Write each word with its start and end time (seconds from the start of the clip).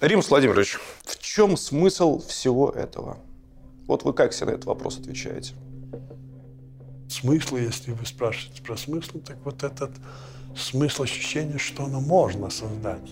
Римс 0.00 0.30
Владимирович, 0.30 0.78
в 1.04 1.18
чем 1.18 1.58
смысл 1.58 2.26
всего 2.26 2.70
этого? 2.70 3.18
Вот 3.86 4.02
вы 4.02 4.14
как 4.14 4.32
себе 4.32 4.46
на 4.46 4.50
этот 4.52 4.64
вопрос 4.64 4.98
отвечаете? 4.98 5.52
Смысл, 7.06 7.56
если 7.56 7.92
вы 7.92 8.06
спрашиваете 8.06 8.62
про 8.62 8.78
смысл, 8.78 9.18
так 9.18 9.36
вот 9.44 9.62
этот 9.62 9.90
смысл 10.56 11.02
ощущения, 11.02 11.58
что 11.58 11.84
оно 11.84 12.00
можно 12.00 12.48
создать. 12.48 13.10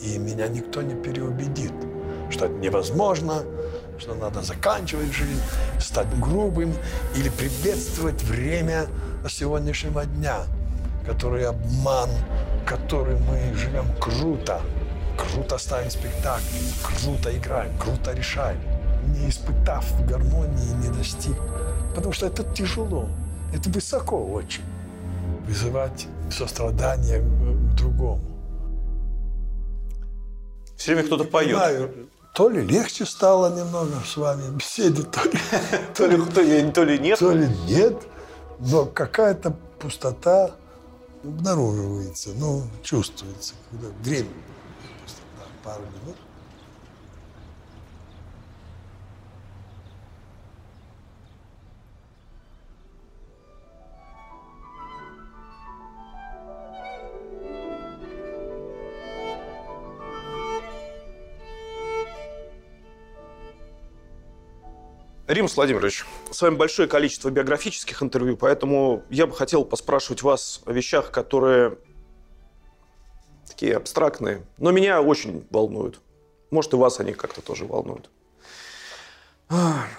И 0.00 0.18
меня 0.18 0.48
никто 0.48 0.82
не 0.82 1.00
переубедит, 1.00 1.72
что 2.30 2.46
это 2.46 2.54
невозможно, 2.54 3.44
что 4.00 4.16
надо 4.16 4.42
заканчивать 4.42 5.12
жизнь, 5.12 5.40
стать 5.78 6.12
грубым 6.18 6.74
или 7.14 7.28
приветствовать 7.28 8.20
время 8.24 8.88
сегодняшнего 9.28 10.04
дня, 10.04 10.38
который 11.06 11.46
обман, 11.46 12.10
который 12.66 13.20
мы 13.20 13.54
живем 13.54 13.86
круто– 14.00 14.60
круто 15.32 15.58
ставим 15.58 15.90
спектакль, 15.90 16.42
круто 16.82 17.36
играем, 17.36 17.76
круто 17.78 18.12
решаем, 18.12 18.60
не 19.06 19.28
испытав 19.28 19.84
гармонии, 20.06 20.74
не 20.82 20.88
достиг. 20.96 21.36
Потому 21.94 22.12
что 22.12 22.26
это 22.26 22.44
тяжело, 22.44 23.08
это 23.52 23.68
высоко 23.70 24.24
очень. 24.24 24.64
Вызывать 25.46 26.06
сострадание 26.30 27.20
к 27.20 27.74
другому. 27.74 28.20
Все 30.76 30.94
время 30.94 31.06
кто-то 31.06 31.24
поет. 31.24 31.56
Знаю, 31.56 32.08
то 32.34 32.48
ли 32.48 32.62
легче 32.62 33.04
стало 33.04 33.56
немного 33.56 33.94
с 34.06 34.16
вами 34.16 34.54
беседе, 34.54 35.02
то 35.02 35.24
ли, 35.24 35.38
то 35.94 36.06
ли, 36.06 36.22
то 36.22 36.40
ли, 36.42 36.70
то 36.70 36.84
ли 36.84 36.98
нет. 36.98 37.18
То 37.18 37.32
ли 37.32 37.48
нет, 37.66 37.96
но 38.60 38.84
какая-то 38.84 39.56
пустота 39.80 40.50
обнаруживается, 41.24 42.30
ну, 42.36 42.62
чувствуется, 42.82 43.54
когда 43.70 43.88
время 44.02 44.28
пару 45.68 45.82
минут. 45.82 46.16
Римс 65.26 65.54
Владимирович, 65.56 66.06
с 66.30 66.40
вами 66.40 66.54
большое 66.54 66.88
количество 66.88 67.28
биографических 67.28 68.02
интервью, 68.02 68.38
поэтому 68.38 69.04
я 69.10 69.26
бы 69.26 69.34
хотел 69.34 69.66
поспрашивать 69.66 70.22
вас 70.22 70.62
о 70.64 70.72
вещах, 70.72 71.10
которые 71.10 71.76
такие 73.58 73.76
абстрактные, 73.76 74.44
но 74.58 74.70
меня 74.70 75.02
очень 75.02 75.44
волнуют. 75.50 76.00
Может, 76.52 76.74
и 76.74 76.76
вас 76.76 77.00
они 77.00 77.12
как-то 77.12 77.42
тоже 77.42 77.64
волнуют. 77.64 78.08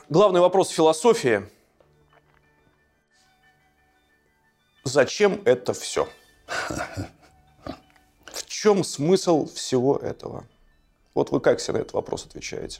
Главный 0.07 0.39
вопрос 0.39 0.69
философии. 0.69 1.45
Зачем 4.85 5.41
это 5.43 5.73
все? 5.73 6.07
В 8.27 8.45
чем 8.45 8.85
смысл 8.85 9.45
всего 9.53 9.97
этого? 9.97 10.45
Вот 11.13 11.31
вы 11.31 11.41
как 11.41 11.59
себе 11.59 11.73
на 11.73 11.77
этот 11.79 11.91
вопрос 11.91 12.25
отвечаете? 12.25 12.79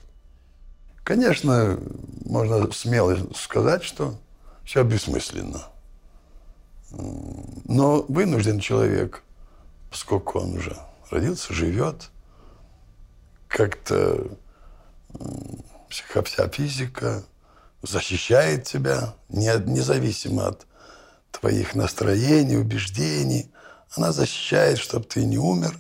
Конечно, 1.04 1.78
можно 2.24 2.72
смело 2.72 3.18
сказать, 3.36 3.84
что 3.84 4.16
все 4.64 4.84
бессмысленно. 4.84 5.62
Но 6.92 8.06
вынужден 8.08 8.62
человек 8.62 9.24
поскольку 9.90 10.40
он 10.40 10.56
уже 10.56 10.78
родился, 11.10 11.54
живет, 11.54 12.10
как-то 13.48 14.38
вся 16.24 16.48
физика 16.50 17.24
защищает 17.82 18.66
тебя, 18.66 19.16
независимо 19.30 20.48
от 20.48 20.68
твоих 21.32 21.76
настроений, 21.76 22.58
убеждений. 22.58 23.52
Она 23.96 24.12
защищает, 24.12 24.78
чтобы 24.78 25.06
ты 25.06 25.26
не 25.26 25.38
умер. 25.38 25.78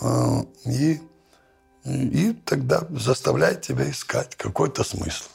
А, 0.00 0.44
и, 0.64 1.00
и 1.84 2.32
тогда 2.44 2.86
заставляет 2.90 3.62
тебя 3.62 3.90
искать 3.90 4.36
какой-то 4.36 4.82
смысл. 4.82 5.28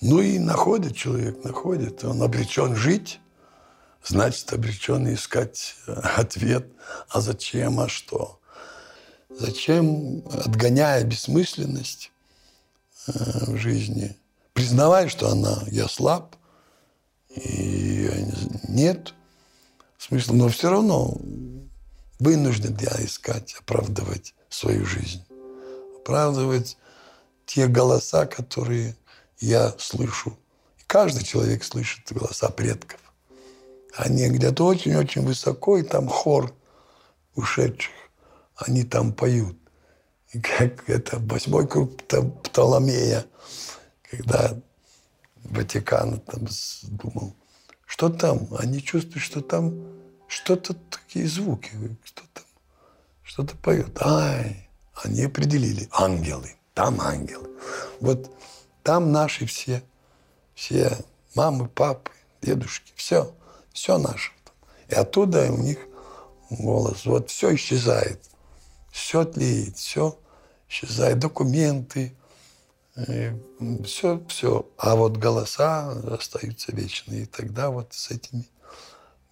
Ну 0.00 0.20
и 0.20 0.38
находит 0.38 0.96
человек, 0.96 1.44
находит. 1.44 2.04
Он 2.04 2.22
обречен 2.22 2.74
жить, 2.74 3.20
значит, 4.04 4.52
обречен 4.52 5.12
искать 5.12 5.76
э, 5.86 5.92
ответ, 5.92 6.66
а 7.08 7.20
зачем, 7.20 7.80
а 7.80 7.88
что. 7.88 8.40
Зачем, 9.28 10.24
отгоняя 10.28 11.04
бессмысленность 11.04 12.10
э, 13.06 13.12
в 13.46 13.56
жизни, 13.56 14.16
признавая, 14.52 15.08
что 15.08 15.28
она, 15.28 15.62
я 15.68 15.88
слаб, 15.88 16.36
и 17.36 18.10
нет 18.68 19.14
смысла, 19.98 20.34
но 20.34 20.48
все 20.48 20.70
равно 20.70 21.16
вынужден 22.18 22.76
я 22.80 23.04
искать, 23.04 23.54
оправдывать 23.58 24.34
свою 24.48 24.84
жизнь, 24.84 25.24
оправдывать 25.96 26.76
те 27.46 27.66
голоса, 27.66 28.26
которые 28.26 28.96
я 29.38 29.74
слышу. 29.78 30.38
Каждый 30.86 31.24
человек 31.24 31.64
слышит 31.64 32.12
голоса 32.12 32.48
предков. 32.48 33.00
Они 33.96 34.28
где-то 34.28 34.64
очень-очень 34.64 35.22
высоко, 35.22 35.78
и 35.78 35.82
там 35.82 36.08
хор 36.08 36.54
ушедших. 37.34 37.92
Они 38.56 38.84
там 38.84 39.12
поют. 39.12 39.56
И 40.32 40.40
как 40.40 40.88
это 40.88 41.18
восьмой 41.18 41.66
круг 41.66 41.96
Птоломея, 42.42 43.26
когда 44.08 44.56
Ватикан 45.44 46.20
там 46.20 46.46
думал, 46.82 47.34
что 47.86 48.08
там? 48.08 48.46
Они 48.58 48.82
чувствуют, 48.82 49.24
что 49.24 49.40
там 49.40 49.74
что-то 50.28 50.74
такие 50.74 51.26
звуки, 51.26 51.70
что 52.04 52.22
там, 52.32 52.44
что-то 53.22 53.56
поет. 53.56 54.00
Ай, 54.00 54.68
они 54.94 55.24
определили, 55.24 55.88
ангелы, 55.90 56.54
там 56.74 57.00
ангелы. 57.00 57.48
Вот 58.00 58.30
там 58.84 59.10
наши 59.10 59.46
все, 59.46 59.82
все 60.54 60.96
мамы, 61.34 61.68
папы, 61.68 62.12
дедушки, 62.40 62.92
все. 62.94 63.34
Все 63.72 63.98
наше. 63.98 64.32
И 64.88 64.94
оттуда 64.94 65.50
у 65.52 65.58
них 65.58 65.78
голос. 66.50 67.04
Вот 67.06 67.30
все 67.30 67.54
исчезает. 67.54 68.20
Все 68.90 69.24
тлеет, 69.24 69.76
все 69.76 70.18
исчезает. 70.68 71.18
Документы, 71.18 72.14
все, 73.84 74.22
все. 74.28 74.68
А 74.76 74.96
вот 74.96 75.16
голоса 75.16 75.90
остаются 76.12 76.72
вечные. 76.72 77.22
И 77.22 77.26
тогда 77.26 77.70
вот 77.70 77.92
с 77.92 78.10
этими 78.10 78.44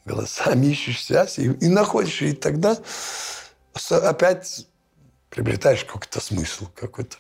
голосами 0.05 0.67
ищешь 0.67 1.05
связь 1.05 1.39
и, 1.39 1.47
и 1.47 1.69
находишь. 1.69 2.23
И 2.23 2.33
тогда 2.33 2.79
опять 3.91 4.67
приобретаешь 5.29 5.85
какой-то 5.85 6.21
смысл, 6.21 6.69
какой-то 6.75 7.17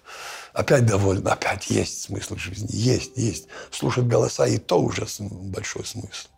опять 0.54 0.86
доволен, 0.86 1.26
опять 1.28 1.68
есть 1.68 2.02
смысл 2.02 2.36
жизни, 2.36 2.68
есть, 2.70 3.16
есть. 3.16 3.48
Слушать 3.70 4.06
голоса 4.06 4.46
и 4.46 4.58
то 4.58 4.80
уже 4.80 5.06
большой 5.20 5.84
смысл 5.84 6.28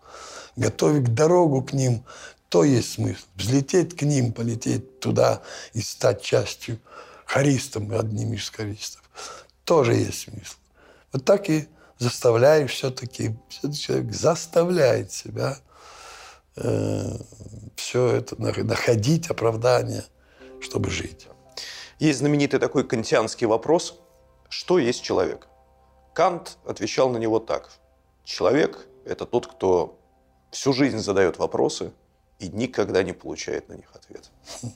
готовить 0.61 1.15
дорогу 1.15 1.63
к 1.63 1.73
ним, 1.73 2.05
то 2.49 2.65
есть 2.65 2.93
смысл. 2.93 3.25
Взлететь 3.35 3.97
к 3.97 4.03
ним, 4.03 4.33
полететь 4.33 5.01
туда 5.01 5.43
и 5.73 5.81
стать 5.81 6.23
частью 6.23 6.79
харистом, 7.25 7.93
одним 7.99 8.35
из 8.35 8.49
харистов. 8.51 9.03
Тоже 9.65 9.95
есть 9.95 10.21
смысл. 10.23 10.57
Вот 11.13 11.25
так 11.25 11.49
и 11.49 11.69
заставляешь 11.99 12.73
все-таки, 12.73 13.37
все 13.49 13.73
человек 13.73 14.13
заставляет 14.13 15.13
себя 15.13 15.59
э, 16.57 17.17
все 17.77 18.09
это 18.09 18.41
находить 18.41 19.31
оправдание, 19.31 20.05
чтобы 20.61 20.91
жить. 20.91 21.27
Есть 21.99 22.19
знаменитый 22.19 22.59
такой 22.59 22.87
кантианский 22.87 23.47
вопрос, 23.47 23.99
что 24.49 24.79
есть 24.79 25.03
человек? 25.03 25.47
Кант 26.15 26.59
отвечал 26.67 27.11
на 27.11 27.19
него 27.19 27.39
так. 27.39 27.71
Человек– 28.25 28.87
это 29.05 29.25
тот, 29.27 29.47
кто 29.47 30.00
всю 30.51 30.73
жизнь 30.73 30.99
задает 30.99 31.39
вопросы 31.39 31.93
и 32.39 32.49
никогда 32.49 33.03
не 33.03 33.13
получает 33.13 33.69
на 33.69 33.75
них 33.75 33.91
ответ. 33.95 34.31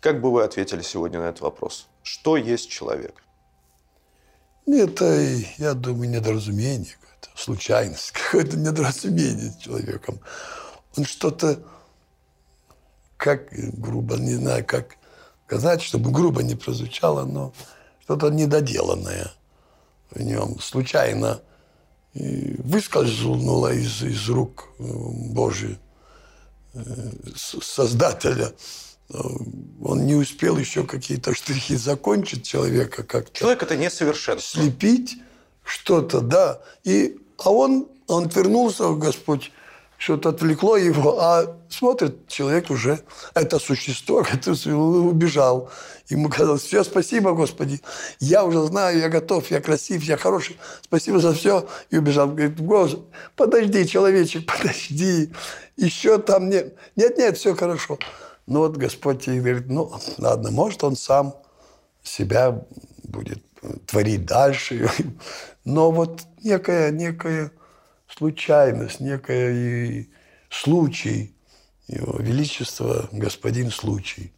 Как 0.00 0.20
бы 0.20 0.32
вы 0.32 0.44
ответили 0.44 0.82
сегодня 0.82 1.20
на 1.20 1.24
этот 1.24 1.42
вопрос? 1.42 1.88
Что 2.02 2.36
есть 2.36 2.70
человек? 2.70 3.22
Это, 4.66 5.04
я 5.58 5.74
думаю, 5.74 6.10
недоразумение, 6.10 6.94
какое-то, 7.00 7.28
случайность, 7.34 8.10
какое-то 8.12 8.56
недоразумение 8.56 9.50
с 9.50 9.56
человеком. 9.56 10.20
Он 10.96 11.04
что-то, 11.04 11.62
как 13.16 13.48
грубо, 13.52 14.16
не 14.16 14.34
знаю, 14.34 14.64
как 14.64 14.96
сказать, 15.46 15.82
чтобы 15.82 16.10
грубо 16.10 16.42
не 16.42 16.54
прозвучало, 16.54 17.24
но 17.24 17.52
что-то 18.02 18.30
недоделанное 18.30 19.32
в 20.10 20.20
нем. 20.20 20.58
Случайно 20.60 21.42
выскользнула 22.14 23.72
из, 23.72 24.02
из 24.02 24.28
рук 24.28 24.68
э, 24.78 24.82
Божьих, 24.82 25.76
э, 26.74 26.82
Создателя. 27.36 28.52
он 29.10 30.06
не 30.06 30.14
успел 30.14 30.56
еще 30.56 30.84
какие-то 30.84 31.34
штрихи 31.34 31.76
закончить 31.76 32.46
человека 32.46 33.02
как-то. 33.02 33.38
Человек 33.38 33.62
это 33.62 33.76
несовершенство. 33.76 34.62
Слепить 34.62 35.16
что-то, 35.64 36.20
да. 36.20 36.60
И, 36.84 37.16
а 37.38 37.50
он, 37.50 37.88
он 38.06 38.28
вернулся, 38.28 38.90
Господь, 38.94 39.52
что-то 40.00 40.30
отвлекло 40.30 40.78
его, 40.78 41.20
а 41.20 41.58
смотрит, 41.68 42.26
человек 42.26 42.70
уже, 42.70 43.00
это 43.34 43.58
существо, 43.58 44.24
которое 44.30 44.74
убежал. 44.74 45.70
Ему 46.08 46.30
казалось, 46.30 46.62
все, 46.62 46.82
спасибо, 46.84 47.32
Господи, 47.32 47.82
я 48.18 48.44
уже 48.44 48.62
знаю, 48.62 48.98
я 48.98 49.10
готов, 49.10 49.50
я 49.50 49.60
красив, 49.60 50.02
я 50.04 50.16
хороший, 50.16 50.58
спасибо 50.80 51.18
за 51.18 51.34
все. 51.34 51.68
И 51.90 51.98
убежал. 51.98 52.28
Говорит, 52.28 52.58
Господи, 52.58 53.04
подожди, 53.36 53.86
человечек, 53.86 54.46
подожди, 54.58 55.34
еще 55.76 56.16
там 56.16 56.48
нет. 56.48 56.74
Нет, 56.96 57.18
нет, 57.18 57.36
все 57.36 57.54
хорошо. 57.54 57.98
Ну 58.46 58.60
вот 58.60 58.78
Господь 58.78 59.26
ей 59.26 59.40
говорит, 59.40 59.68
ну 59.68 59.92
ладно, 60.16 60.50
может 60.50 60.82
он 60.82 60.96
сам 60.96 61.34
себя 62.02 62.58
будет 63.04 63.42
творить 63.86 64.24
дальше. 64.24 64.88
Но 65.66 65.90
вот 65.90 66.22
некая, 66.42 66.90
некая 66.90 67.52
случайность, 68.20 69.00
некая 69.00 70.06
случай, 70.50 71.34
его 71.88 72.18
величество, 72.18 73.08
господин 73.12 73.70
случай. 73.70 74.34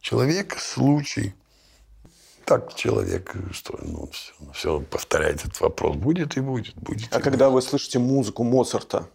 Человек– 0.00 0.58
случай. 0.58 1.34
Так 2.44 2.74
человек, 2.74 3.36
что, 3.52 3.78
ну, 3.82 4.10
все, 4.10 4.32
все 4.52 4.80
повторяет 4.80 5.44
этот 5.44 5.60
вопрос. 5.60 5.96
Будет 5.96 6.36
и 6.36 6.40
будет. 6.40 6.74
будет 6.74 7.14
а 7.14 7.20
и 7.20 7.22
когда 7.22 7.48
будет. 7.48 7.54
вы 7.54 7.68
слышите 7.68 8.00
музыку 8.00 8.42
Моцарта 8.42 9.08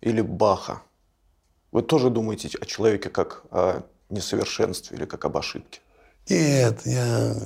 или 0.00 0.20
Баха, 0.20 0.82
вы 1.70 1.82
тоже 1.82 2.10
думаете 2.10 2.48
о 2.60 2.66
человеке 2.66 3.08
как 3.08 3.44
о 3.52 3.82
несовершенстве 4.10 4.96
или 4.96 5.04
как 5.04 5.24
об 5.24 5.36
ошибке? 5.36 5.78
Нет, 6.28 6.80
я... 6.86 7.36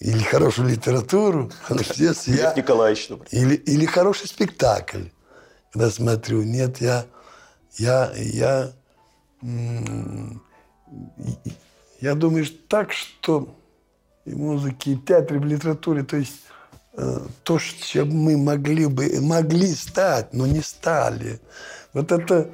Или 0.00 0.22
хорошую 0.22 0.68
литературу, 0.68 1.50
здесь 1.70 2.26
я... 2.26 2.48
Лев 2.48 2.56
Николаевич, 2.56 3.08
например. 3.08 3.46
Или, 3.46 3.54
или 3.54 3.86
хороший 3.86 4.26
спектакль, 4.26 5.04
когда 5.72 5.90
смотрю. 5.90 6.42
Нет, 6.42 6.80
я... 6.80 7.06
Я... 7.76 8.12
Я, 8.16 8.72
я 12.00 12.14
думаю 12.14 12.46
так, 12.68 12.92
что 12.92 13.54
и 14.24 14.34
музыки, 14.34 14.90
и 14.90 14.94
в 14.94 15.04
театре, 15.04 15.36
и 15.36 15.40
в 15.40 15.44
литературе, 15.44 16.02
то 16.02 16.16
есть 16.16 16.40
э, 16.96 17.20
то, 17.42 17.58
чем 17.58 18.10
мы 18.10 18.36
могли 18.36 18.86
бы, 18.86 19.20
могли 19.20 19.74
стать, 19.74 20.32
но 20.32 20.46
не 20.46 20.60
стали. 20.60 21.40
Вот 21.92 22.10
это 22.10 22.50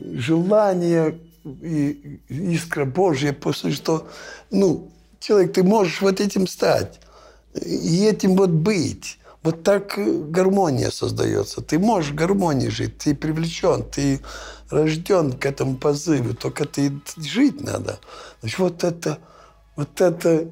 желание 0.00 1.18
и 1.44 2.20
искра 2.28 2.84
Божья, 2.84 3.32
после 3.32 3.72
что, 3.72 4.08
ну, 4.50 4.91
человек, 5.22 5.52
ты 5.52 5.62
можешь 5.62 6.00
вот 6.00 6.20
этим 6.20 6.46
стать 6.46 7.00
и 7.54 8.04
этим 8.04 8.36
вот 8.36 8.50
быть. 8.50 9.18
Вот 9.42 9.64
так 9.64 9.94
гармония 10.30 10.90
создается. 10.90 11.62
Ты 11.62 11.78
можешь 11.78 12.12
в 12.12 12.14
гармонии 12.14 12.68
жить, 12.68 12.98
ты 12.98 13.14
привлечен, 13.14 13.82
ты 13.82 14.20
рожден 14.70 15.32
к 15.32 15.44
этому 15.46 15.76
позыву, 15.76 16.34
только 16.34 16.64
ты 16.64 16.92
жить 17.16 17.60
надо. 17.60 17.98
Значит, 18.40 18.58
вот 18.60 18.84
это, 18.84 19.18
вот 19.74 20.00
это, 20.00 20.48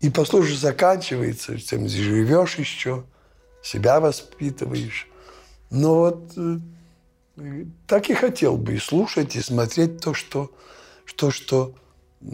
и 0.00 0.08
послушай, 0.08 0.56
заканчивается, 0.56 1.58
тем 1.58 1.88
живешь 1.88 2.58
еще, 2.58 3.04
себя 3.62 4.00
воспитываешь. 4.00 5.08
Но 5.68 5.96
вот 5.96 6.32
э, 6.38 7.64
так 7.86 8.08
и 8.08 8.14
хотел 8.14 8.56
бы 8.56 8.76
и 8.76 8.78
слушать, 8.78 9.36
и 9.36 9.42
смотреть 9.42 10.00
то, 10.00 10.14
что, 10.14 10.50
что, 11.04 11.30
что 11.30 11.74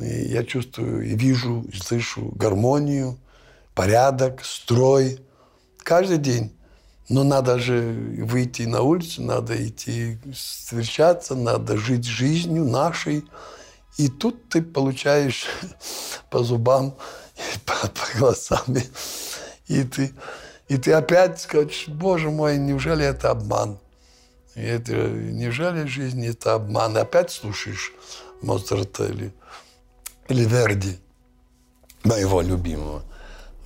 я 0.00 0.44
чувствую 0.44 1.04
и 1.04 1.14
вижу, 1.14 1.62
и 1.72 1.76
слышу 1.76 2.32
гармонию, 2.34 3.18
порядок, 3.74 4.44
строй. 4.44 5.20
Каждый 5.78 6.18
день. 6.18 6.56
Но 7.08 7.24
надо 7.24 7.58
же 7.58 7.92
выйти 8.20 8.62
на 8.62 8.82
улицу, 8.82 9.22
надо 9.22 9.54
идти 9.66 10.18
встречаться, 10.32 11.34
надо 11.34 11.76
жить 11.76 12.04
жизнью 12.04 12.64
нашей. 12.64 13.24
И 13.98 14.08
тут 14.08 14.48
ты 14.48 14.62
получаешь 14.62 15.46
по 16.30 16.42
зубам, 16.42 16.96
по, 17.66 17.88
по 17.88 18.18
глазам. 18.18 18.64
И 19.68 19.84
ты, 19.84 20.12
и 20.68 20.78
ты 20.78 20.92
опять 20.92 21.40
скажешь, 21.40 21.88
боже 21.88 22.30
мой, 22.30 22.56
неужели 22.56 23.04
это 23.04 23.30
обман? 23.30 23.78
И 24.54 24.62
это, 24.62 24.92
неужели 24.92 25.86
жизнь 25.86 26.24
это 26.24 26.54
обман? 26.54 26.96
И 26.96 27.00
опять 27.00 27.30
слушаешь 27.30 27.92
Моцарта 28.40 29.04
или, 29.06 29.34
или 30.32 30.44
Верди, 30.44 30.98
моего 32.04 32.40
любимого 32.40 33.02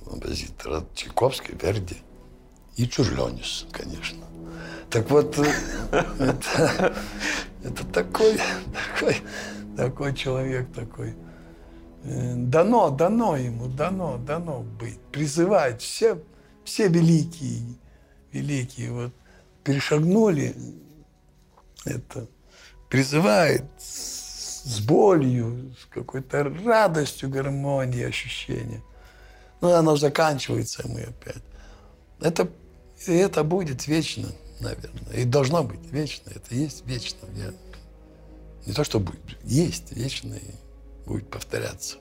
композитора 0.05 0.85
Чайковский, 0.93 1.55
Верди 1.61 1.95
и 2.75 2.85
Чужленис, 2.87 3.65
конечно. 3.71 4.25
Так 4.89 5.09
вот, 5.09 5.37
это, 6.19 6.93
это 7.63 7.87
такой, 7.87 8.37
такой, 8.73 9.21
такой 9.77 10.13
человек, 10.13 10.67
такой. 10.73 11.15
Дано, 12.03 12.89
дано 12.89 13.37
ему, 13.37 13.67
дано, 13.67 14.17
дано 14.17 14.61
быть. 14.61 14.99
Призывать 15.11 15.81
все, 15.81 16.21
все 16.65 16.89
великие, 16.89 17.61
великие 18.33 18.91
вот 18.91 19.13
перешагнули 19.63 20.53
это, 21.85 22.27
призывает 22.89 23.63
с 24.67 24.79
болью, 24.81 25.73
с 25.81 25.85
какой-то 25.85 26.43
радостью, 26.43 27.29
гармонией, 27.29 28.07
ощущения. 28.07 28.83
Но 29.61 29.73
оно 29.73 29.95
заканчивается, 29.95 30.83
и 30.83 30.91
мы 30.91 31.01
опять. 31.03 31.43
Это, 32.19 32.49
и 33.07 33.13
это 33.13 33.43
будет 33.43 33.87
вечно, 33.87 34.27
наверное. 34.59 35.13
И 35.13 35.23
должно 35.23 35.63
быть 35.63 35.89
вечно. 35.91 36.31
Это 36.35 36.53
есть 36.53 36.85
вечно. 36.85 37.27
Я, 37.35 37.53
не 38.65 38.73
то, 38.73 38.83
что 38.83 38.99
будет, 38.99 39.37
есть 39.43 39.93
вечно 39.93 40.33
и 40.33 41.07
будет 41.07 41.29
повторяться. 41.29 41.97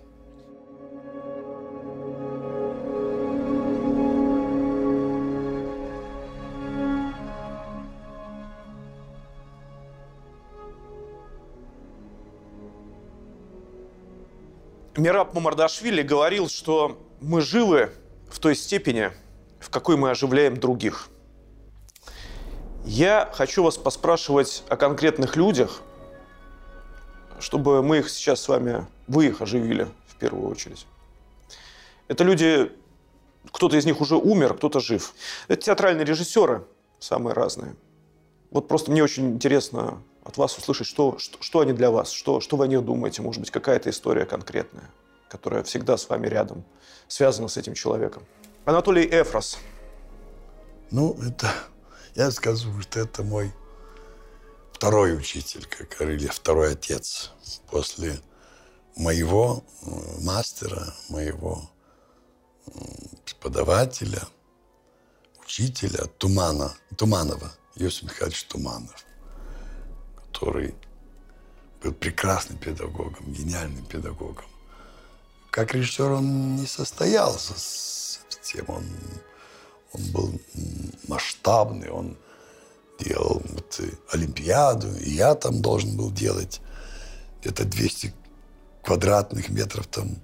Мираб 14.97 15.35
Мамардашвили 15.35 16.01
говорил, 16.01 16.49
что 16.49 16.99
мы 17.21 17.43
живы 17.43 17.93
в 18.31 18.39
той 18.39 18.57
степени, 18.57 19.13
в 19.61 19.69
какой 19.69 19.97
мы 19.97 20.11
оживляем 20.11 20.57
других. 20.57 21.09
Я 22.85 23.31
хочу 23.35 23.63
вас 23.63 23.77
поспрашивать 23.77 24.65
о 24.69 24.77
конкретных 24.77 25.37
людях, 25.37 25.83
чтобы 27.41 27.83
мы 27.83 27.99
их 27.99 28.09
сейчас 28.09 28.41
с 28.41 28.49
вами, 28.49 28.87
вы 29.07 29.27
их 29.27 29.43
оживили 29.43 29.89
в 30.07 30.17
первую 30.17 30.49
очередь. 30.49 30.87
Это 32.09 32.25
люди, 32.25 32.73
кто-то 33.53 33.77
из 33.77 33.85
них 33.85 34.01
уже 34.01 34.17
умер, 34.17 34.55
кто-то 34.55 34.81
жив. 34.81 35.15
Это 35.49 35.61
театральные 35.61 36.07
режиссеры, 36.07 36.65
самые 37.01 37.35
разные. 37.35 37.77
Вот 38.51 38.69
просто 38.69 38.91
мне 38.91 39.03
очень 39.03 39.33
интересно 39.33 40.03
от 40.27 40.37
вас 40.37 40.59
услышать, 40.59 40.89
что, 40.89 41.19
что, 41.19 41.39
что 41.41 41.61
они 41.61 41.73
для 41.73 41.91
вас, 41.91 42.11
что, 42.11 42.41
что 42.41 42.57
вы 42.57 42.65
о 42.65 42.69
них 42.69 42.85
думаете, 42.85 43.23
может 43.23 43.41
быть, 43.41 43.51
какая-то 43.51 43.91
история 43.91 44.27
конкретная, 44.27 44.91
которая 45.29 45.63
всегда 45.63 45.97
с 45.97 46.09
вами 46.09 46.27
рядом, 46.27 46.65
связана 47.07 47.49
с 47.49 47.57
этим 47.57 47.75
человеком. 47.75 48.25
Анатолий 48.65 49.07
Эфрос. 49.07 49.59
Ну, 50.91 51.17
это, 51.23 51.53
я 52.17 52.31
скажу, 52.33 52.81
что 52.81 53.01
это 53.01 53.23
мой 53.23 53.53
второй 54.73 55.17
учитель, 55.17 55.65
как 55.67 55.97
говорили, 55.97 56.27
второй 56.27 56.73
отец 56.73 57.31
после 57.71 58.19
моего 58.97 59.63
э, 59.83 59.91
мастера, 60.23 60.93
моего 61.09 61.71
преподавателя, 63.25 64.23
учителя 65.45 66.07
Тумана, 66.19 66.75
Туманова, 66.97 67.53
Иосиф 67.77 68.05
Михайлович 68.05 68.43
Туманов 68.45 69.07
который 70.37 70.75
был 71.83 71.93
прекрасным 71.93 72.59
педагогом, 72.59 73.33
гениальным 73.33 73.85
педагогом. 73.87 74.45
Как 75.51 75.75
режиссер 75.75 76.11
он 76.11 76.57
не 76.57 76.67
состоялся 76.67 77.55
с 77.57 78.21
тем, 78.43 78.67
он, 78.69 78.85
он 79.93 80.03
был 80.13 80.41
масштабный, 81.09 81.89
он 81.89 82.19
делал 82.99 83.43
вот 83.45 83.81
Олимпиаду, 84.13 84.95
и 84.99 85.11
я 85.11 85.35
там 85.35 85.63
должен 85.63 85.97
был 85.97 86.11
делать 86.11 86.61
где-то 87.41 87.65
200 87.65 88.13
квадратных 88.83 89.49
метров 89.49 89.87
там 89.87 90.17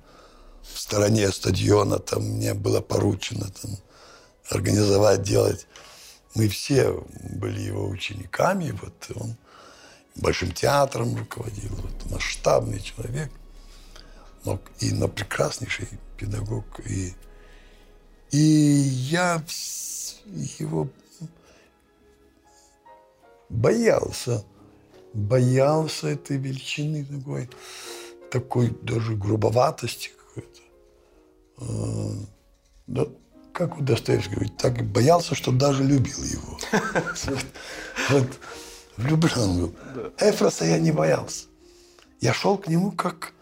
в 0.62 0.78
стороне 0.78 1.32
стадиона, 1.32 1.98
там 1.98 2.22
мне 2.22 2.52
было 2.52 2.82
поручено 2.82 3.50
там 3.62 3.70
организовать, 4.50 5.22
делать. 5.22 5.66
Мы 6.34 6.48
все 6.48 7.02
были 7.30 7.60
его 7.60 7.88
учениками, 7.88 8.70
вот 8.72 9.10
он 9.14 9.36
Большим 10.14 10.52
театром 10.52 11.16
руководил. 11.16 11.70
Вот, 11.70 12.10
масштабный 12.10 12.80
человек. 12.80 13.30
Но, 14.44 14.60
и, 14.80 14.92
но 14.92 15.08
прекраснейший 15.08 15.88
педагог. 16.16 16.64
И, 16.84 17.14
и 18.30 18.38
я 18.38 19.42
его 20.58 20.88
боялся. 23.48 24.44
Боялся 25.14 26.08
этой 26.08 26.38
величины 26.38 27.04
такой, 27.04 27.50
такой 28.30 28.70
даже 28.82 29.14
грубоватости 29.14 30.10
какой-то. 30.16 30.60
А, 31.58 32.26
да, 32.86 33.06
как 33.52 33.78
у 33.78 33.82
Достоевского 33.82 34.48
так 34.58 34.82
боялся, 34.90 35.34
что 35.34 35.52
даже 35.52 35.84
любил 35.84 36.22
его. 36.22 36.58
Вот 38.08 38.26
влюблен 38.96 39.58
был. 39.58 39.74
Эфроса 40.18 40.64
я 40.64 40.78
не 40.78 40.92
боялся. 40.92 41.46
Я 42.20 42.32
шел 42.32 42.56
к 42.58 42.68
нему 42.68 42.92
как 42.92 43.32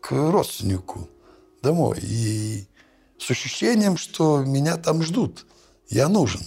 к 0.00 0.12
родственнику 0.12 1.08
домой. 1.62 1.98
И 2.02 2.66
с 3.18 3.30
ощущением, 3.30 3.96
что 3.96 4.42
меня 4.44 4.76
там 4.76 5.02
ждут. 5.02 5.46
Я 5.88 6.08
нужен. 6.08 6.40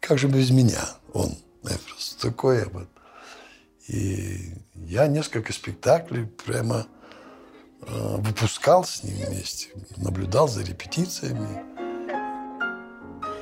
Как 0.00 0.18
же 0.18 0.28
без 0.28 0.50
меня 0.50 0.82
он, 1.12 1.36
Эфрос? 1.64 2.16
Такое 2.20 2.66
вот. 2.66 2.88
И 3.88 4.52
я 4.74 5.06
несколько 5.06 5.52
спектаклей 5.52 6.26
прямо 6.26 6.86
э, 7.82 8.16
выпускал 8.18 8.84
с 8.84 9.02
ним 9.02 9.16
вместе, 9.16 9.68
наблюдал 9.96 10.48
за 10.48 10.62
репетициями. 10.62 11.62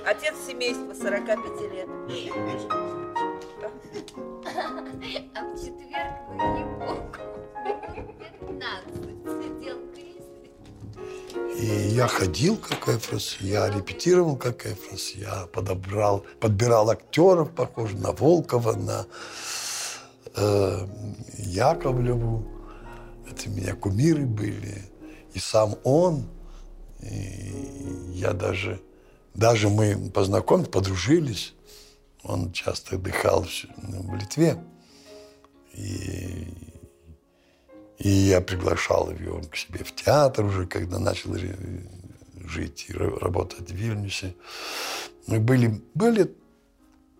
Отец 0.06 0.34
семейства 0.46 0.94
45 0.94 1.72
лет. 1.72 3.03
А 4.46 5.42
в 5.42 5.56
четверг 5.56 6.14
не 6.36 6.64
мог. 6.64 7.18
15 8.40 8.94
сидел. 9.24 9.78
И 11.58 11.66
я 11.94 12.08
ходил 12.08 12.56
как 12.56 12.88
Эфрос, 12.88 13.38
я 13.40 13.70
репетировал 13.70 14.36
как 14.36 14.66
Эфрос, 14.66 15.12
я 15.12 15.46
подобрал, 15.46 16.24
подбирал 16.40 16.90
актеров, 16.90 17.52
похожих 17.52 17.98
на 18.00 18.12
Волкова, 18.12 18.72
на 18.74 19.06
э, 20.36 20.86
Яковлеву. 21.38 22.46
Это 23.30 23.48
у 23.48 23.52
меня 23.52 23.74
кумиры 23.74 24.26
были. 24.26 24.82
И 25.32 25.38
сам 25.38 25.76
он. 25.84 26.28
И 27.00 28.12
я 28.14 28.32
даже, 28.32 28.80
даже 29.34 29.68
мы 29.68 30.10
познакомились, 30.12 30.68
подружились. 30.68 31.53
Он 32.24 32.52
часто 32.52 32.96
отдыхал 32.96 33.44
в 33.44 33.48
в 33.76 34.14
Литве. 34.14 34.62
И, 35.74 36.48
и 37.98 38.08
я 38.08 38.40
приглашал 38.40 39.10
его 39.10 39.40
к 39.42 39.56
себе 39.56 39.84
в 39.84 39.94
театр 39.94 40.44
уже, 40.44 40.66
когда 40.66 40.98
начал 40.98 41.34
жить 41.34 42.86
и 42.88 42.92
ра- 42.92 43.18
работать 43.18 43.70
в 43.70 43.74
Вильнюсе. 43.74 44.34
Мы 45.26 45.40
были, 45.40 45.82
были 45.94 46.34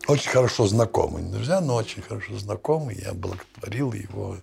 очень 0.07 0.31
хорошо 0.31 0.67
знакомы. 0.67 1.23
Не 1.23 1.33
друзья, 1.33 1.61
но 1.61 1.77
очень 1.77 2.03
хорошо 2.03 2.39
знакомы. 2.39 2.95
Я 2.95 3.13
благотворил 3.15 3.93
его. 3.93 4.37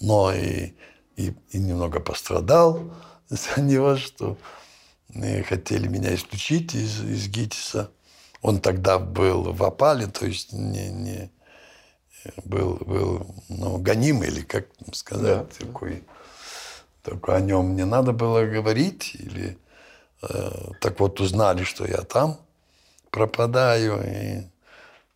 Но 0.00 0.32
и, 0.32 0.72
и, 1.16 1.34
и 1.50 1.58
немного 1.58 2.00
пострадал 2.00 2.92
за 3.28 3.60
него, 3.60 3.96
что 3.96 4.36
э, 5.14 5.42
хотели 5.42 5.88
меня 5.88 6.14
исключить 6.14 6.74
из, 6.74 7.00
из 7.00 7.28
ГИТИСа. 7.28 7.90
Он 8.42 8.60
тогда 8.60 8.98
был 8.98 9.52
в 9.52 9.64
опале, 9.64 10.06
то 10.06 10.26
есть 10.26 10.52
не, 10.52 10.88
не 10.90 11.30
был, 12.44 12.76
был 12.76 13.34
ну, 13.48 13.78
гоним, 13.78 14.22
или 14.22 14.42
как 14.42 14.66
сказать, 14.92 15.48
такой, 15.58 16.04
только 17.02 17.34
о 17.34 17.40
нем 17.40 17.74
не 17.76 17.84
надо 17.84 18.12
было 18.12 18.44
говорить. 18.44 19.14
Или, 19.14 19.58
э, 20.22 20.50
так 20.80 21.00
вот 21.00 21.20
узнали, 21.20 21.64
что 21.64 21.86
я 21.86 22.02
там 22.02 22.38
пропадаю. 23.10 24.02
И 24.06 24.42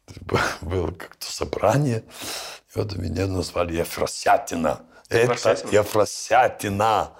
было 0.60 0.90
как-то 0.90 1.30
собрание. 1.30 2.02
И 2.74 2.78
вот 2.78 2.96
меня 2.96 3.26
назвали 3.26 3.76
Ефросятина. 3.76 4.80
Это 5.08 5.32
Ефросятина? 5.32 5.70
Ефросятина. 5.70 7.10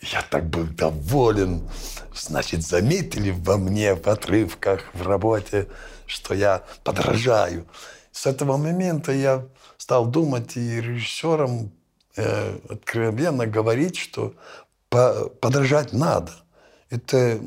Я 0.00 0.22
так 0.22 0.46
был 0.46 0.64
доволен. 0.64 1.68
Значит, 2.14 2.62
заметили 2.62 3.30
во 3.30 3.56
мне 3.56 3.94
в 3.94 4.06
отрывках, 4.08 4.90
в 4.94 5.06
работе, 5.06 5.68
что 6.06 6.34
я 6.34 6.64
подражаю. 6.84 7.66
С 8.12 8.26
этого 8.26 8.56
момента 8.56 9.12
я 9.12 9.46
стал 9.76 10.06
думать 10.06 10.56
и 10.56 10.80
режиссерам 10.80 11.72
э, 12.16 12.58
откровенно 12.68 13.46
говорить, 13.46 13.96
что 13.96 14.34
по- 14.88 15.28
подражать 15.40 15.92
надо. 15.92 16.32
Это 16.90 17.40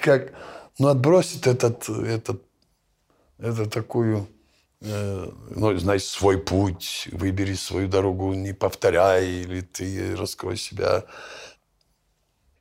как, 0.00 0.32
ну, 0.78 0.88
отбросить 0.88 1.46
этот, 1.46 1.88
этот, 1.88 2.42
это 3.38 3.68
такую, 3.68 4.26
э, 4.80 5.30
ну, 5.50 5.76
знаешь, 5.76 6.04
свой 6.04 6.38
путь, 6.38 7.08
выбери 7.12 7.54
свою 7.54 7.88
дорогу, 7.88 8.32
не 8.32 8.54
повторяй, 8.54 9.26
или 9.26 9.60
ты 9.60 10.16
раскрой 10.16 10.56
себя, 10.56 11.04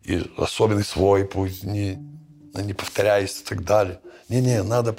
и 0.04 0.32
особенный 0.38 0.84
свой 0.84 1.26
путь, 1.26 1.64
не, 1.64 1.96
не 2.54 2.74
повторяйся 2.74 3.42
и 3.42 3.46
так 3.46 3.64
далее. 3.64 4.00
Не-не, 4.30 4.64
надо 4.64 4.94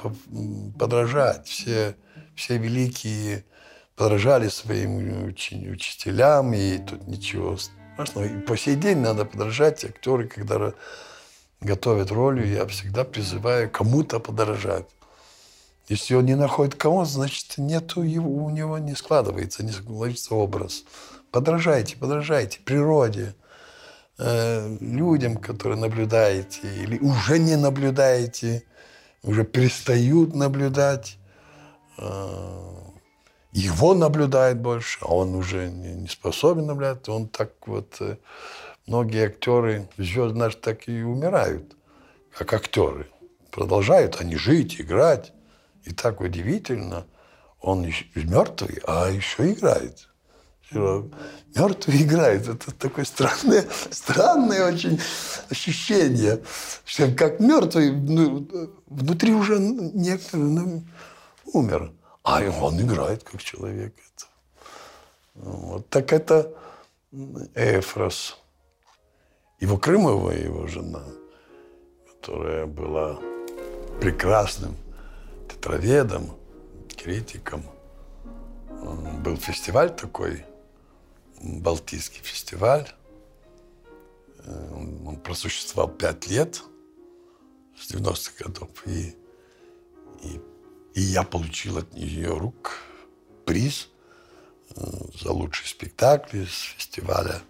подражать. 0.79 1.47
Все, 1.47 1.97
все 2.35 2.59
великие 2.59 3.45
подражали 3.97 4.49
своим 4.49 5.29
учи- 5.29 5.71
учителям, 5.71 6.53
и 6.53 6.79
тут 6.79 7.07
ничего 7.07 7.57
страшного. 7.57 8.27
И 8.27 8.41
по 8.41 8.57
сей 8.57 8.77
день 8.77 8.99
надо 8.99 9.25
подражать. 9.25 9.85
Актеры, 9.85 10.29
когда 10.29 10.73
готовят 11.61 12.11
роли, 12.11 12.47
я 12.47 12.67
всегда 12.67 13.05
призываю 13.05 13.71
кому-то 13.71 14.21
подражать. 14.21 14.87
Если 15.89 16.15
он 16.15 16.25
не 16.25 16.35
находит 16.35 16.77
кого, 16.77 17.05
значит, 17.05 17.59
нету 17.59 18.03
его, 18.03 18.45
у 18.45 18.51
него 18.51 18.79
не 18.79 18.95
складывается, 18.95 19.63
не 19.63 19.73
складывается 19.73 20.35
образ. 20.35 20.85
Подражайте, 21.31 21.97
подражайте 21.97 22.61
природе, 22.61 23.35
э, 24.18 24.76
людям, 24.80 25.37
которые 25.37 25.78
наблюдаете, 25.78 26.61
или 26.83 26.99
уже 26.99 27.38
не 27.38 27.56
наблюдаете, 27.56 28.64
уже 29.23 29.44
перестают 29.44 30.35
наблюдать. 30.35 31.18
Э, 31.99 32.71
его 33.52 33.94
наблюдает 33.94 34.61
больше, 34.61 34.99
а 35.02 35.14
он 35.14 35.35
уже 35.35 35.71
не, 35.71 36.09
способен 36.09 36.66
наблюдать. 36.66 37.09
Он 37.09 37.28
так 37.28 37.52
вот... 37.66 37.97
э, 38.00 38.16
Многие 38.87 39.28
актеры, 39.28 39.88
звезды 39.97 40.38
наши 40.38 40.59
так 40.59 40.88
и 40.88 41.02
умирают, 41.02 41.75
как 42.37 42.52
актеры. 42.52 43.09
Продолжают 43.50 44.21
они 44.21 44.37
жить, 44.37 44.78
играть. 44.78 45.33
И 45.85 45.92
так 45.92 46.21
удивительно, 46.21 47.06
он 47.61 47.87
мертвый, 48.14 48.80
а 48.87 49.09
еще 49.09 49.52
играет. 49.52 50.09
Мертвый 51.54 52.02
играет. 52.02 52.49
Это 52.49 52.73
такое 52.73 53.04
странное, 53.04 53.64
странное 53.90 54.69
очень 54.73 55.00
ощущение, 55.50 56.43
что 56.85 57.12
как 57.12 57.40
мертвый, 57.40 57.93
ну, 57.93 58.49
внутри 58.87 59.33
уже 59.33 59.59
некоторые 59.59 60.49
ну, 60.49 60.85
умер, 61.52 61.93
а 62.23 62.43
он 62.61 62.81
играет 62.81 63.23
как 63.23 63.43
человек. 63.43 63.95
Это. 63.95 64.26
Вот 65.35 65.88
так 65.88 66.12
это 66.12 66.52
Эфрос. 67.54 68.38
Его 69.61 69.78
Крымова, 69.78 70.33
его 70.33 70.66
жена, 70.66 71.04
которая 72.07 72.66
была 72.66 73.19
прекрасным 74.00 74.76
тетраведом, 75.49 76.37
критиком. 76.97 77.62
Был 79.23 79.37
фестиваль 79.37 79.95
такой, 79.95 80.45
Балтийский 81.45 82.23
фестиваль. 82.23 82.89
Э, 84.39 84.71
Он, 84.73 85.17
просуществовал 85.19 85.91
пять 85.91 86.27
лет 86.27 86.63
с 87.79 87.91
90-х 87.93 88.45
годов. 88.45 88.71
И, 88.87 89.15
и, 90.23 90.41
и 90.95 91.01
я 91.01 91.23
получил 91.23 91.79
от 91.79 91.93
нее 91.93 92.37
рук 92.37 92.79
приз 93.45 93.91
э, 94.75 94.83
за 95.21 95.33
лучший 95.33 95.67
спектакль 95.67 96.47
с 96.47 96.75
фестиваля. 96.77 97.43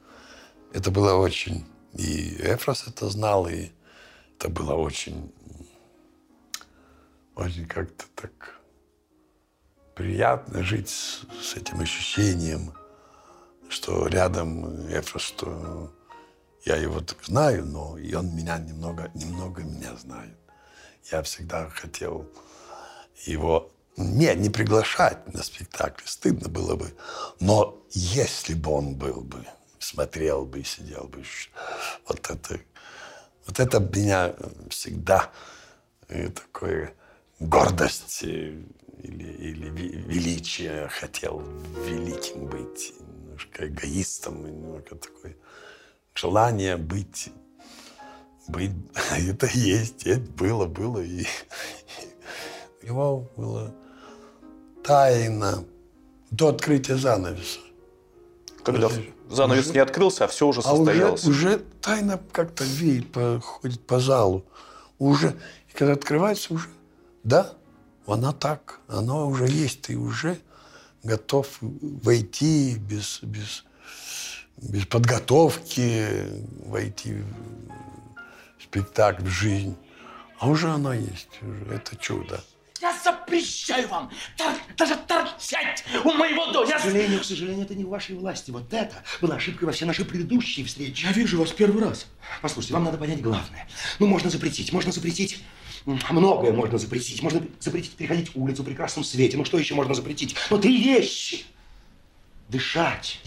Это 0.72 0.90
было 0.90 1.14
очень... 1.14 1.64
И 1.92 2.36
Эфрос 2.40 2.88
это 2.88 3.08
знал, 3.08 3.46
и 3.46 3.70
это 4.36 4.48
было 4.48 4.74
очень... 4.74 5.32
Очень 7.36 7.66
как-то 7.66 8.04
так 8.16 8.60
приятно 9.94 10.64
жить 10.64 10.88
с, 10.88 11.24
с 11.40 11.54
этим 11.54 11.80
ощущением, 11.80 12.72
что 13.68 14.06
рядом 14.06 14.86
Эфрос, 14.88 15.22
что 15.22 15.92
я 16.64 16.76
его 16.76 17.00
так 17.00 17.18
знаю, 17.24 17.66
но 17.66 17.98
и 17.98 18.14
он 18.14 18.34
меня 18.34 18.58
немного, 18.58 19.10
немного 19.14 19.62
меня 19.62 19.94
знает. 19.96 20.36
Я 21.10 21.22
всегда 21.22 21.68
хотел 21.68 22.26
его 23.26 23.70
Нет, 23.96 24.38
не 24.38 24.50
приглашать 24.50 25.32
на 25.32 25.42
спектакль, 25.42 26.02
стыдно 26.04 26.48
было 26.48 26.74
бы. 26.74 26.92
Но 27.38 27.80
если 27.90 28.54
бы 28.54 28.72
он 28.72 28.94
был 28.96 29.20
бы, 29.20 29.46
смотрел 29.78 30.44
бы 30.44 30.60
и 30.60 30.64
сидел 30.64 31.04
бы, 31.04 31.22
вот 32.08 32.28
это, 32.28 32.60
вот 33.46 33.60
это 33.60 33.78
меня 33.78 34.34
всегда 34.68 35.30
э, 36.08 36.28
такое 36.30 36.94
гордость 37.38 38.24
э, 38.24 38.62
или, 39.02 39.24
или 39.24 39.68
величие, 39.68 40.88
хотел 40.88 41.40
великим 41.86 42.46
быть, 42.46 42.94
немножко 43.34 43.66
эгоистом, 43.66 44.46
немножко 44.46 44.96
такое 44.96 45.36
желание 46.14 46.76
быть, 46.76 47.30
быть, 48.48 48.72
это 49.10 49.46
есть, 49.52 50.06
это 50.06 50.30
было, 50.32 50.66
было, 50.66 51.00
и 51.00 51.26
его 52.82 53.28
было 53.36 53.74
тайна 54.84 55.64
до 56.30 56.48
открытия 56.48 56.96
занавеса. 56.96 57.60
Когда 58.62 58.88
занавес 59.28 59.66
уже, 59.66 59.74
не 59.74 59.80
открылся, 59.80 60.24
а 60.24 60.28
все 60.28 60.46
уже 60.46 60.62
состоялось. 60.62 61.24
А 61.24 61.28
уже, 61.28 61.48
уже 61.48 61.58
тайна 61.80 62.20
как-то 62.32 62.64
веет, 62.64 63.12
по, 63.12 63.40
ходит 63.40 63.86
по 63.86 64.00
залу. 64.00 64.44
Уже, 64.98 65.36
и 65.68 65.76
когда 65.76 65.92
открывается, 65.92 66.54
уже, 66.54 66.68
да, 67.24 67.52
она 68.06 68.32
так, 68.32 68.80
она 68.88 69.24
уже 69.24 69.46
есть, 69.46 69.82
ты 69.82 69.96
уже 69.96 70.38
готов 71.04 71.46
войти 71.60 72.76
без, 72.78 73.20
без, 73.22 73.64
без 74.56 74.86
подготовки, 74.86 76.08
войти 76.66 77.22
в 78.58 78.62
спектакль, 78.62 79.22
в 79.22 79.28
жизнь. 79.28 79.76
А 80.38 80.48
уже 80.48 80.68
она 80.68 80.94
есть, 80.94 81.28
уже 81.42 81.74
это 81.74 81.96
чудо. 81.96 82.42
Я 82.80 82.94
запрещаю 83.02 83.88
вам 83.88 84.10
тор 84.36 84.52
даже 84.76 84.96
торчать 85.06 85.84
у 86.04 86.12
моего 86.12 86.52
дома. 86.52 86.66
К 86.66 86.80
сожалению, 86.80 87.20
к 87.20 87.24
сожалению, 87.24 87.64
это 87.64 87.74
не 87.74 87.84
в 87.84 87.88
вашей 87.88 88.14
власти. 88.14 88.50
Вот 88.50 88.72
это 88.74 88.94
была 89.22 89.36
ошибка 89.36 89.64
во 89.64 89.72
все 89.72 89.86
наши 89.86 90.04
предыдущие 90.04 90.66
встречи. 90.66 91.06
Я 91.06 91.12
вижу 91.12 91.38
вас 91.38 91.52
первый 91.52 91.82
раз. 91.82 92.06
Послушайте, 92.42 92.74
вам 92.74 92.84
надо 92.84 92.98
понять 92.98 93.22
главное. 93.22 93.68
Ну, 94.00 94.06
можно 94.06 94.28
запретить, 94.28 94.72
можно 94.72 94.92
запретить 94.92 95.42
Многое 95.86 96.52
можно 96.52 96.78
запретить. 96.78 97.22
Можно 97.22 97.42
запретить 97.60 97.92
переходить 97.92 98.34
улицу 98.34 98.62
в 98.62 98.66
прекрасном 98.66 99.04
свете. 99.04 99.36
Ну 99.36 99.44
что 99.44 99.58
еще 99.58 99.74
можно 99.74 99.94
запретить? 99.94 100.34
Ну 100.50 100.58
три 100.58 100.82
вещи. 100.82 101.44
Дышать, 102.48 103.20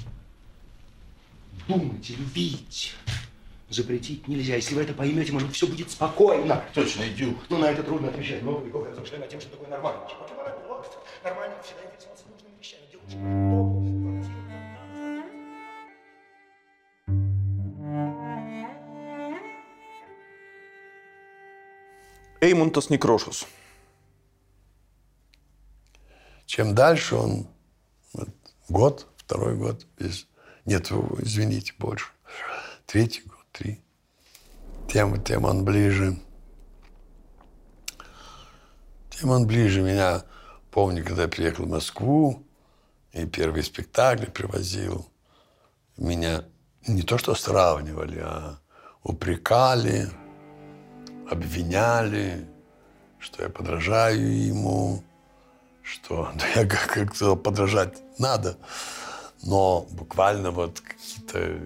думать, 1.67 2.09
любить. 2.09 2.93
Запретить 3.69 4.27
нельзя. 4.27 4.55
Если 4.55 4.75
вы 4.75 4.83
это 4.83 4.93
поймете, 4.93 5.33
может 5.33 5.49
быть, 5.49 5.57
все 5.57 5.67
будет 5.67 5.91
спокойно. 5.91 6.63
Точно, 6.73 7.03
иду. 7.03 7.35
Ну, 7.49 7.57
на 7.57 7.65
это 7.65 7.83
трудно 7.83 8.07
отвечать. 8.07 8.41
Много 8.41 8.65
веков 8.65 8.85
я 8.85 8.91
размышляю 8.91 9.21
над 9.21 9.29
тем, 9.29 9.41
что 9.41 9.49
такое 9.49 9.67
нормально. 9.67 9.99
Нормально 11.23 11.55
всегда 11.61 11.83
интересоваться 11.83 12.25
нужными 12.31 12.53
вещами. 12.59 12.83
Делать 12.89 13.66
Эймунтас 22.39 22.89
Некрошус. 22.89 23.47
Чем 26.45 26.75
дальше 26.75 27.15
он, 27.15 27.47
год, 28.69 29.07
второй 29.17 29.55
год, 29.55 29.85
без, 29.97 30.27
нет, 30.65 30.91
извините, 31.19 31.73
больше, 31.77 32.07
третий 32.85 33.23
год, 33.25 33.45
три, 33.51 33.81
тем, 34.87 35.21
тем 35.23 35.45
он 35.45 35.65
ближе. 35.65 36.17
Тем 39.09 39.31
он 39.31 39.47
ближе 39.47 39.81
меня. 39.81 40.23
Помню, 40.71 41.03
когда 41.03 41.23
я 41.23 41.27
приехал 41.27 41.65
в 41.65 41.69
Москву, 41.69 42.45
и 43.11 43.25
первый 43.25 43.63
спектакль 43.63 44.27
привозил, 44.27 45.09
меня 45.97 46.45
не 46.87 47.01
то 47.01 47.17
что 47.17 47.33
сравнивали, 47.33 48.19
а 48.19 48.59
упрекали, 49.03 50.07
обвиняли, 51.29 52.47
что 53.19 53.43
я 53.43 53.49
подражаю 53.49 54.45
ему, 54.47 55.03
что 55.81 56.31
да 56.35 56.47
я 56.61 56.67
как, 56.67 56.87
как 57.13 57.41
подражать 57.41 57.97
надо, 58.19 58.57
но 59.43 59.87
буквально 59.91 60.51
вот 60.51 60.79
какие-то 60.81 61.59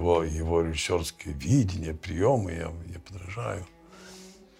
его, 0.00 0.24
его 0.24 0.62
режиссерское 0.62 1.34
видение, 1.34 1.94
приемы 1.94 2.52
я, 2.52 2.72
я 2.92 3.00
подражаю. 3.00 3.66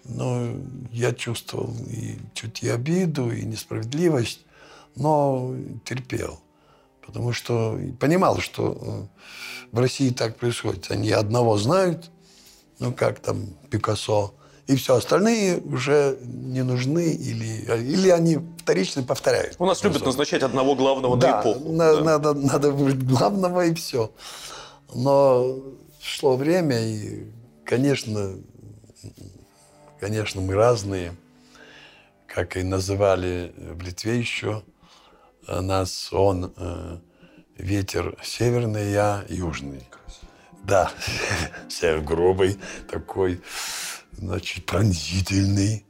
Но 0.04 0.54
я 0.90 1.12
чувствовал 1.12 1.74
и 1.88 2.18
чуть 2.34 2.62
и 2.62 2.68
обиду, 2.68 3.30
и 3.30 3.44
несправедливость, 3.44 4.40
но 4.96 5.54
терпел. 5.84 6.40
Потому 7.06 7.32
что 7.32 7.78
понимал, 7.98 8.38
что 8.38 8.78
э, 8.80 9.66
в 9.72 9.78
России 9.78 10.10
так 10.10 10.36
происходит. 10.36 10.90
Они 10.90 11.10
одного 11.10 11.58
знают, 11.58 12.10
ну 12.80 12.92
как 12.92 13.20
там 13.20 13.46
Пикассо, 13.70 14.34
и 14.66 14.76
все 14.76 14.96
остальные 14.96 15.58
уже 15.58 16.18
не 16.22 16.62
нужны 16.62 17.12
или, 17.12 17.64
или 17.80 18.08
они 18.10 18.38
вторично 18.58 19.02
повторяют. 19.02 19.56
У 19.58 19.66
нас 19.66 19.82
любят 19.84 20.04
назначать 20.04 20.42
одного 20.42 20.74
главного 20.74 21.16
да, 21.16 21.36
на 21.36 21.40
эпоху. 21.40 21.68
На, 21.70 21.94
да, 21.94 22.00
надо, 22.02 22.34
надо 22.34 22.70
выбрать 22.72 23.02
главного 23.02 23.66
и 23.66 23.74
все. 23.74 24.12
Но 24.94 25.56
шло 26.00 26.36
время, 26.36 26.80
и, 26.80 27.26
конечно, 27.64 28.34
конечно, 30.00 30.40
мы 30.40 30.54
разные, 30.54 31.14
как 32.26 32.56
и 32.56 32.62
называли 32.62 33.52
в 33.56 33.82
Литве 33.82 34.18
еще 34.18 34.62
нас, 35.48 36.12
он 36.12 36.52
э, 36.56 36.98
ветер 37.56 38.16
северный, 38.22 38.92
я 38.92 39.24
южный. 39.28 39.82
Да, 40.70 40.92
север 41.68 42.00
грубый, 42.00 42.56
такой, 42.88 43.42
значит, 44.12 44.66
пронзительный. 44.66 45.84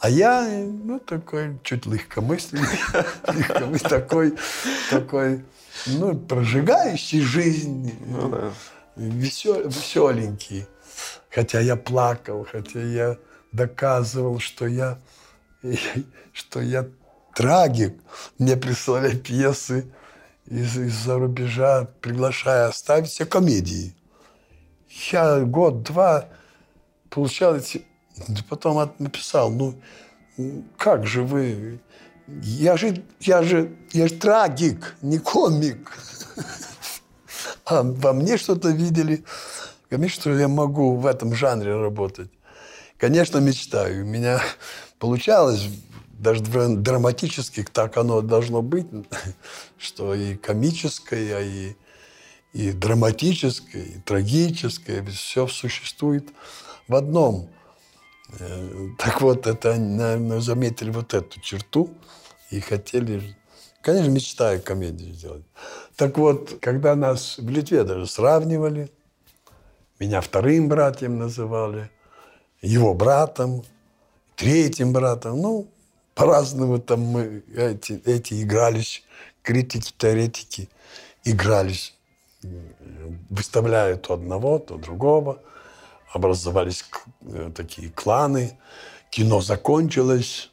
А 0.00 0.08
я, 0.08 0.48
ну, 0.48 0.98
такой 0.98 1.58
чуть 1.62 1.84
легкомысленный, 1.84 2.66
легкомысленный 3.34 3.78
такой, 3.90 4.34
такой, 4.88 5.44
ну, 5.86 6.16
прожигающий 6.18 7.20
жизнь, 7.20 7.92
ну, 8.06 8.30
да. 8.30 8.52
весел, 8.96 9.68
веселенький. 9.68 10.66
Хотя 11.28 11.60
я 11.60 11.76
плакал, 11.76 12.46
хотя 12.50 12.80
я 12.80 13.18
доказывал, 13.52 14.38
что 14.38 14.66
я, 14.66 14.98
что 16.32 16.62
я 16.62 16.86
трагик. 17.34 17.94
Мне 18.38 18.56
прислали 18.56 19.14
пьесы 19.14 19.92
из- 20.46 20.78
из-за 20.78 21.18
рубежа, 21.18 21.88
приглашая 22.00 22.72
ставить 22.72 23.10
все 23.10 23.26
комедии. 23.26 23.94
Я 25.12 25.40
год-два 25.40 26.26
получал 27.10 27.56
эти... 27.56 27.84
Потом 28.48 28.90
написал, 28.98 29.50
ну, 29.50 29.74
как 30.76 31.06
же 31.06 31.22
вы... 31.22 31.80
Я 32.42 32.76
же, 32.76 33.02
я 33.20 33.42
же, 33.42 33.74
я 33.92 34.08
же 34.08 34.14
трагик, 34.14 34.96
не 35.02 35.18
комик. 35.18 35.92
А 37.64 37.82
во 37.82 38.14
мне 38.14 38.38
что-то 38.38 38.70
видели. 38.70 39.24
Конечно, 39.90 40.20
что 40.22 40.38
я 40.38 40.48
могу 40.48 40.96
в 40.96 41.04
этом 41.04 41.34
жанре 41.34 41.76
работать. 41.76 42.30
Конечно, 42.96 43.38
мечтаю. 43.38 44.04
У 44.04 44.08
меня 44.08 44.40
получалось 44.98 45.68
даже 46.18 46.42
драматических 46.42 47.70
так 47.70 47.96
оно 47.96 48.20
должно 48.20 48.60
быть, 48.62 48.86
что 49.78 50.14
и 50.14 50.34
комическое, 50.34 51.42
и, 51.42 51.76
и 52.52 52.72
драматическое, 52.72 53.82
и 53.82 53.98
трагическое, 54.00 55.04
все 55.06 55.46
существует 55.46 56.28
в 56.86 56.94
одном. 56.94 57.48
Э, 58.38 58.88
так 58.98 59.20
вот, 59.20 59.46
это, 59.46 59.76
наверное, 59.76 60.40
заметили 60.40 60.90
вот 60.90 61.14
эту 61.14 61.40
черту 61.40 61.90
и 62.50 62.60
хотели, 62.60 63.36
конечно, 63.82 64.10
мечтаю 64.10 64.62
комедию 64.62 65.14
сделать. 65.14 65.44
Так 65.96 66.18
вот, 66.18 66.58
когда 66.60 66.94
нас 66.94 67.38
в 67.38 67.48
Литве 67.48 67.84
даже 67.84 68.06
сравнивали, 68.06 68.90
меня 69.98 70.20
вторым 70.20 70.68
братьем 70.68 71.18
называли, 71.18 71.90
его 72.62 72.94
братом, 72.94 73.64
третьим 74.36 74.92
братом, 74.92 75.40
ну, 75.40 75.68
по-разному 76.14 76.78
там 76.78 77.00
мы 77.00 77.42
эти, 77.54 78.00
эти 78.04 78.42
игрались, 78.42 79.02
критики, 79.42 79.92
теоретики 79.96 80.68
игрались, 81.24 81.94
выставляя 83.30 83.96
то 83.96 84.14
одного, 84.14 84.58
то 84.58 84.76
другого. 84.76 85.42
Образовались 86.12 86.84
э, 87.22 87.50
такие 87.54 87.90
кланы. 87.90 88.58
Кино 89.10 89.40
закончилось 89.40 90.50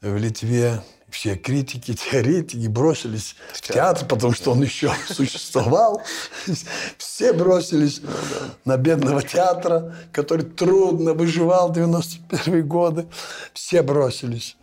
в 0.00 0.16
Литве. 0.16 0.82
все 1.10 1.36
критики, 1.36 1.94
теоретики 2.10 2.66
бросились 2.68 3.36
в 3.52 3.60
театр, 3.60 4.06
потому 4.06 4.32
что 4.32 4.52
он 4.52 4.62
еще 4.62 4.92
существовал. 5.08 6.02
Все 6.96 7.32
бросились 7.32 8.00
на 8.64 8.76
бедного 8.76 9.22
театра, 9.22 9.94
который 10.12 10.46
трудно 10.46 11.12
выживал 11.12 11.68
в 11.68 11.74
91 11.74 12.66
годы. 12.66 13.06
Все 13.52 13.82
бросились. 13.82 14.56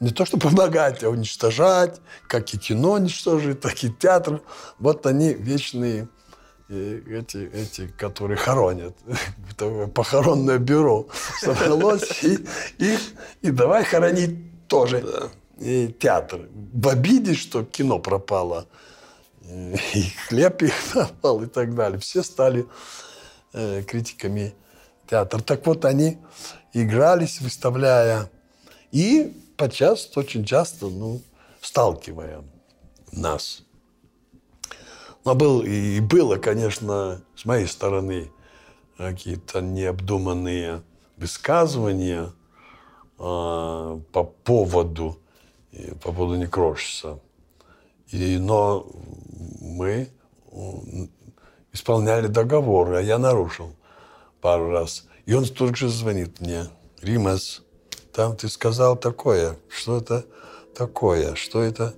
Не 0.00 0.10
то, 0.10 0.26
чтобы 0.26 0.50
помогать, 0.50 1.02
а 1.04 1.08
уничтожать, 1.08 2.00
как 2.28 2.52
и 2.52 2.58
кино 2.58 2.92
уничтожить, 2.92 3.60
так 3.60 3.82
и 3.82 3.90
театр. 3.90 4.42
Вот 4.78 5.06
они 5.06 5.32
вечные 5.32 6.08
и 6.68 7.02
эти, 7.08 7.48
эти, 7.52 7.86
которые 7.86 8.36
хоронят, 8.36 8.96
похоронное 9.94 10.58
бюро 10.58 11.06
собралось, 11.40 12.24
и, 12.24 12.38
и, 12.78 12.98
и 13.42 13.50
давай 13.52 13.84
хоронить 13.84 14.66
тоже 14.66 15.00
да. 15.00 15.28
и 15.64 15.94
театр. 15.98 16.48
В 16.52 16.88
обиде, 16.88 17.34
что 17.34 17.64
кино 17.64 18.00
пропало, 18.00 18.66
и 19.94 20.02
хлеб 20.28 20.62
их 20.62 20.74
пропал 20.92 21.42
и 21.42 21.46
так 21.46 21.74
далее. 21.74 22.00
Все 22.00 22.22
стали 22.22 22.66
э, 23.52 23.82
критиками 23.82 24.54
театра. 25.08 25.40
Так 25.40 25.64
вот, 25.66 25.84
они 25.84 26.18
игрались, 26.72 27.40
выставляя, 27.40 28.28
и 28.90 29.40
подчас, 29.56 30.16
очень 30.16 30.44
часто, 30.44 30.88
ну, 30.88 31.20
сталкивая 31.60 32.44
нас– 33.12 33.62
но 35.26 35.34
был, 35.34 35.62
и 35.62 35.98
было, 35.98 36.36
конечно, 36.36 37.20
с 37.34 37.44
моей 37.44 37.66
стороны 37.66 38.30
какие-то 38.96 39.60
необдуманные 39.60 40.82
высказывания 41.16 42.32
э, 43.18 44.00
по 44.12 44.22
поводу 44.22 45.18
по 46.00 46.12
поводу 46.12 46.36
Некрошиса. 46.36 47.18
И, 48.12 48.38
но 48.38 48.86
мы 49.60 50.10
исполняли 51.72 52.28
договоры, 52.28 52.98
а 52.98 53.00
я 53.00 53.18
нарушил 53.18 53.74
пару 54.40 54.70
раз. 54.70 55.08
И 55.26 55.34
он 55.34 55.44
тут 55.44 55.76
же 55.76 55.88
звонит 55.88 56.40
мне. 56.40 56.66
Римас, 57.02 57.64
там 58.16 58.34
ты 58.34 58.48
сказал 58.48 58.96
такое, 58.96 59.58
что 59.68 59.98
это 59.98 60.24
такое, 60.74 61.34
что 61.34 61.60
это 61.60 61.94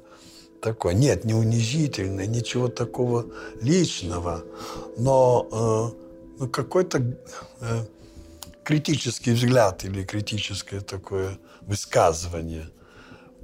такое. 0.61 0.93
Нет, 0.93 1.25
не 1.25 1.33
унизительное, 1.33 2.27
ничего 2.27 2.67
такого 2.67 3.27
личного, 3.61 4.43
но 4.97 5.47
э, 5.53 6.41
ну, 6.41 6.49
какой-то 6.49 7.17
э, 7.61 7.85
критический 8.65 9.31
взгляд 9.31 9.85
или 9.85 10.03
критическое 10.03 10.81
такое 10.81 11.39
высказывание 11.61 12.69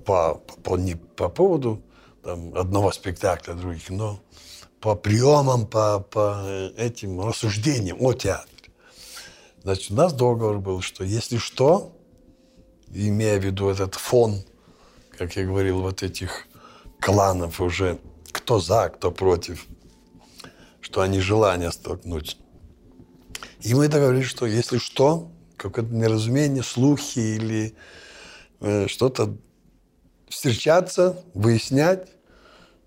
по, 0.05 0.43
по, 0.65 0.77
не 0.77 0.97
по 0.97 1.29
поводу 1.29 1.81
там, 2.25 2.57
одного 2.57 2.91
спектакля, 2.91 3.55
других, 3.55 3.89
но 3.89 4.19
по 4.81 4.97
приемам, 4.97 5.69
по, 5.69 6.01
по 6.01 6.45
этим 6.77 7.21
рассуждениям 7.21 7.99
о 8.01 8.15
театре. 8.15 8.73
Значит, 9.63 9.93
у 9.93 9.95
нас 9.95 10.13
договор 10.13 10.59
был, 10.59 10.81
что 10.81 11.05
если 11.05 11.37
что, 11.37 11.93
имея 12.95 13.41
в 13.41 13.45
виду 13.45 13.69
этот 13.69 13.95
фон, 13.95 14.43
как 15.19 15.37
я 15.37 15.45
говорил, 15.45 15.81
вот 15.81 16.03
этих 16.03 16.47
кланов 17.01 17.61
уже, 17.61 17.99
кто 18.33 18.61
за, 18.61 18.89
кто 18.89 19.11
против, 19.11 19.67
что 20.81 21.01
они 21.01 21.21
желания 21.21 21.71
столкнуть. 21.73 22.39
И 23.61 23.75
мы 23.75 23.89
договорились, 23.89 24.27
что 24.29 24.47
если 24.47 24.79
что, 24.79 25.31
какое-то 25.57 25.93
неразумение, 25.93 26.63
слухи 26.63 27.19
или 27.19 27.75
э, 28.61 28.87
что-то 28.89 29.37
встречаться, 30.29 31.23
выяснять 31.33 32.09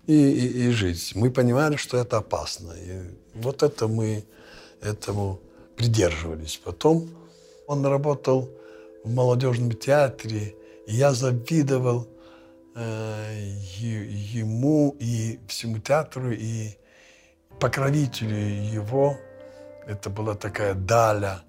и, 0.06 0.14
и, 0.14 0.68
и 0.68 0.70
жить. 0.70 1.12
Мы 1.14 1.30
понимали, 1.30 1.76
что 1.76 1.96
это 1.96 2.18
опасно. 2.18 2.72
И 2.72 3.14
вот 3.34 3.62
это 3.62 3.88
мы 3.88 4.24
этому 4.80 5.40
придерживались. 5.76 6.60
Потом 6.62 7.08
он 7.66 7.84
работал 7.84 8.48
в 9.04 9.14
молодежном 9.14 9.72
театре, 9.72 10.54
и 10.86 10.94
я 10.94 11.12
завидовал 11.12 12.08
Э, 12.80 13.34
ему 13.80 14.94
и 15.00 15.40
всему 15.48 15.78
театру, 15.78 16.30
и 16.30 16.78
покровителю 17.58 18.36
его. 18.36 19.16
Это 19.84 20.10
была 20.10 20.34
такая 20.34 20.74
Даля. 20.74 21.40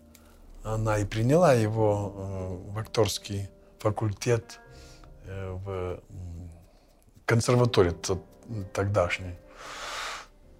Она 0.63 0.97
и 0.97 1.05
приняла 1.05 1.53
его 1.53 2.13
э, 2.15 2.71
в 2.71 2.79
актерский 2.79 3.47
факультет 3.77 4.59
э, 5.25 5.51
в 5.51 5.99
консерватории 7.25 7.93
тогдашней. 8.73 9.35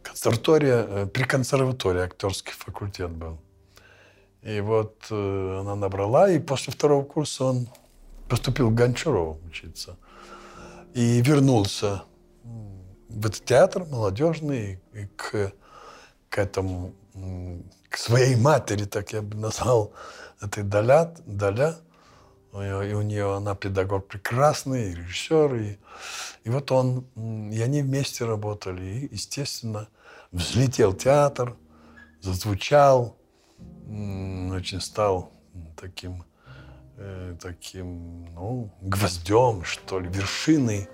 Консерватория, 0.03 1.07
при 1.07 1.23
консерватории 1.23 2.01
актерский 2.01 2.53
факультет 2.53 3.09
был. 3.09 3.39
И 4.41 4.61
вот 4.61 5.05
она 5.09 5.75
набрала, 5.75 6.29
и 6.29 6.39
после 6.39 6.71
второго 6.71 7.03
курса 7.03 7.43
он 7.43 7.67
поступил 8.27 8.69
в 8.69 8.73
Гончарова 8.75 9.37
учиться– 9.45 9.97
и 10.93 11.21
вернулся 11.21 12.03
в 13.09 13.25
этот 13.25 13.45
театр 13.45 13.85
молодежный 13.85 14.79
и 14.93 15.05
к, 15.15 15.53
к 16.29 16.37
этому, 16.37 16.93
к 17.89 17.97
своей 17.97 18.35
матери, 18.35 18.85
так 18.85 19.13
я 19.13 19.21
бы 19.21 19.37
назвал, 19.37 19.93
этой 20.41 20.63
Даля, 20.63 21.13
Даля. 21.25 21.75
И 22.53 22.93
у 22.93 23.01
нее 23.03 23.35
она 23.35 23.53
педагог 23.53 24.07
прекрасный, 24.07 24.91
и 24.91 24.95
режиссер. 24.95 25.55
И, 25.55 25.77
и 26.43 26.49
вот 26.49 26.71
он, 26.71 27.05
и 27.51 27.61
они 27.61 27.83
вместе 27.83 28.25
работали. 28.25 28.83
И, 28.83 29.13
естественно, 29.13 29.87
взлетел 30.31 30.93
театр, 30.93 31.55
зазвучал, 32.21 33.18
очень 33.89 34.81
стал 34.81 35.31
таким 35.75 36.23
э, 36.97 37.35
таким, 37.41 38.25
ну, 38.35 38.69
гвоздем, 38.81 39.63
что 39.63 39.99
ли, 39.99 40.09
вершиной 40.09 40.87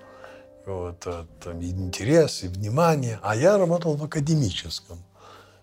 вот, 0.64 1.06
а, 1.06 1.26
там, 1.42 1.60
и 1.60 1.70
интерес, 1.70 2.42
и 2.42 2.48
внимание. 2.48 3.18
А 3.22 3.36
я 3.36 3.58
работал 3.58 3.96
в 3.96 4.04
академическом. 4.04 4.98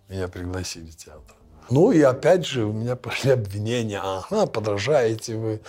Меня 0.09 0.27
пригласили 0.27 0.89
в 0.89 0.95
театр. 0.95 1.35
Ну 1.69 1.91
и 1.91 2.01
опять 2.01 2.45
же 2.45 2.65
у 2.65 2.73
меня 2.73 2.95
пошли 2.95 3.31
обвинения. 3.31 3.99
Ага, 4.01 4.45
подражаете 4.45 5.35
вы 5.35 5.61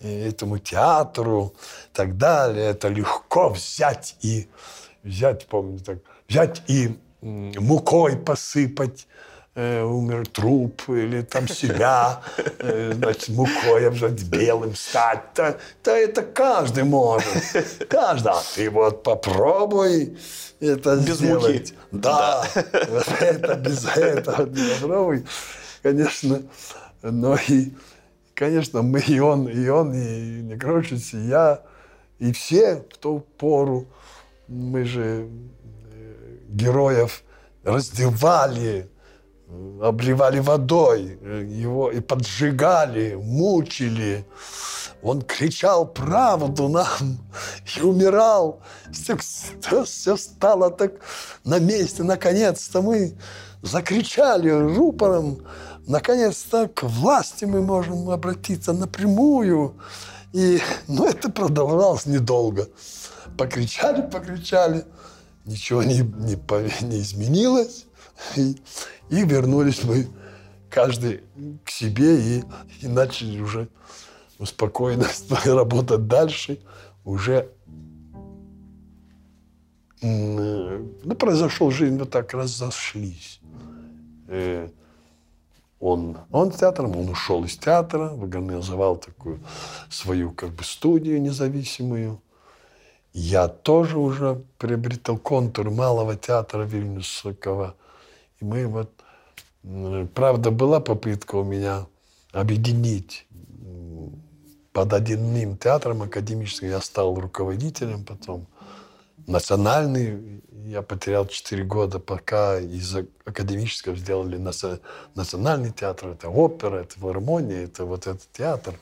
э, 0.00 0.28
этому 0.28 0.58
театру 0.58 1.54
и 1.92 1.96
так 1.96 2.16
далее. 2.16 2.66
Это 2.66 2.88
легко 2.88 3.50
взять 3.50 4.16
и 4.20 4.48
взять, 5.02 5.46
помню 5.46 5.78
так, 5.78 5.98
взять 6.28 6.62
и 6.68 6.98
мукой 7.20 8.16
посыпать 8.16 9.06
э, 9.58 9.82
умер 9.82 10.28
труп 10.28 10.82
или 10.88 11.22
там 11.22 11.48
себя, 11.48 12.20
э, 12.58 12.92
значит, 12.94 13.28
мукой 13.30 13.88
обжать 13.88 14.22
белым 14.22 14.74
стать. 14.76 15.22
Да, 15.34 15.56
да 15.82 15.96
это 15.96 16.22
каждый 16.22 16.84
может. 16.84 17.26
Каждый. 17.88 18.32
А 18.32 18.42
ты 18.54 18.70
вот 18.70 19.02
попробуй 19.02 20.16
это 20.60 20.96
без 20.96 21.16
сделать. 21.16 21.72
Муки. 21.72 21.74
Да. 21.90 22.44
да. 22.54 22.62
это 23.20 23.54
без 23.56 23.84
этого 23.84 24.46
не 24.46 24.80
попробуй. 24.80 25.26
Конечно. 25.82 26.42
Но 27.02 27.36
и, 27.48 27.72
конечно, 28.34 28.82
мы 28.82 29.00
и 29.00 29.18
он, 29.18 29.48
и 29.48 29.68
он, 29.68 29.92
и 29.92 30.40
Некрочец, 30.42 31.14
и 31.14 31.18
я, 31.18 31.62
и 32.20 32.32
все 32.32 32.76
в 32.76 32.96
ту 32.98 33.24
пору, 33.38 33.86
мы 34.46 34.84
же 34.84 35.28
э, 35.28 36.14
героев 36.48 37.22
раздевали, 37.64 38.88
обливали 39.82 40.40
водой 40.40 41.18
его 41.48 41.90
и 41.90 42.00
поджигали, 42.00 43.14
мучили. 43.14 44.26
Он 45.02 45.22
кричал 45.22 45.86
правду 45.86 46.68
нам 46.68 46.88
и 47.76 47.80
умирал. 47.80 48.60
Все, 48.92 49.16
все, 49.16 49.84
все 49.84 50.16
стало 50.16 50.70
так 50.70 50.92
на 51.44 51.58
месте. 51.58 52.02
Наконец-то 52.02 52.82
мы 52.82 53.16
закричали 53.62 54.50
рупором. 54.50 55.46
Наконец-то 55.86 56.68
к 56.68 56.82
власти 56.82 57.44
мы 57.44 57.62
можем 57.62 58.10
обратиться 58.10 58.72
напрямую. 58.72 59.76
И, 60.32 60.60
ну, 60.88 61.06
это 61.06 61.30
продолжалось 61.30 62.04
недолго. 62.04 62.68
Покричали, 63.38 64.02
покричали. 64.02 64.84
Ничего 65.46 65.82
не, 65.82 66.00
не, 66.00 66.36
не 66.84 67.00
изменилось. 67.00 67.86
И 69.10 69.24
вернулись 69.24 69.84
мы 69.84 70.08
каждый 70.70 71.22
к 71.64 71.70
себе 71.70 72.20
и, 72.20 72.44
и 72.82 72.88
начали 72.88 73.40
уже 73.40 73.68
спокойно 74.44 75.06
работать 75.44 76.06
дальше. 76.06 76.58
Уже 77.04 77.50
ну, 80.00 81.14
произошел 81.18 81.70
жизнь, 81.70 81.98
вот 81.98 82.10
так 82.10 82.32
разошлись. 82.34 83.40
Э, 84.28 84.68
он, 85.80 86.18
он 86.30 86.50
театром, 86.50 86.96
он 86.96 87.08
ушел 87.08 87.44
из 87.44 87.56
театра, 87.56 88.10
организовал 88.10 88.96
такую 88.96 89.40
свою 89.90 90.32
как 90.32 90.50
бы 90.50 90.64
студию 90.64 91.20
независимую. 91.20 92.20
я 93.12 93.48
тоже 93.48 93.98
уже 93.98 94.42
приобретал 94.58 95.18
контур 95.18 95.70
малого 95.70 96.16
театра 96.16 96.62
Вильнюсского. 96.62 97.74
И 98.40 98.44
мы 98.44 98.66
вот... 98.66 98.90
Правда, 100.14 100.50
была 100.50 100.80
попытка 100.80 101.36
у 101.36 101.44
меня 101.44 101.86
объединить 102.32 103.26
под 104.72 104.92
одним 104.92 105.56
театром 105.56 106.02
академическим. 106.02 106.68
Я 106.68 106.80
стал 106.80 107.18
руководителем 107.18 108.04
потом. 108.04 108.46
Национальный 109.26 110.42
я 110.68 110.82
потерял 110.82 111.26
4 111.26 111.64
года, 111.64 111.98
пока 111.98 112.58
из 112.58 112.94
академического 113.24 113.96
сделали 113.96 114.38
наци- 114.38 114.80
национальный 115.14 115.72
театр. 115.72 116.08
Это 116.08 116.28
опера, 116.28 116.82
это 116.82 116.94
филармония, 116.96 117.64
это 117.64 117.84
вот 117.84 118.06
этот 118.06 118.30
театр. 118.32 118.78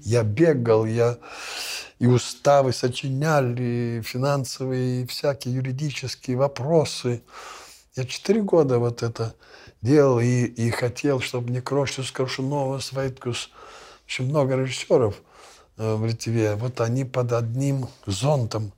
Я 0.00 0.24
бегал, 0.24 0.84
я 0.84 1.18
и 1.98 2.06
уставы 2.06 2.72
сочиняли, 2.72 3.98
и 3.98 4.02
финансовые, 4.02 5.02
и 5.02 5.06
всякие 5.06 5.54
юридические 5.54 6.36
вопросы. 6.36 7.22
Я 7.94 8.04
четыре 8.04 8.42
года 8.42 8.78
вот 8.78 9.02
это 9.02 9.34
делал 9.82 10.20
и, 10.20 10.44
и 10.44 10.70
хотел, 10.70 11.20
чтобы 11.20 11.50
не 11.50 11.60
Крошев, 11.60 12.10
Коршунова, 12.12 12.78
Свайткус, 12.78 13.50
общем, 14.04 14.26
много 14.26 14.56
режиссеров 14.56 15.20
э, 15.76 15.94
в 15.94 16.06
Литве. 16.06 16.54
Вот 16.54 16.80
они 16.80 17.04
под 17.04 17.32
одним 17.32 17.88
зонтом 18.06 18.72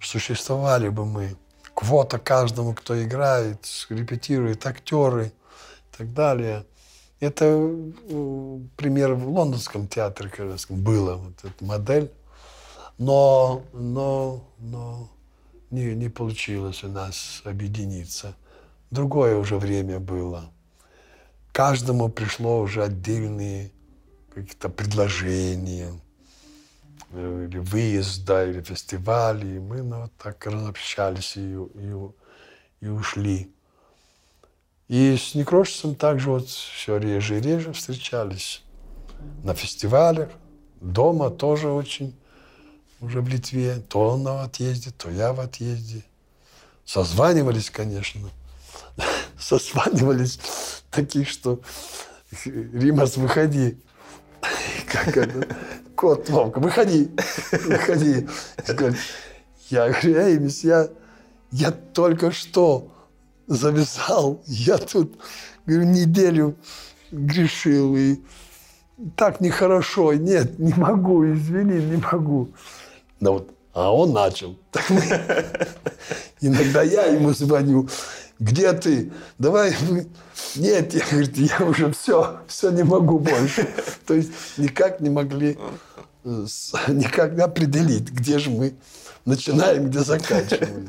существовали 0.00 0.88
бы 0.88 1.04
мы. 1.04 1.36
Квота 1.74 2.18
каждому, 2.18 2.72
кто 2.74 3.02
играет, 3.02 3.66
репетирует, 3.88 4.64
актеры 4.66 5.32
и 5.92 5.96
так 5.96 6.12
далее. 6.12 6.64
Это 7.18 7.44
э, 7.46 8.58
пример 8.76 9.14
в 9.14 9.28
лондонском 9.28 9.88
театре 9.88 10.28
королевском 10.28 10.82
было, 10.82 11.16
вот 11.16 11.34
эта 11.42 11.64
модель. 11.64 12.12
Но, 12.98 13.62
но, 13.72 14.44
но 14.58 15.10
не, 15.70 15.94
не 15.94 16.08
получилось 16.08 16.84
у 16.84 16.88
нас 16.88 17.42
объединиться. 17.44 18.36
Другое 18.94 19.36
уже 19.36 19.56
время 19.58 19.98
было. 19.98 20.52
Каждому 21.50 22.08
пришло 22.08 22.60
уже 22.60 22.84
отдельные 22.84 23.72
какие-то 24.32 24.68
предложения, 24.68 26.00
э, 27.10 27.48
или 27.48 27.58
выезда, 27.58 28.46
или 28.48 28.62
фестивали. 28.62 29.56
И 29.56 29.58
мы 29.58 29.82
ну, 29.82 30.02
вот 30.02 30.12
так 30.16 30.46
разобщались 30.46 31.36
и, 31.36 31.40
и, 31.40 31.92
и 32.82 32.86
ушли. 32.86 33.52
И 34.86 35.16
с 35.16 35.34
Некрошицем 35.34 35.96
также 35.96 36.30
вот 36.30 36.46
все 36.46 36.96
реже 36.96 37.38
и 37.38 37.40
реже 37.40 37.72
встречались. 37.72 38.62
На 39.42 39.54
фестивалях, 39.54 40.28
дома 40.80 41.30
тоже 41.30 41.68
очень, 41.68 42.16
уже 43.00 43.20
в 43.20 43.28
Литве. 43.28 43.82
То 43.88 44.10
он 44.10 44.22
в 44.22 44.44
отъезде, 44.44 44.92
то 44.92 45.10
я 45.10 45.32
в 45.32 45.40
отъезде. 45.40 46.04
Созванивались, 46.84 47.70
конечно. 47.70 48.30
Созванивались 49.38 50.38
такие, 50.90 51.24
что 51.24 51.60
Римас, 52.44 53.16
выходи. 53.16 53.78
Как 54.90 55.16
это? 55.16 55.46
Кот 55.94 56.28
Вовка, 56.28 56.58
выходи, 56.58 57.10
выходи. 57.52 58.28
Я 59.70 59.88
говорю, 59.88 60.16
эй, 60.16 60.38
мисс, 60.38 60.64
я, 60.64 61.70
только 61.92 62.30
что 62.32 62.92
завязал, 63.46 64.42
я 64.46 64.78
тут, 64.78 65.18
говорю, 65.66 65.84
неделю 65.84 66.56
грешил, 67.10 67.96
и 67.96 68.18
так 69.16 69.40
нехорошо, 69.40 70.14
нет, 70.14 70.58
не 70.58 70.74
могу, 70.74 71.24
извини, 71.32 71.80
не 71.80 71.96
могу. 71.96 72.50
Да 73.20 73.32
вот, 73.32 73.50
а 73.72 73.92
он 73.94 74.12
начал. 74.12 74.56
Иногда 76.40 76.82
я 76.82 77.06
ему 77.06 77.32
звоню, 77.32 77.88
где 78.38 78.72
ты? 78.72 79.12
Давай. 79.38 79.74
Нет, 80.56 80.94
я, 80.94 81.04
говорит, 81.10 81.36
я 81.36 81.66
уже 81.66 81.92
все, 81.92 82.40
все 82.46 82.70
не 82.70 82.82
могу 82.82 83.18
больше. 83.18 83.68
То 84.06 84.14
есть 84.14 84.30
никак 84.56 85.00
не 85.00 85.10
могли 85.10 85.58
э, 86.24 86.46
никак 86.88 87.38
определить, 87.38 88.10
где 88.10 88.38
же 88.38 88.50
мы 88.50 88.74
начинаем, 89.24 89.88
где 89.88 90.00
заканчиваем. 90.00 90.88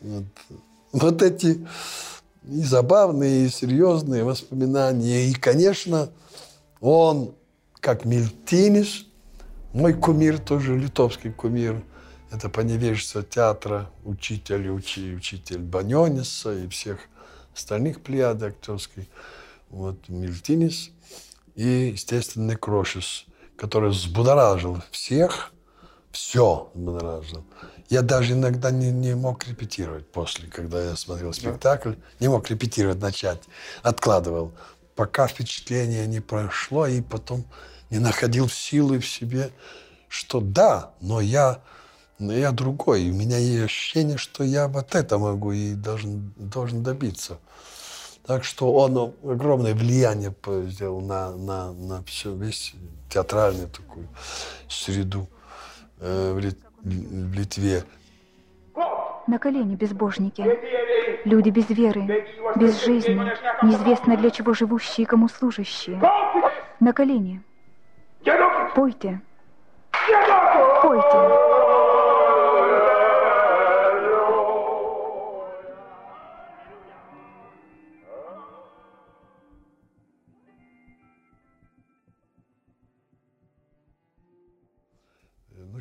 Вот, 0.00 0.24
вот 0.92 1.22
эти 1.22 1.66
и 2.48 2.62
забавные, 2.62 3.46
и 3.46 3.48
серьезные 3.48 4.24
воспоминания. 4.24 5.28
И, 5.28 5.34
конечно, 5.34 6.10
он, 6.80 7.34
как 7.80 8.04
Мильтинис, 8.04 9.06
мой 9.72 9.94
кумир, 9.94 10.38
тоже 10.38 10.78
литовский 10.78 11.32
кумир, 11.32 11.82
это 12.36 12.48
по 12.48 12.60
невежеству 12.60 13.22
театра, 13.22 13.90
учитель, 14.04 14.68
учи, 14.68 15.14
учитель 15.14 15.58
Баньониса 15.58 16.52
и 16.52 16.68
всех 16.68 17.00
остальных 17.54 18.02
плеяд 18.02 18.42
актерских. 18.42 19.04
Вот 19.70 20.08
Мильтинис 20.08 20.90
и, 21.54 21.90
естественно, 21.92 22.52
Некрошис, 22.52 23.24
который 23.56 23.90
взбудоражил 23.90 24.82
всех, 24.90 25.52
все 26.12 26.70
взбудоражил. 26.74 27.44
Я 27.88 28.02
даже 28.02 28.32
иногда 28.32 28.70
не, 28.70 28.90
не 28.90 29.14
мог 29.14 29.46
репетировать 29.46 30.10
после, 30.10 30.48
когда 30.48 30.82
я 30.82 30.96
смотрел 30.96 31.32
спектакль. 31.32 31.94
Не 32.20 32.28
мог 32.28 32.50
репетировать, 32.50 33.00
начать. 33.00 33.42
Откладывал. 33.82 34.52
Пока 34.94 35.26
впечатление 35.26 36.06
не 36.06 36.20
прошло, 36.20 36.86
и 36.86 37.00
потом 37.00 37.44
не 37.90 37.98
находил 37.98 38.48
силы 38.48 38.98
в 38.98 39.06
себе, 39.06 39.50
что 40.08 40.40
да, 40.40 40.92
но 41.00 41.20
я, 41.20 41.62
но 42.18 42.32
я 42.32 42.52
другой. 42.52 43.10
У 43.10 43.14
меня 43.14 43.38
есть 43.38 43.64
ощущение, 43.64 44.16
что 44.16 44.44
я 44.44 44.68
вот 44.68 44.94
это 44.94 45.18
могу 45.18 45.52
и 45.52 45.74
должен, 45.74 46.32
должен 46.36 46.82
добиться. 46.82 47.38
Так 48.26 48.42
что 48.44 48.72
он 48.72 49.14
огромное 49.22 49.74
влияние 49.74 50.34
сделал 50.64 51.00
на, 51.00 51.30
на, 51.36 51.72
на 51.72 52.02
все, 52.04 52.34
весь 52.34 52.74
театральную 53.08 53.68
такую 53.68 54.08
среду 54.68 55.28
э, 56.00 56.32
в, 56.32 56.38
Лит- 56.38 56.58
в 56.82 57.32
Литве. 57.32 57.84
На 59.26 59.38
колени, 59.38 59.76
безбожники. 59.76 60.44
Люди 61.24 61.50
без 61.50 61.68
веры, 61.70 62.26
без 62.56 62.84
жизни, 62.84 63.20
неизвестно 63.62 64.16
для 64.16 64.30
чего 64.30 64.54
живущие 64.54 65.04
и 65.04 65.06
кому 65.06 65.28
служащие. 65.28 66.00
На 66.80 66.92
колени. 66.92 67.42
Пойте. 68.74 69.20
Пойте. 70.82 71.45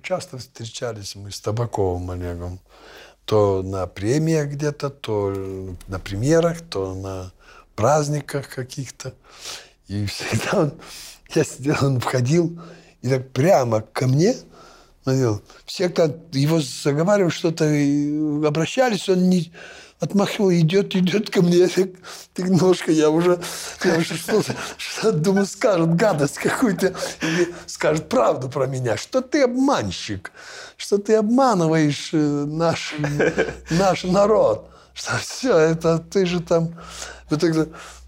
Часто 0.06 0.38
встречались 0.38 1.16
мы 1.16 1.32
с 1.32 1.42
Табаковым 1.42 2.12
Олегом. 2.12 2.60
То 3.26 3.64
на 3.64 3.88
премиях 3.88 4.50
где-то, 4.50 4.92
то 4.92 5.34
на 5.88 6.00
премьерах, 6.00 6.62
то 6.62 6.94
на 6.94 7.32
праздниках 7.76 8.50
каких-то. 8.50 9.14
И 9.88 10.06
всегда 10.06 10.60
он, 10.60 10.74
я 11.34 11.44
сидел, 11.44 11.78
он 11.82 12.00
входил 12.00 12.62
и 13.02 13.10
так 13.10 13.32
прямо 13.32 13.82
ко 13.82 14.08
мне 14.08 14.36
смотрел. 15.04 15.42
Все, 15.66 15.90
кто 15.90 16.16
его 16.32 16.62
заговаривали, 16.62 17.32
что-то 17.32 17.66
обращались, 18.48 19.10
он 19.10 19.30
не 19.30 19.52
отмахивал, 20.06 20.52
идет, 20.52 20.96
идет 20.96 21.30
ко 21.30 21.42
мне. 21.42 21.58
Я 21.58 21.68
так, 21.68 21.90
так 22.34 22.48
немножко, 22.48 22.92
я 22.92 23.10
уже, 23.10 23.40
я 23.84 23.98
уже 23.98 24.16
что-то, 24.16 24.56
что 24.78 25.12
думаю, 25.12 25.46
скажет 25.46 25.96
гадость 25.96 26.38
какую-то, 26.38 26.94
или 27.22 27.54
скажет 27.66 28.10
правду 28.10 28.50
про 28.50 28.68
меня, 28.68 28.98
что 28.98 29.22
ты 29.22 29.44
обманщик, 29.44 30.32
что 30.78 30.98
ты 30.98 31.16
обманываешь 31.16 32.10
э, 32.14 32.18
наш, 32.18 32.96
наш 33.70 34.04
народ, 34.04 34.70
что 34.94 35.18
все, 35.18 35.58
это 35.58 36.00
ты 36.00 36.26
же 36.26 36.40
там... 36.40 36.76
Вот 37.30 37.42
тогда, 37.42 37.66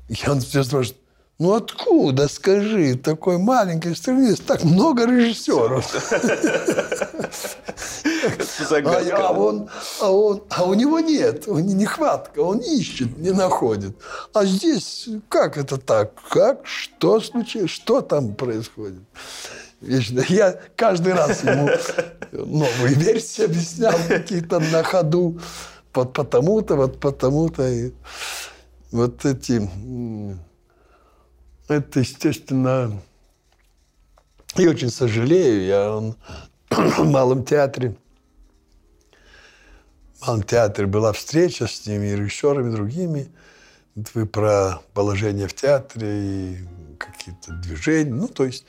и 0.10 0.30
он 0.30 0.40
все 0.40 0.64
спрашивает, 0.64 1.02
ну 1.40 1.54
откуда, 1.54 2.28
скажи, 2.28 2.94
в 2.94 3.02
такой 3.02 3.38
маленькой 3.38 3.96
стране 3.96 4.36
так 4.36 4.64
много 4.64 5.06
режиссеров? 5.06 5.86
А, 8.70 9.30
а 9.30 9.32
он, 9.32 9.70
а, 10.02 10.12
он, 10.12 10.44
а 10.50 10.64
у 10.66 10.74
него 10.74 11.00
нет, 11.00 11.48
у 11.48 11.60
него 11.60 11.78
нехватка, 11.78 12.40
он 12.40 12.60
ищет, 12.60 13.18
не 13.18 13.32
находит. 13.32 13.96
А 14.34 14.46
здесь 14.46 15.08
как 15.30 15.58
это 15.58 15.78
так? 15.78 16.14
Как? 16.30 16.66
Что 16.66 17.20
случилось? 17.20 17.70
Что 17.70 18.02
там 18.02 18.34
происходит? 18.34 19.02
Вечно. 19.82 20.24
Я 20.28 20.60
каждый 20.76 21.14
раз 21.14 21.44
ему 21.44 21.70
новые 22.32 22.96
версии 22.96 23.46
объяснял 23.46 23.94
какие-то 24.08 24.60
на 24.60 24.84
ходу. 24.84 25.40
Вот 25.94 26.14
потому-то, 26.14 26.76
вот 26.76 27.00
потому-то. 27.00 27.68
И 27.68 27.92
вот 28.92 29.26
эти... 29.26 29.70
Это, 31.68 32.00
естественно... 32.00 33.00
И 34.56 34.68
очень 34.68 34.90
сожалею, 34.90 35.66
я 35.66 36.16
в 36.70 37.06
Малом 37.06 37.44
театре 37.46 37.96
в 40.36 40.44
театре 40.44 40.88
была 40.88 41.14
встреча 41.14 41.68
с 41.68 41.86
ними, 41.86 42.08
режиссерами 42.08 42.72
другими. 42.72 43.32
Вот 43.96 44.12
Вы 44.14 44.26
про 44.26 44.82
положение 44.94 45.48
в 45.48 45.54
театре 45.54 46.08
и 46.10 46.58
какие-то 46.98 47.54
движения. 47.54 48.14
Ну, 48.14 48.28
то 48.28 48.46
есть 48.46 48.66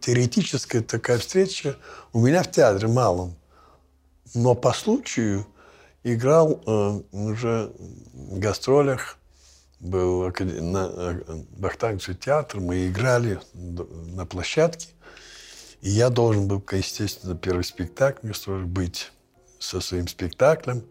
теоретическая 0.00 0.82
такая 0.82 1.18
встреча 1.18 1.76
у 2.12 2.20
меня 2.20 2.42
в 2.42 2.50
театре 2.50 2.88
малом. 2.88 3.34
Но 4.34 4.54
по 4.54 4.72
случаю 4.72 5.46
играл 6.02 6.60
э, 6.66 7.00
уже 7.12 7.72
в 8.12 8.38
гастролях, 8.38 9.18
был 9.84 10.22
на 10.22 10.90
э, 10.90 11.20
Вахтанговский 11.58 12.14
театр, 12.14 12.58
мы 12.58 12.88
играли 12.88 13.38
на 13.52 14.24
площадке, 14.24 14.88
и 15.82 15.90
я 15.90 16.08
должен 16.08 16.48
был, 16.48 16.64
естественно, 16.72 17.36
первый 17.36 17.64
спектакль 17.64 18.32
быть 18.64 19.12
со 19.58 19.80
своим 19.80 20.08
спектаклем, 20.08 20.84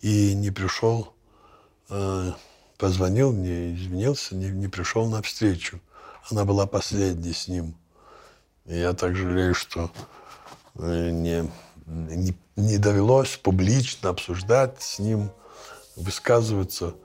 и 0.00 0.34
не 0.34 0.50
пришел, 0.50 1.14
э, 1.88 2.32
позвонил 2.78 3.32
мне, 3.32 3.74
извинился, 3.74 4.34
не, 4.34 4.50
не 4.50 4.66
пришел 4.66 5.06
на 5.06 5.22
встречу. 5.22 5.80
Она 6.30 6.44
была 6.44 6.66
последней 6.66 7.32
с 7.32 7.46
ним. 7.46 7.76
И 8.66 8.76
я 8.76 8.92
так 8.94 9.14
жалею, 9.14 9.54
что 9.54 9.92
э, 10.74 11.10
не, 11.10 11.48
не, 11.86 12.34
не 12.56 12.78
довелось 12.78 13.36
публично 13.36 14.08
обсуждать 14.08 14.82
с 14.82 14.98
ним, 14.98 15.30
высказываться 15.94 16.96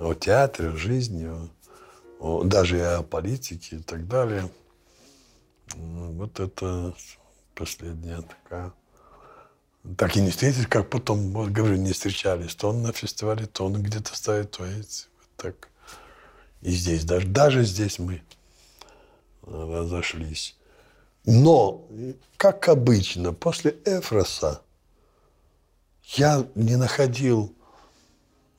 о 0.00 0.14
театре, 0.14 0.70
о 0.70 0.76
жизни, 0.76 1.28
о- 2.20 2.44
даже 2.44 2.84
о 2.84 3.02
политике 3.02 3.76
и 3.76 3.82
так 3.82 4.06
далее. 4.08 4.50
Ну, 5.74 6.12
Вот 6.12 6.40
это 6.40 6.94
последняя 7.54 8.22
такая. 8.22 8.72
Так 9.96 10.16
и 10.16 10.20
не 10.20 10.30
встретились, 10.30 10.66
как 10.66 10.90
потом, 10.90 11.30
вот 11.32 11.50
говорю, 11.50 11.76
не 11.76 11.92
встречались. 11.92 12.54
То 12.54 12.70
он 12.70 12.82
на 12.82 12.92
фестивале, 12.92 13.46
то 13.46 13.66
он 13.66 13.82
где-то 13.82 14.16
стоит, 14.16 14.50
то 14.50 14.64
эти. 14.64 15.06
Вот 15.18 15.28
так. 15.36 15.68
И 16.62 16.70
здесь, 16.72 17.04
даже, 17.04 17.26
даже 17.28 17.64
здесь 17.64 17.98
мы 17.98 18.22
э, 19.42 19.80
разошлись. 19.80 20.56
Но, 21.24 21.86
как 22.36 22.68
обычно, 22.68 23.32
после 23.32 23.76
Эфроса 23.84 24.62
я 26.02 26.46
не 26.54 26.76
находил, 26.76 27.54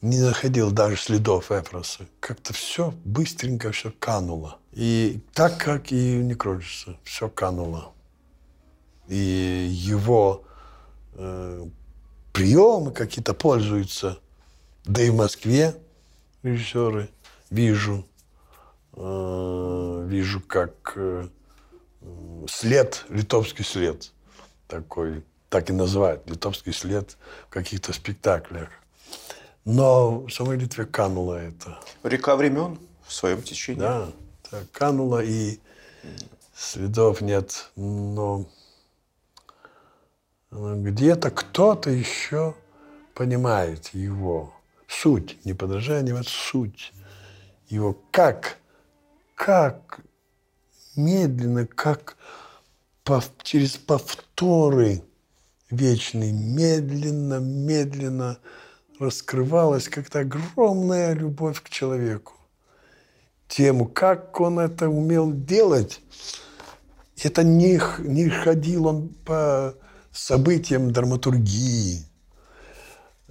не 0.01 0.19
находил 0.19 0.71
даже 0.71 0.97
следов 0.97 1.51
Эфроса. 1.51 2.05
Как-то 2.19 2.53
все 2.53 2.93
быстренько 3.03 3.71
все 3.71 3.91
кануло. 3.91 4.60
И 4.71 5.19
так, 5.33 5.57
как 5.57 5.91
и 5.91 6.17
у 6.19 6.21
Некролиса, 6.21 6.97
все 7.03 7.29
кануло. 7.29 7.93
И 9.07 9.67
его 9.71 10.43
э, 11.13 11.65
приемы 12.33 12.91
какие-то 12.91 13.33
пользуются. 13.33 14.19
Да 14.86 15.01
и 15.01 15.10
в 15.10 15.15
Москве 15.15 15.75
режиссеры 16.43 17.10
вижу, 17.49 18.05
э, 18.93 20.05
вижу, 20.07 20.41
как 20.41 20.93
э, 20.95 21.27
след, 22.47 23.05
литовский 23.10 23.65
след 23.65 24.12
такой, 24.67 25.23
так 25.49 25.69
и 25.69 25.73
называют, 25.73 26.29
литовский 26.29 26.73
след 26.73 27.17
в 27.47 27.49
каких-то 27.49 27.93
спектаклях. 27.93 28.69
Но 29.67 30.21
в 30.21 30.30
самой 30.30 30.58
Литве 30.58 30.86
кануло 30.86 31.34
это. 31.34 31.77
Река 32.01 32.38
времен 32.38 32.80
в 33.06 33.12
своем 33.12 33.41
течении. 33.41 33.82
Да, 33.82 34.08
так, 34.49 34.71
кануло, 34.71 35.21
и 35.21 35.60
следов 36.56 37.19
нет. 37.19 37.69
Но 37.75 38.45
где-то 40.49 41.32
кто-то 41.32 41.89
еще 41.89 42.56
понимает 43.13 43.89
его 43.89 44.53
суть, 44.88 45.38
не 45.43 45.51
подражание, 45.53 46.17
а 46.17 46.23
суть 46.23 46.93
его, 47.67 47.97
как, 48.12 48.60
как 49.36 49.99
медленно, 50.95 51.67
как 51.67 52.15
пов- 53.03 53.43
через 53.43 53.75
повторы 53.75 55.03
вечные, 55.69 56.32
медленно, 56.32 57.41
медленно 57.41 58.39
раскрывалась 58.99 59.89
как-то 59.89 60.19
огромная 60.19 61.13
любовь 61.13 61.62
к 61.62 61.69
человеку. 61.69 62.33
Тему, 63.47 63.86
как 63.86 64.39
он 64.41 64.60
это 64.60 64.89
умел 64.89 65.31
делать, 65.31 66.01
это 67.23 67.43
не, 67.43 67.79
не 67.99 68.29
ходил 68.29 68.88
он 68.88 69.10
по 69.10 69.75
событиям 70.12 70.91
драматургии, 70.91 72.03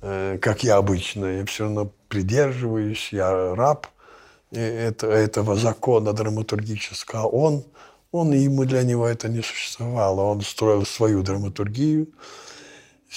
э, 0.00 0.38
как 0.40 0.64
я 0.64 0.76
обычно. 0.76 1.26
Я 1.26 1.44
все 1.46 1.64
равно 1.64 1.92
придерживаюсь, 2.08 3.12
я 3.12 3.54
раб 3.54 3.86
э, 4.52 4.88
это- 4.88 5.08
этого 5.08 5.56
закона 5.56 6.12
драматургического. 6.12 7.22
А 7.22 7.26
Он, 7.26 7.64
он 8.10 8.32
ему 8.32 8.64
для 8.64 8.82
него 8.82 9.06
это 9.06 9.28
не 9.28 9.42
существовало. 9.42 10.22
Он 10.22 10.40
строил 10.40 10.86
свою 10.86 11.22
драматургию, 11.22 12.08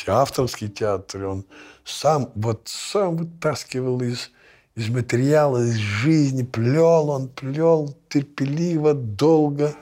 авторский 0.07 0.69
театр. 0.69 1.25
Он 1.25 1.45
сам, 1.89 2.31
вот 2.35 2.63
сам 2.65 3.17
вытаскивал 3.17 4.01
из, 4.01 4.31
из 4.75 4.89
материала, 4.89 5.63
из 5.63 5.75
жизни, 5.75 6.43
плел 6.43 7.09
он, 7.09 7.29
плел 7.29 7.95
терпеливо, 8.09 8.93
долго, 8.93 9.73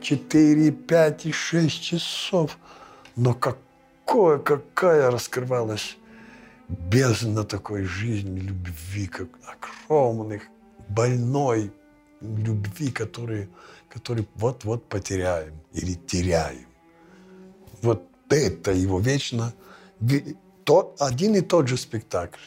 4, 0.00 0.70
5 0.70 1.26
и 1.26 1.32
6 1.32 1.82
часов. 1.82 2.58
Но 3.16 3.34
какое, 3.34 4.38
какая 4.38 5.10
раскрывалась 5.10 5.96
бездна 6.68 7.44
такой 7.44 7.84
жизни, 7.84 8.40
любви, 8.40 9.06
как 9.06 9.28
огромных, 9.46 10.42
больной 10.88 11.72
любви, 12.20 12.90
который, 12.90 13.48
который 13.88 14.28
вот-вот 14.34 14.88
потеряем 14.88 15.54
или 15.72 15.94
теряем. 15.94 16.66
Вот 17.82 18.08
это 18.28 18.72
его 18.72 19.00
вечно... 19.00 19.52
То, 20.66 20.96
один 20.98 21.36
и 21.36 21.42
тот 21.42 21.68
же 21.68 21.76
спектакль. 21.76 22.40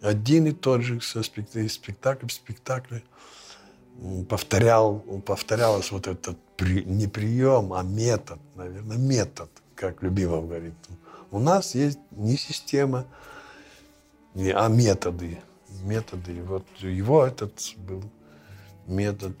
Один 0.00 0.46
и 0.46 0.52
тот 0.52 0.82
же 0.82 1.00
спектакль, 1.00 1.68
спектакль 1.68 2.26
в 2.26 4.24
повторял, 4.28 5.00
повторялось 5.26 5.90
вот 5.90 6.06
этот 6.06 6.38
при- 6.56 6.84
не 6.84 7.08
прием, 7.08 7.72
а 7.72 7.82
метод, 7.82 8.38
наверное, 8.54 8.98
метод, 8.98 9.50
как 9.74 10.00
Любимов 10.02 10.46
говорит. 10.46 10.74
У 11.32 11.40
нас 11.40 11.74
есть 11.74 11.98
не 12.12 12.36
система, 12.36 13.04
а 14.36 14.68
методы. 14.68 15.40
Методы. 15.82 16.36
И 16.36 16.40
Вот 16.40 16.66
его 16.78 17.26
этот 17.26 17.74
был 17.76 18.04
метод, 18.86 19.34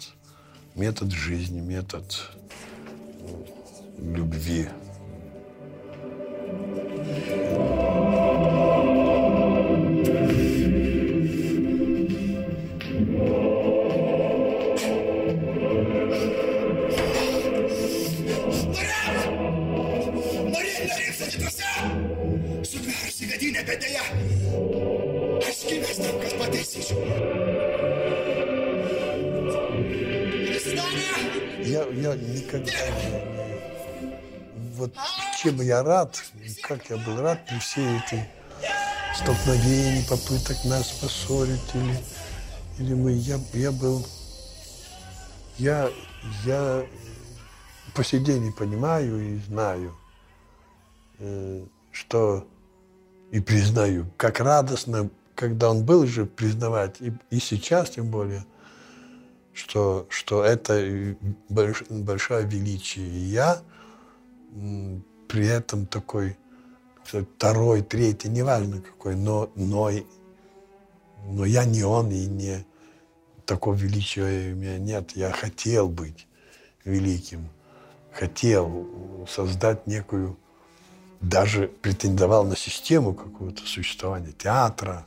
метод 0.74 1.12
жизни, 1.12 1.60
метод 1.60 2.04
любви. 3.98 4.68
Norėt 6.44 6.83
Никогда 32.14 32.70
не- 32.70 33.34
Вот 34.76 34.94
чем 35.40 35.60
я 35.60 35.82
рад, 35.82 36.22
как 36.62 36.90
я 36.90 36.96
был 36.96 37.20
рад 37.20 37.46
при 37.46 37.58
всей 37.58 37.98
этой 37.98 38.24
столкновении, 39.16 40.04
попыток 40.08 40.56
нас 40.64 40.90
поссорить 40.92 41.60
или, 41.74 41.96
или 42.78 42.94
мы, 42.94 43.12
я, 43.12 43.38
я 43.52 43.70
был, 43.70 44.04
я, 45.58 45.88
я 46.44 46.84
по 47.94 48.02
сей 48.02 48.20
день 48.20 48.46
и 48.46 48.50
понимаю 48.50 49.20
и 49.20 49.38
знаю, 49.38 49.96
э, 51.20 51.64
что 51.92 52.46
и 53.30 53.40
признаю, 53.40 54.06
как 54.16 54.40
радостно, 54.40 55.08
когда 55.36 55.70
он 55.70 55.84
был 55.84 56.06
жив, 56.06 56.30
признавать, 56.30 57.00
и, 57.00 57.12
и 57.30 57.38
сейчас 57.38 57.90
тем 57.90 58.06
более, 58.08 58.44
что, 59.54 60.06
что 60.10 60.44
это 60.44 60.80
больш- 61.48 61.86
большое 61.88 62.46
величие. 62.46 63.06
И 63.06 63.18
я 63.18 63.62
при 65.28 65.46
этом 65.46 65.86
такой 65.86 66.36
второй, 67.04 67.82
третий, 67.82 68.28
неважно 68.28 68.80
какой, 68.80 69.16
но, 69.16 69.50
но, 69.54 69.90
но 71.26 71.44
я 71.44 71.64
не 71.64 71.82
он 71.82 72.10
и 72.10 72.26
не 72.26 72.64
такого 73.46 73.74
величия 73.74 74.52
у 74.52 74.56
меня 74.56 74.78
нет. 74.78 75.12
Я 75.14 75.30
хотел 75.32 75.88
быть 75.88 76.26
великим, 76.84 77.48
хотел 78.12 79.26
создать 79.28 79.86
некую 79.86 80.36
даже 81.20 81.68
претендовал 81.68 82.44
на 82.44 82.56
систему 82.56 83.14
какого-то 83.14 83.62
существования 83.66 84.32
театра. 84.32 85.06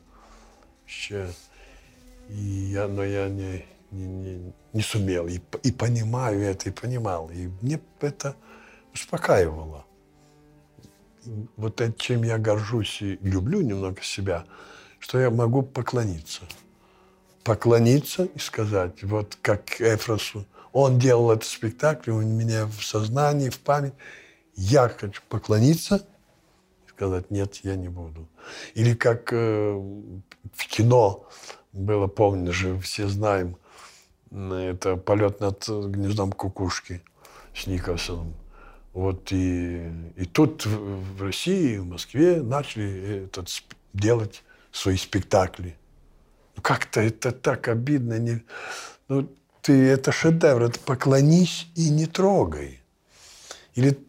Вообще. 0.82 1.32
И 2.30 2.36
я, 2.36 2.88
но 2.88 3.04
я 3.04 3.30
не, 3.30 3.66
не, 3.92 4.06
не, 4.06 4.54
не 4.74 4.82
сумел. 4.82 5.28
И, 5.28 5.40
и 5.64 5.72
понимаю 5.72 6.42
это, 6.42 6.70
и 6.70 6.72
понимал. 6.72 7.30
И 7.30 7.50
мне 7.62 7.80
это 8.02 8.36
успокаивало. 8.94 9.86
Вот 11.56 11.82
это, 11.82 11.98
чем 12.00 12.24
я 12.24 12.38
горжусь 12.38 13.02
и 13.02 13.18
люблю 13.22 13.62
немного 13.62 14.02
себя, 14.02 14.46
что 15.00 15.20
я 15.20 15.30
могу 15.30 15.62
поклониться. 15.62 16.42
Поклониться 17.44 18.26
и 18.26 18.40
сказать, 18.40 19.04
вот 19.04 19.38
как 19.42 19.82
Эфросу, 19.82 20.46
он 20.74 21.00
делал 21.00 21.32
этот 21.32 21.46
спектакль, 21.46 22.12
у 22.12 22.22
меня 22.22 22.66
в 22.66 22.84
сознании, 22.84 23.50
в 23.50 23.60
память. 23.60 23.94
Я 24.56 24.90
хочу 24.90 25.22
поклониться 25.30 26.08
и 26.86 26.90
сказать, 26.90 27.32
нет, 27.32 27.56
я 27.64 27.76
не 27.76 27.90
буду. 27.90 28.28
Или 28.74 28.94
как 28.94 29.32
э, 29.32 29.74
в 29.74 30.68
кино 30.68 31.28
было, 31.74 32.08
помню 32.08 32.52
же, 32.54 32.80
все 32.80 33.08
знаем, 33.08 33.58
это 34.32 34.98
«Полет 34.98 35.40
над 35.40 35.68
гнездом 35.68 36.32
кукушки» 36.32 37.02
с 37.56 37.68
Николсоном. 37.68 38.34
Вот 38.94 39.32
и, 39.32 39.92
и 40.16 40.26
тут 40.26 40.66
в 40.66 41.22
России, 41.22 41.78
в 41.78 41.86
Москве 41.86 42.42
начали 42.42 43.26
этот, 43.26 43.50
делать 43.94 44.44
свои 44.72 44.98
спектакли. 44.98 45.76
Ну, 46.56 46.62
как-то 46.64 47.02
это 47.02 47.32
так 47.32 47.68
обидно. 47.68 48.18
Не, 48.18 48.44
ну, 49.08 49.30
ты, 49.62 49.74
это 49.74 50.12
шедевр, 50.12 50.64
это 50.64 50.80
поклонись 50.80 51.68
и 51.76 51.90
не 51.90 52.06
трогай. 52.08 52.82
Или 53.76 54.00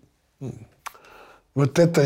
вот 1.54 1.78
это, 1.78 2.02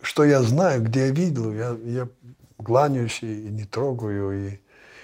что 0.00 0.24
я 0.24 0.42
знаю, 0.42 0.84
где 0.84 1.00
я 1.06 1.10
видел, 1.10 1.52
я, 1.52 1.76
я 1.84 2.08
кланяюсь 2.56 3.22
и 3.22 3.26
не 3.26 3.64
трогаю, 3.64 4.48
и, 4.50 4.60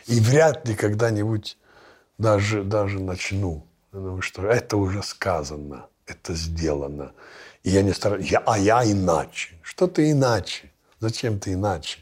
и 0.07 0.20
вряд 0.20 0.66
ли 0.68 0.74
когда-нибудь 0.74 1.59
даже, 2.19 2.62
даже 2.65 3.01
начну. 3.01 3.67
Потому 3.91 4.23
что 4.23 4.43
это 4.43 4.77
уже 4.77 5.03
сказано, 5.03 5.87
это 6.07 6.35
сделано. 6.35 7.12
И 7.62 7.71
я 7.71 7.83
не 7.83 7.93
стараюсь, 7.93 8.31
я, 8.31 8.41
а 8.41 8.59
я 8.59 8.85
иначе. 8.85 9.55
Что 9.62 9.87
ты 9.87 10.11
иначе? 10.11 10.71
Зачем 11.01 11.39
ты 11.39 11.53
иначе? 11.53 12.01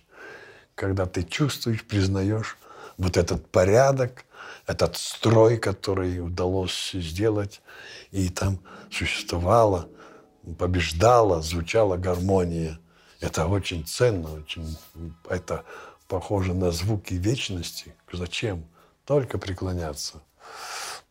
Когда 0.75 1.07
ты 1.07 1.23
чувствуешь, 1.23 1.85
признаешь 1.85 2.57
вот 2.97 3.17
этот 3.17 3.51
порядок, 3.51 4.25
этот 4.67 4.97
строй, 4.97 5.59
который 5.59 6.21
удалось 6.21 6.93
сделать, 6.93 7.61
и 8.11 8.29
там 8.29 8.59
существовала, 8.91 9.89
побеждала, 10.59 11.43
звучала 11.43 11.97
гармония. 11.97 12.79
Это 13.21 13.47
очень 13.47 13.87
ценно, 13.87 14.33
очень, 14.33 14.77
это 15.29 15.65
похоже 16.09 16.55
на 16.55 16.71
звуки 16.71 17.15
вечности. 17.15 17.95
Зачем? 18.13 18.65
Только 19.05 19.39
преклоняться. 19.39 20.23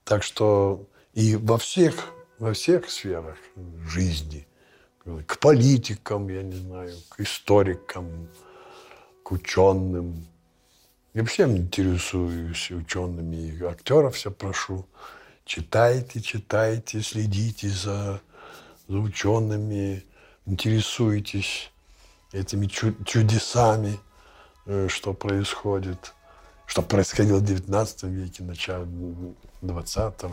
Так 0.04 0.24
что 0.24 0.88
и 1.14 1.36
во 1.36 1.58
всех, 1.58 2.14
во 2.40 2.54
всех 2.54 2.90
сферах 2.90 3.38
жизни, 3.88 4.48
к 5.26 5.40
политикам, 5.40 6.30
я 6.30 6.44
не 6.44 6.56
знаю, 6.56 6.96
к 7.10 7.20
историкам, 7.20 8.30
к 9.24 9.32
ученым, 9.32 10.28
я 11.14 11.24
вообще 11.24 11.44
интересуюсь 11.44 12.72
учеными 12.72 13.36
и 13.36 13.64
актеров 13.64 14.16
все 14.16 14.32
прошу. 14.32 14.86
Читайте, 15.44 16.22
читайте, 16.22 17.02
следите 17.02 17.68
за, 17.68 18.22
за 18.88 18.98
учеными, 18.98 20.06
интересуйтесь 20.46 21.70
этими 22.32 22.68
чудесами, 22.68 24.00
э, 24.66 24.88
что 24.88 25.14
происходит, 25.14 26.14
что 26.72 26.82
происходило 26.82 27.40
в 27.40 27.44
XIX 27.44 28.10
веке, 28.10 28.44
начале 28.44 28.88
XX. 29.62 30.32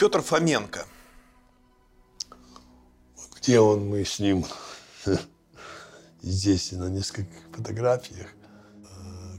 Петр 0.00 0.20
Фоменко. 0.20 0.84
Где 3.36 3.60
он, 3.60 3.88
мы 3.88 4.04
с 4.04 4.18
ним 4.18 4.44
здесь 6.22 6.72
на 6.72 6.88
нескольких 6.88 7.38
фотографиях. 7.52 8.26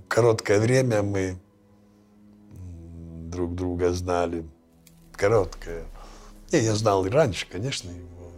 Короткое 0.07 0.61
время 0.61 1.03
мы 1.03 1.37
друг 3.29 3.55
друга 3.55 3.91
знали. 3.91 4.49
Короткое. 5.17 5.85
Не, 6.51 6.59
я 6.59 6.75
знал 6.75 7.05
и 7.05 7.09
раньше, 7.09 7.47
конечно, 7.49 7.89
его 7.89 8.31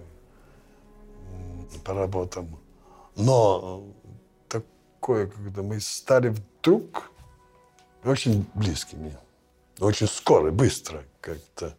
по 1.84 1.94
работам. 1.94 2.60
Но 3.16 3.84
такое, 4.48 5.28
когда 5.28 5.62
мы 5.62 5.80
стали 5.80 6.30
вдруг 6.30 7.12
очень 8.04 8.46
близкими. 8.54 9.18
Очень 9.80 10.08
скоро, 10.08 10.52
быстро 10.52 11.04
как-то. 11.22 11.76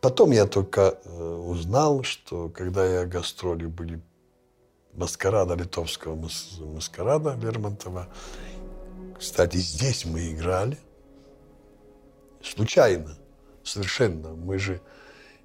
Потом 0.00 0.32
я 0.32 0.46
только 0.46 0.98
э, 1.02 1.34
узнал, 1.46 2.02
что 2.02 2.50
когда 2.50 2.84
я 2.84 3.06
гастроли 3.06 3.66
были 3.66 4.02
маскарада 4.92 5.54
литовского 5.54 6.14
маскарада 6.60 7.36
Лермонтова, 7.40 8.08
кстати, 9.18 9.56
здесь 9.56 10.04
мы 10.04 10.32
играли 10.32 10.78
случайно, 12.42 13.16
совершенно. 13.64 14.30
Мы 14.30 14.58
же, 14.58 14.80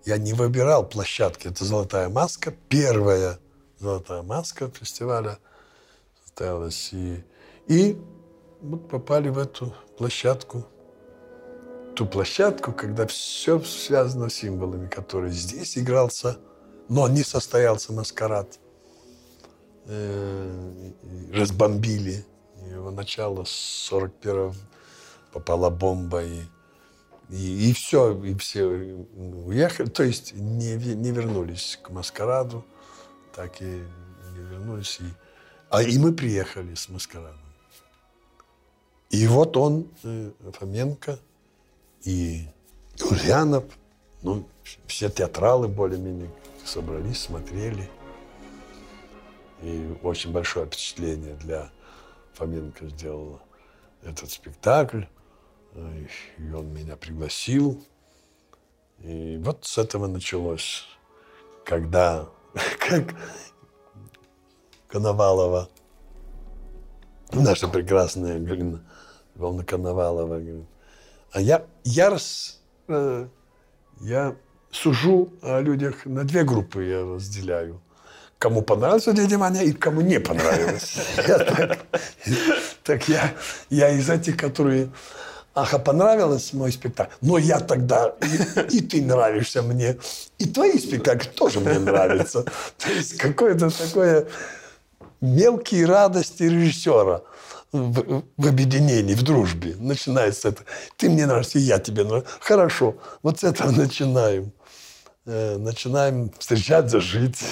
я 0.05 0.17
не 0.17 0.33
выбирал 0.33 0.87
площадки. 0.87 1.47
Это 1.47 1.65
«Золотая 1.65 2.09
маска», 2.09 2.53
первая 2.69 3.39
«Золотая 3.79 4.21
маска» 4.21 4.69
фестиваля 4.69 5.39
состоялась. 6.23 6.89
И, 6.93 7.23
и 7.67 7.97
мы 8.61 8.77
попали 8.77 9.29
в 9.29 9.37
эту 9.37 9.73
площадку 9.97 10.65
ту 11.95 12.05
площадку, 12.05 12.71
когда 12.71 13.05
все 13.07 13.59
связано 13.59 14.29
с 14.29 14.35
символами, 14.35 14.87
которые 14.87 15.33
здесь 15.33 15.77
игрался, 15.77 16.37
но 16.87 17.07
не 17.09 17.23
состоялся 17.23 17.91
маскарад. 17.91 18.57
Э, 19.85 20.91
разбомбили. 21.33 22.25
Его 22.71 22.91
начало 22.91 23.43
с 23.43 23.91
41-го 23.91 24.53
попала 25.33 25.69
бомба, 25.69 26.23
и, 26.23 26.41
и, 27.29 27.69
и 27.69 27.73
все, 27.73 28.21
и 28.23 28.33
все 28.35 28.65
уехали. 28.65 29.89
То 29.89 30.03
есть 30.03 30.33
не, 30.33 30.75
не 30.75 31.11
вернулись 31.11 31.79
к 31.81 31.89
маскараду, 31.89 32.65
так 33.35 33.61
и 33.61 33.65
не 33.65 34.43
вернулись. 34.49 34.99
И, 34.99 35.05
а 35.69 35.83
и 35.83 35.97
мы 35.97 36.13
приехали 36.13 36.73
с 36.73 36.89
маскарадом. 36.89 37.39
И 39.09 39.25
вот 39.27 39.57
он, 39.57 39.87
э, 40.03 40.31
Фоменко, 40.53 41.19
и 42.03 42.47
Ульянов, 43.09 43.63
ну, 44.21 44.47
все 44.87 45.09
театралы 45.09 45.67
более-менее 45.67 46.29
собрались, 46.65 47.21
смотрели. 47.21 47.89
И 49.61 49.97
очень 50.03 50.31
большое 50.31 50.65
впечатление 50.67 51.35
для 51.35 51.69
Фоменко 52.33 52.87
сделала 52.87 53.41
этот 54.03 54.29
спектакль. 54.31 55.03
И 56.37 56.51
он 56.51 56.73
меня 56.73 56.95
пригласил. 56.95 57.83
И 58.99 59.37
вот 59.43 59.65
с 59.65 59.77
этого 59.77 60.07
началось, 60.07 60.85
когда, 61.63 62.27
как 62.79 63.15
Коновалова, 64.87 65.69
наша 67.31 67.67
прекрасная 67.67 68.39
Галина 68.39 68.83
Ивановна 69.35 69.63
Коновалова, 69.63 70.39
говорит, 70.39 70.65
а 71.31 71.41
я, 71.41 71.65
я, 71.83 72.09
раз, 72.09 72.59
э, 72.87 73.27
я 74.01 74.35
сужу 74.71 75.31
о 75.41 75.61
людях 75.61 76.05
на 76.05 76.23
две 76.23 76.43
группы 76.43 76.83
я 76.83 77.03
разделяю. 77.03 77.81
Кому 78.37 78.61
понравилось 78.61 79.05
дядя 79.05 79.37
Ваня 79.37 79.63
и 79.63 79.73
кому 79.73 80.01
не 80.01 80.19
понравилось. 80.19 80.97
Так 82.83 83.07
я 83.69 83.89
из 83.89 84.09
этих, 84.09 84.35
которые 84.35 84.89
Ага, 85.53 85.79
понравилось 85.79 86.53
мой 86.53 86.71
спектакль, 86.71 87.11
но 87.21 87.37
я 87.37 87.59
тогда, 87.59 88.13
и, 88.69 88.77
и 88.77 88.81
ты 88.81 89.01
нравишься 89.01 89.61
мне, 89.61 89.97
и 90.37 90.45
твои 90.45 90.77
спектакли 90.77 91.27
тоже 91.27 91.59
мне 91.59 91.79
нравятся. 91.79 92.43
То 92.77 92.89
есть 92.89 93.17
какое-то 93.17 93.69
такое 93.69 94.27
мелкие 95.21 95.85
радости 95.85 96.43
режиссера 96.43 97.23
в, 97.71 98.23
в 98.37 98.47
объединении, 98.47 99.13
в 99.13 99.23
дружбе. 99.23 99.75
Начинается 99.79 100.49
это. 100.49 100.63
Ты 100.97 101.09
мне 101.09 101.25
нравишься, 101.25 101.59
я 101.59 101.79
тебе 101.79 102.03
нравлюсь. 102.03 102.27
Хорошо. 102.39 102.95
Вот 103.21 103.39
с 103.39 103.43
этого 103.43 103.71
начинаем. 103.71 104.51
Э, 105.25 105.57
начинаем 105.57 106.31
встречаться, 106.37 106.99
жить. 106.99 107.43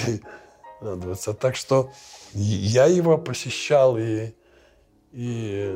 Радоваться. 0.80 1.34
Так 1.34 1.56
что 1.56 1.92
я 2.32 2.86
его 2.86 3.18
посещал 3.18 3.98
и, 3.98 4.32
И 5.12 5.74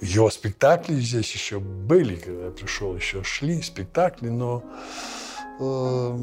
его 0.00 0.30
спектакли 0.30 0.94
здесь 1.00 1.32
еще 1.32 1.58
были, 1.58 2.16
когда 2.16 2.46
я 2.46 2.50
пришел, 2.50 2.94
еще 2.94 3.22
шли 3.24 3.60
спектакли, 3.62 4.28
но 4.28 4.62
э, 5.58 6.16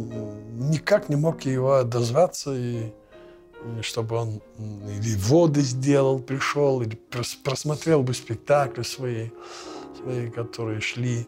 никак 0.72 1.10
не 1.10 1.18
мог 1.18 1.42
его 1.42 1.84
дозваться, 1.84 2.56
и, 2.56 2.92
и 3.78 3.82
чтобы 3.82 4.16
он 4.16 4.42
или 4.60 5.16
воды 5.18 5.62
сделал, 5.62 6.20
пришел, 6.20 6.82
или 6.82 6.96
прос, 6.96 7.36
просмотрел 7.36 8.02
бы 8.02 8.14
спектакли 8.14 8.84
свои, 8.84 9.30
свои, 10.02 10.30
которые 10.30 10.80
шли 10.80 11.28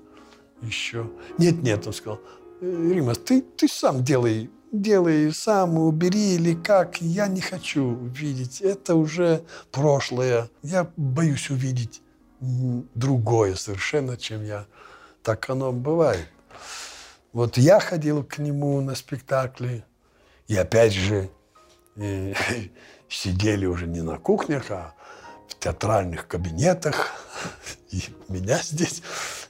еще. 0.62 1.10
Нет, 1.38 1.62
нет, 1.64 1.86
он 1.86 1.94
сказал, 1.94 2.22
«Э, 2.62 2.92
Рима, 2.94 3.16
ты, 3.16 3.42
ты 3.42 3.68
сам 3.68 4.04
делай 4.04 4.50
делай 4.70 5.32
сам, 5.34 5.78
убери 5.78 6.36
или 6.36 6.54
как, 6.54 7.02
я 7.02 7.28
не 7.28 7.40
хочу 7.40 7.96
видеть. 8.14 8.60
Это 8.62 8.96
уже 8.96 9.44
прошлое. 9.72 10.50
Я 10.62 10.92
боюсь 10.98 11.50
увидеть 11.50 12.02
другое 12.40 13.56
совершенно, 13.56 14.18
чем 14.18 14.44
я. 14.44 14.66
Так 15.24 15.50
оно 15.50 15.72
бывает. 15.72 16.28
Вот 17.34 17.58
я 17.58 17.80
ходил 17.80 18.24
к 18.24 18.38
нему 18.38 18.80
на 18.82 18.96
спектакли, 18.96 19.84
и 20.48 20.56
опять 20.56 20.94
же 20.94 21.30
э, 21.96 22.34
сидели 23.10 23.66
уже 23.66 23.88
не 23.88 24.02
на 24.02 24.18
кухнях, 24.18 24.72
а 24.72 24.94
в 25.48 25.60
театральных 25.60 26.28
кабинетах. 26.28 27.14
И 27.92 28.02
меня 28.28 28.60
здесь, 28.62 29.02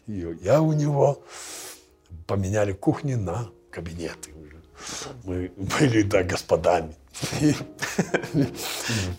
и 0.06 0.38
я 0.42 0.62
у 0.62 0.74
него. 0.74 1.24
Поменяли 2.28 2.74
кухни 2.74 3.16
на 3.16 3.50
кабинеты 3.72 4.32
мы 5.24 5.52
были, 5.80 6.04
да, 6.04 6.24
господами. 6.24 6.96
И 7.42 7.56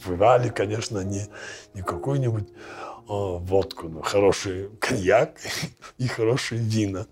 выпивали, 0.05 0.51
конечно, 0.51 1.01
не, 1.01 1.27
не 1.75 1.83
какую-нибудь 1.83 2.49
водку, 3.09 3.89
но 3.89 4.03
хороший 4.03 4.69
коньяк 4.79 5.39
и 5.99 6.07
хорошие 6.07 6.61
вина. 6.61 7.07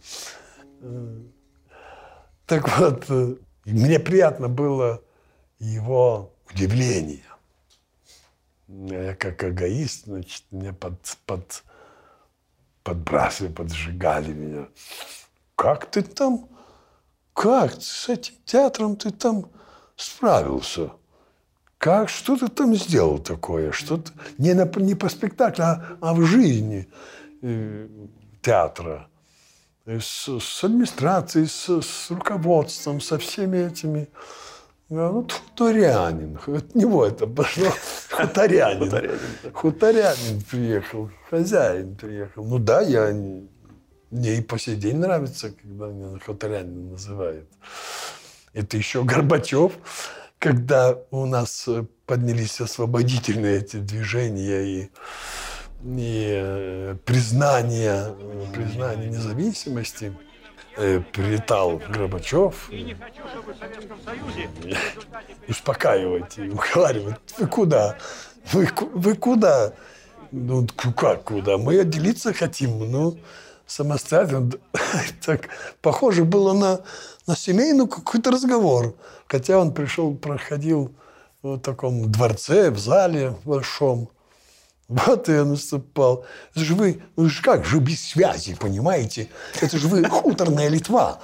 Так 2.46 2.78
вот, 2.78 3.06
э, 3.08 3.36
мне 3.64 3.98
приятно 3.98 4.48
было 4.48 5.02
его 5.58 6.32
удивление. 6.52 7.24
Я 8.68 9.14
как 9.14 9.42
эгоист, 9.42 10.04
значит, 10.04 10.44
мне 10.50 10.72
под, 10.72 11.00
под, 11.24 11.64
подбрасывали, 12.82 13.52
поджигали 13.52 14.32
меня. 14.32 14.68
Как 15.56 15.90
ты 15.90 16.02
там 16.02 16.48
как 17.36 17.82
с 17.82 18.08
этим 18.08 18.34
театром 18.46 18.96
ты 18.96 19.10
там 19.10 19.50
справился? 19.94 20.92
Как, 21.78 22.08
что 22.08 22.36
ты 22.36 22.48
там 22.48 22.74
сделал 22.74 23.18
такое? 23.18 23.70
Что 23.72 23.98
ты, 23.98 24.12
не, 24.38 24.54
на, 24.54 24.64
не 24.76 24.94
по 24.94 25.08
спектаклю, 25.08 25.64
а, 25.64 25.96
а 26.00 26.14
в 26.14 26.22
жизни 26.22 26.88
э, 27.42 27.88
театра. 28.40 29.08
С, 29.84 30.40
с 30.40 30.64
администрацией, 30.64 31.46
с, 31.46 31.80
с 31.80 32.10
руководством, 32.10 33.00
со 33.00 33.18
всеми 33.18 33.58
этими. 33.58 34.08
Ну, 34.88 35.26
хуторянин. 35.28 36.38
От 36.46 36.74
него 36.74 37.06
это 37.06 37.26
пошло. 37.26 37.72
Хуторянин. 38.10 39.18
Хуторянин 39.52 40.42
приехал. 40.42 41.10
Хозяин 41.30 41.94
приехал. 41.96 42.44
Ну 42.44 42.58
да, 42.58 42.80
я 42.80 43.12
мне 44.10 44.38
и 44.38 44.40
по 44.40 44.58
сей 44.58 44.76
день 44.76 44.98
нравится, 44.98 45.50
когда 45.50 45.88
меня 45.88 46.18
хуторянин 46.24 46.90
называют. 46.90 47.48
Это 48.52 48.76
еще 48.76 49.02
Горбачев, 49.02 49.72
когда 50.46 50.96
у 51.10 51.26
нас 51.26 51.64
э, 51.66 51.84
поднялись 52.06 52.60
освободительные 52.60 53.58
эти 53.58 53.78
движения 53.78 54.62
и, 54.62 54.90
и 55.82 55.82
э, 55.82 56.96
признание, 57.04 58.14
признание 58.54 59.08
независимости, 59.08 60.16
э, 60.76 61.00
прилетал 61.12 61.82
Горбачев 61.88 62.70
успокаивать 65.48 66.38
и 66.38 66.48
уговаривать. 66.48 67.16
Вы 67.38 67.46
куда? 67.48 67.98
Вы, 68.52 68.68
вы 68.94 69.16
куда? 69.16 69.72
Ну, 70.30 70.64
как 70.96 71.24
куда? 71.24 71.58
Мы 71.58 71.80
отделиться 71.80 72.32
хотим. 72.32 72.88
Ну, 72.88 73.18
самостоятельно. 73.66 74.52
Так 75.24 75.48
похоже 75.82 76.24
было 76.24 76.52
на, 76.52 76.82
на 77.26 77.36
семейный 77.36 77.88
какой-то 77.88 78.30
разговор. 78.30 78.94
Хотя 79.26 79.58
он 79.58 79.72
пришел, 79.72 80.14
проходил 80.14 80.94
в 81.42 81.58
таком 81.58 82.10
дворце, 82.10 82.70
в 82.70 82.78
зале 82.78 83.34
большом. 83.44 84.10
Вот 84.88 85.28
я 85.28 85.44
наступал. 85.44 86.24
Это 86.54 86.64
же 86.64 86.76
вы, 86.76 87.02
вы 87.16 87.28
же 87.28 87.42
как 87.42 87.64
же 87.64 87.80
без 87.80 88.00
связи, 88.00 88.54
понимаете? 88.54 89.28
Это 89.60 89.78
же 89.78 89.88
вы 89.88 90.04
хуторная 90.04 90.68
Литва. 90.68 91.18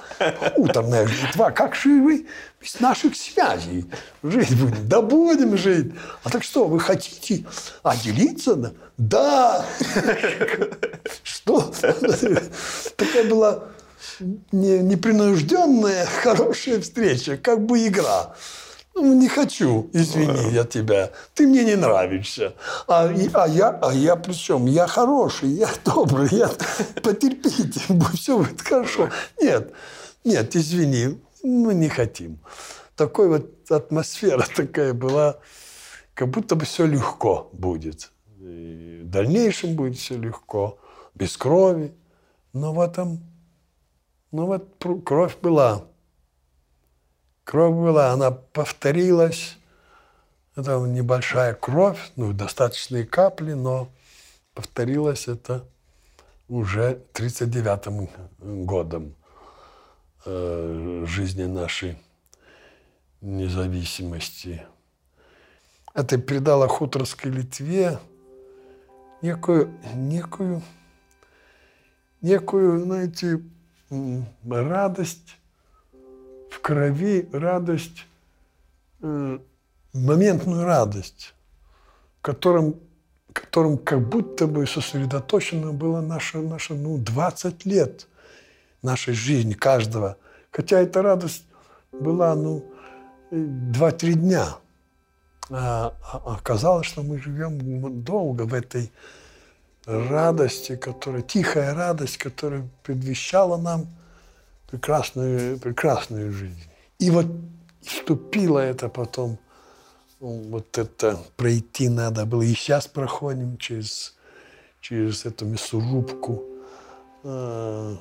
Хуторная 0.53 1.05
Литва. 1.05 1.51
Как 1.51 1.73
же 1.73 2.01
вы 2.01 2.27
без 2.61 2.81
наших 2.81 3.15
связей 3.15 3.85
жить 4.21 4.53
будем? 4.59 4.89
Да 4.89 5.01
будем 5.01 5.57
жить. 5.57 5.93
А 6.25 6.29
так 6.29 6.43
что, 6.43 6.65
вы 6.65 6.77
хотите 6.81 7.45
отделиться? 7.83 8.73
Да. 8.97 9.65
Что? 11.23 11.71
Такая 12.97 13.29
была 13.29 13.63
непринужденная, 14.51 16.05
хорошая 16.23 16.81
встреча, 16.81 17.37
как 17.37 17.65
бы 17.65 17.87
игра. 17.87 18.35
Ну, 18.95 19.15
не 19.15 19.27
хочу, 19.27 19.89
извини 19.91 20.51
я 20.51 20.65
тебя. 20.65 21.11
Ты 21.33 21.47
мне 21.47 21.63
не 21.63 21.75
нравишься. 21.75 22.53
А, 22.87 23.09
а, 23.33 23.47
я, 23.47 23.69
а 23.69 23.91
я 23.91 24.15
при 24.15 24.33
чем? 24.33 24.67
Я 24.67 24.85
хороший, 24.85 25.49
я 25.49 25.69
добрый, 25.85 26.29
я... 26.31 26.49
Потерпите, 27.03 27.81
все 28.13 28.37
будет 28.37 28.61
хорошо. 28.61 29.09
Нет, 29.41 29.73
нет, 30.23 30.55
извини, 30.55 31.19
мы 31.41 31.73
не 31.73 31.89
хотим. 31.89 32.39
Такой 32.95 33.29
вот 33.29 33.71
атмосфера 33.71 34.45
такая 34.55 34.93
была, 34.93 35.37
как 36.13 36.29
будто 36.29 36.55
бы 36.55 36.65
все 36.65 36.85
легко 36.85 37.49
будет. 37.51 38.11
И 38.39 39.01
в 39.03 39.09
дальнейшем 39.09 39.75
будет 39.75 39.97
все 39.97 40.17
легко, 40.17 40.77
без 41.15 41.35
крови. 41.35 41.93
Но 42.53 42.73
в 42.73 42.79
этом, 42.79 43.19
ну 44.33 44.47
вот 44.47 44.83
кровь 45.05 45.37
была. 45.37 45.85
Кровь 47.43 47.75
была, 47.75 48.11
она 48.11 48.31
повторилась. 48.31 49.57
Это 50.55 50.79
небольшая 50.79 51.53
кровь, 51.53 52.11
ну, 52.15 52.33
достаточные 52.33 53.05
капли, 53.05 53.53
но 53.53 53.89
повторилось 54.53 55.27
это 55.27 55.65
уже 56.47 57.01
39-м 57.13 58.65
годом 58.65 59.15
э, 60.25 61.03
жизни 61.07 61.43
нашей 61.43 61.97
независимости. 63.21 64.65
Это 65.93 66.17
передало 66.17 66.67
хуторской 66.67 67.29
Литве 67.31 67.99
некую, 69.21 69.73
некую, 69.93 70.63
некую, 72.21 72.79
знаете, 72.83 73.41
радость 74.49 75.37
в 76.49 76.59
крови 76.59 77.27
радость, 77.31 78.05
э, 79.01 79.39
моментную 79.93 80.65
радость, 80.65 81.33
которым, 82.21 82.75
которым 83.33 83.77
как 83.77 84.07
будто 84.07 84.47
бы 84.47 84.67
сосредоточено 84.67 85.73
было 85.73 86.01
наше, 86.01 86.39
наше 86.39 86.75
ну, 86.75 86.97
20 86.97 87.65
лет 87.65 88.07
нашей 88.81 89.13
жизни, 89.13 89.53
каждого. 89.53 90.17
Хотя 90.51 90.79
эта 90.79 91.01
радость 91.01 91.45
была, 91.91 92.35
ну, 92.35 92.63
2-3 93.31 94.13
дня. 94.13 94.47
А, 95.49 95.93
а 96.01 96.35
оказалось, 96.35 96.85
что 96.85 97.01
мы 97.03 97.19
живем 97.19 98.03
долго 98.03 98.43
в 98.43 98.53
этой 98.53 98.91
радости, 99.85 100.75
которая, 100.75 101.21
тихая 101.21 101.73
радость, 101.73 102.17
которая 102.17 102.67
предвещала 102.83 103.57
нам– 103.57 103.87
прекрасную, 104.73 105.59
прекрасную 105.59 106.33
жизнь. 106.33 106.63
И 106.97 107.11
вот 107.11 107.27
вступило 107.83 108.57
это 108.57 108.89
потом, 108.89 109.37
вот 110.19 110.79
это 110.79 111.19
пройти 111.37 111.89
надо 111.89 112.25
было. 112.25 112.41
И 112.41 112.55
сейчас 112.55 112.87
проходим 112.87 113.57
через, 113.57 114.15
через 114.81 115.25
эту 115.25 115.45
мясорубку. 115.45 116.43
Э, 117.23 117.95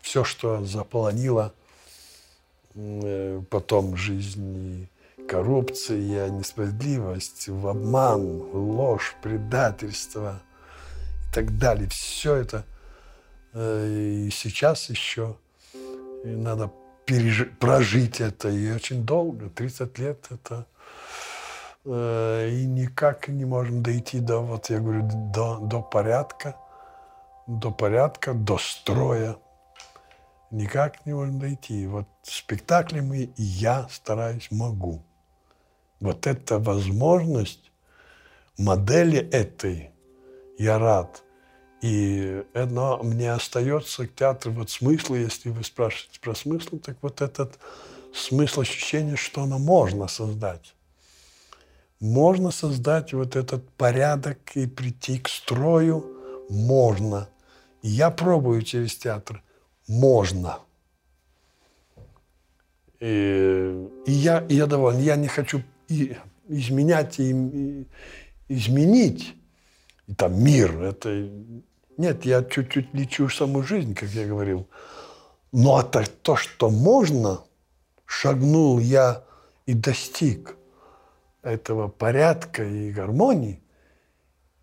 все, 0.00 0.22
что 0.22 0.64
заполонило 0.64 1.52
э, 2.76 3.42
потом 3.50 3.96
жизнь 3.96 4.86
коррупция, 5.28 6.30
несправедливость, 6.30 7.48
обман, 7.48 8.40
ложь, 8.52 9.16
предательство 9.20 10.40
так 11.38 11.56
далее. 11.56 11.88
Все 11.88 12.34
это 12.34 12.64
э, 13.54 14.24
и 14.26 14.30
сейчас 14.30 14.90
еще 14.90 15.36
и 16.24 16.28
надо 16.28 16.72
пережить, 17.06 17.56
прожить 17.60 18.20
это. 18.20 18.48
И 18.48 18.72
очень 18.72 19.04
долго, 19.04 19.48
30 19.48 19.98
лет 19.98 20.26
это 20.30 20.66
э, 21.84 22.50
и 22.50 22.66
никак 22.66 23.28
не 23.28 23.44
можем 23.44 23.84
дойти 23.84 24.18
до, 24.18 24.40
вот 24.40 24.68
я 24.68 24.80
говорю, 24.80 25.08
до, 25.32 25.58
до 25.58 25.80
порядка, 25.80 26.56
до 27.46 27.70
порядка, 27.70 28.34
до 28.34 28.58
строя. 28.58 29.36
Никак 30.50 31.06
не 31.06 31.12
можем 31.12 31.38
дойти. 31.38 31.86
Вот 31.86 32.08
спектаклями 32.22 33.32
я 33.36 33.86
стараюсь, 33.90 34.48
могу. 34.50 35.04
Вот 36.00 36.26
эта 36.26 36.58
возможность 36.58 37.70
модели 38.56 39.18
этой 39.18 39.92
я 40.58 40.80
рад. 40.80 41.22
И 41.80 42.42
это 42.54 42.98
мне 43.02 43.32
остается 43.32 44.06
к 44.06 44.14
театру 44.14 44.52
вот 44.52 44.70
смысл, 44.70 45.14
если 45.14 45.50
вы 45.50 45.62
спрашиваете 45.62 46.20
про 46.20 46.34
смысл, 46.34 46.78
так 46.78 46.96
вот 47.02 47.20
этот 47.20 47.58
смысл 48.12 48.62
ощущения, 48.62 49.16
что 49.16 49.42
оно 49.42 49.58
можно 49.58 50.08
создать. 50.08 50.74
Можно 52.00 52.50
создать 52.50 53.12
вот 53.12 53.36
этот 53.36 53.68
порядок 53.70 54.38
и 54.54 54.66
прийти 54.66 55.18
к 55.18 55.28
строю 55.28 56.04
можно. 56.48 57.28
Я 57.82 58.10
пробую 58.10 58.62
через 58.62 58.96
театр. 58.96 59.42
Можно. 59.86 60.58
И, 63.00 63.88
и 64.06 64.12
я, 64.12 64.40
и 64.48 64.54
я 64.54 64.66
доволен. 64.66 65.00
Я 65.00 65.16
не 65.16 65.28
хочу 65.28 65.62
и 65.88 66.16
изменять 66.48 67.18
и, 67.18 67.30
и 67.30 67.86
изменить 68.48 69.34
и 70.06 70.14
там 70.14 70.42
мир. 70.42 70.82
Это 70.82 71.28
нет, 71.98 72.24
я 72.24 72.42
чуть-чуть 72.44 72.94
лечу 72.94 73.28
саму 73.28 73.62
жизнь, 73.62 73.94
как 73.94 74.08
я 74.10 74.26
говорил. 74.26 74.68
Но 75.52 75.80
это 75.80 76.04
то, 76.22 76.36
что 76.36 76.70
можно, 76.70 77.42
шагнул 78.06 78.78
я 78.78 79.24
и 79.66 79.74
достиг 79.74 80.56
этого 81.42 81.88
порядка 81.88 82.64
и 82.64 82.92
гармонии. 82.92 83.60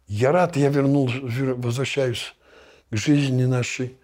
Я 0.08 0.32
рад, 0.32 0.56
я 0.56 0.70
вернул, 0.70 1.10
возвращаюсь 1.58 2.36
к 2.90 2.96
жизни 2.96 3.46
нашей 3.46 3.98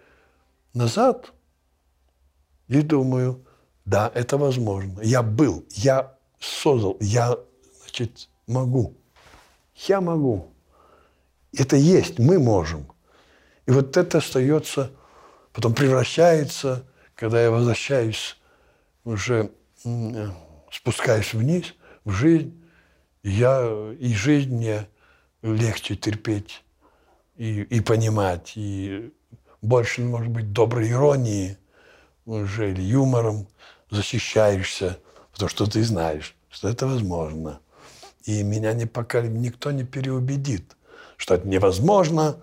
назад 0.73 1.33
и 2.67 2.81
думаю, 2.81 3.45
да, 3.85 4.11
это 4.13 4.37
возможно. 4.37 4.99
Я 5.01 5.23
был, 5.23 5.65
я 5.69 6.17
создал, 6.39 6.97
я, 6.99 7.37
значит, 7.81 8.29
могу. 8.47 8.95
Я 9.87 10.01
могу. 10.01 10.51
Это 11.53 11.75
есть, 11.75 12.19
мы 12.19 12.39
можем. 12.39 12.87
И 13.65 13.71
вот 13.71 13.95
это 13.97 14.17
остается, 14.19 14.91
потом 15.53 15.73
превращается, 15.73 16.85
когда 17.15 17.41
я 17.41 17.51
возвращаюсь, 17.51 18.37
уже 19.03 19.51
спускаюсь 20.71 21.33
вниз 21.33 21.73
в 22.03 22.11
жизнь, 22.11 22.59
я, 23.23 23.93
и 23.99 24.13
жизнь 24.13 24.55
мне 24.55 24.87
легче 25.41 25.95
терпеть 25.95 26.63
и, 27.35 27.61
и 27.61 27.79
понимать, 27.81 28.53
и 28.55 29.13
больше, 29.61 30.01
может 30.01 30.29
быть, 30.29 30.51
доброй 30.51 30.89
иронии 30.89 31.57
уже 32.25 32.71
или 32.71 32.81
юмором 32.81 33.47
защищаешься, 33.89 34.99
потому 35.31 35.49
что 35.49 35.65
ты 35.65 35.83
знаешь, 35.83 36.35
что 36.49 36.69
это 36.69 36.87
возможно. 36.87 37.59
И 38.23 38.43
меня 38.43 38.73
не 38.73 38.85
пока 38.85 39.21
никто 39.21 39.71
не 39.71 39.83
переубедит, 39.83 40.75
что 41.17 41.35
это 41.35 41.47
невозможно, 41.47 42.37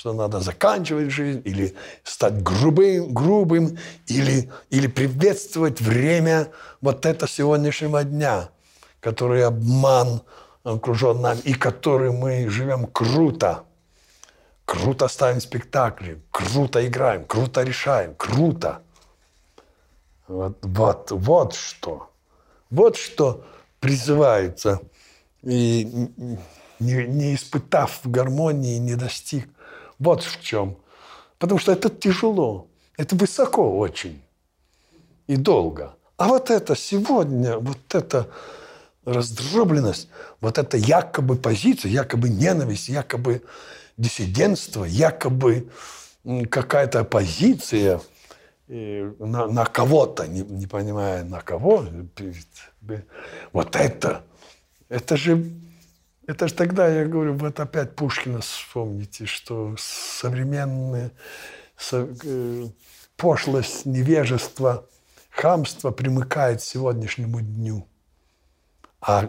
что 0.00 0.14
надо 0.14 0.40
заканчивать 0.40 1.10
жизнь 1.10 1.42
или 1.44 1.74
стать 2.04 2.42
грубым, 2.42 3.12
грубым 3.12 3.76
или, 4.06 4.50
или 4.70 4.86
приветствовать 4.86 5.82
время 5.82 6.48
вот 6.80 7.04
это 7.04 7.28
сегодняшнего 7.28 8.02
дня, 8.02 8.48
который 9.00 9.44
обман 9.44 10.22
окружен 10.64 11.20
нами 11.20 11.40
и 11.40 11.52
который 11.52 12.12
мы 12.12 12.48
живем 12.48 12.86
круто. 12.86 13.64
Круто 14.64 15.06
ставим 15.06 15.42
спектакли, 15.42 16.22
круто 16.30 16.86
играем, 16.86 17.26
круто 17.26 17.62
решаем, 17.62 18.14
круто. 18.14 18.80
Вот, 20.28 20.56
вот, 20.62 21.10
вот 21.10 21.52
что. 21.52 22.10
Вот 22.70 22.96
что 22.96 23.44
призывается. 23.80 24.80
И 25.42 25.84
не, 26.78 27.06
не 27.06 27.34
испытав 27.34 28.00
гармонии, 28.04 28.78
не 28.78 28.94
достиг 28.94 29.46
вот 30.00 30.24
в 30.24 30.42
чем. 30.42 30.76
Потому 31.38 31.60
что 31.60 31.72
это 31.72 31.88
тяжело, 31.88 32.66
это 32.96 33.14
высоко 33.14 33.78
очень 33.78 34.20
и 35.28 35.36
долго. 35.36 35.94
А 36.16 36.28
вот 36.28 36.50
это 36.50 36.74
сегодня, 36.74 37.56
вот 37.58 37.94
эта 37.94 38.28
раздробленность, 39.04 40.08
вот 40.40 40.58
эта 40.58 40.76
якобы 40.76 41.36
позиция, 41.36 41.90
якобы 41.90 42.28
ненависть, 42.28 42.88
якобы 42.88 43.42
диссидентство, 43.96 44.84
якобы 44.84 45.70
какая-то 46.50 47.00
оппозиция 47.00 48.00
на, 48.68 49.46
на 49.46 49.64
кого-то, 49.64 50.26
не, 50.26 50.42
не 50.42 50.66
понимая 50.66 51.24
на 51.24 51.40
кого, 51.40 51.86
вот 53.52 53.76
это, 53.76 54.22
это 54.88 55.16
же 55.16 55.50
это 56.30 56.46
же 56.46 56.54
тогда, 56.54 56.86
я 56.86 57.06
говорю, 57.06 57.34
вот 57.34 57.58
опять 57.58 57.96
Пушкина 57.96 58.40
вспомните, 58.40 59.26
что 59.26 59.74
современная 59.76 61.10
э, 61.92 62.66
пошлость, 63.16 63.84
невежество, 63.84 64.86
хамство 65.30 65.90
примыкает 65.90 66.60
к 66.60 66.62
сегодняшнему 66.62 67.40
дню. 67.40 67.88
А 69.00 69.28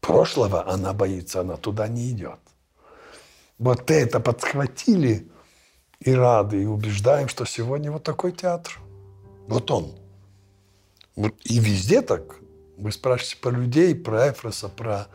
прошлого 0.00 0.70
она 0.70 0.92
боится, 0.92 1.40
она 1.40 1.56
туда 1.56 1.88
не 1.88 2.12
идет. 2.12 2.38
Вот 3.58 3.90
это 3.90 4.20
подхватили 4.20 5.28
и 5.98 6.14
рады, 6.14 6.62
и 6.62 6.66
убеждаем, 6.66 7.28
что 7.28 7.46
сегодня 7.46 7.90
вот 7.90 8.04
такой 8.04 8.30
театр. 8.30 8.78
Вот 9.48 9.68
он. 9.72 9.92
И 11.16 11.58
везде 11.58 12.00
так. 12.00 12.36
Вы 12.76 12.92
спрашиваете 12.92 13.38
про 13.38 13.50
людей, 13.50 13.94
про 13.96 14.30
Эфроса, 14.30 14.68
про 14.68 15.08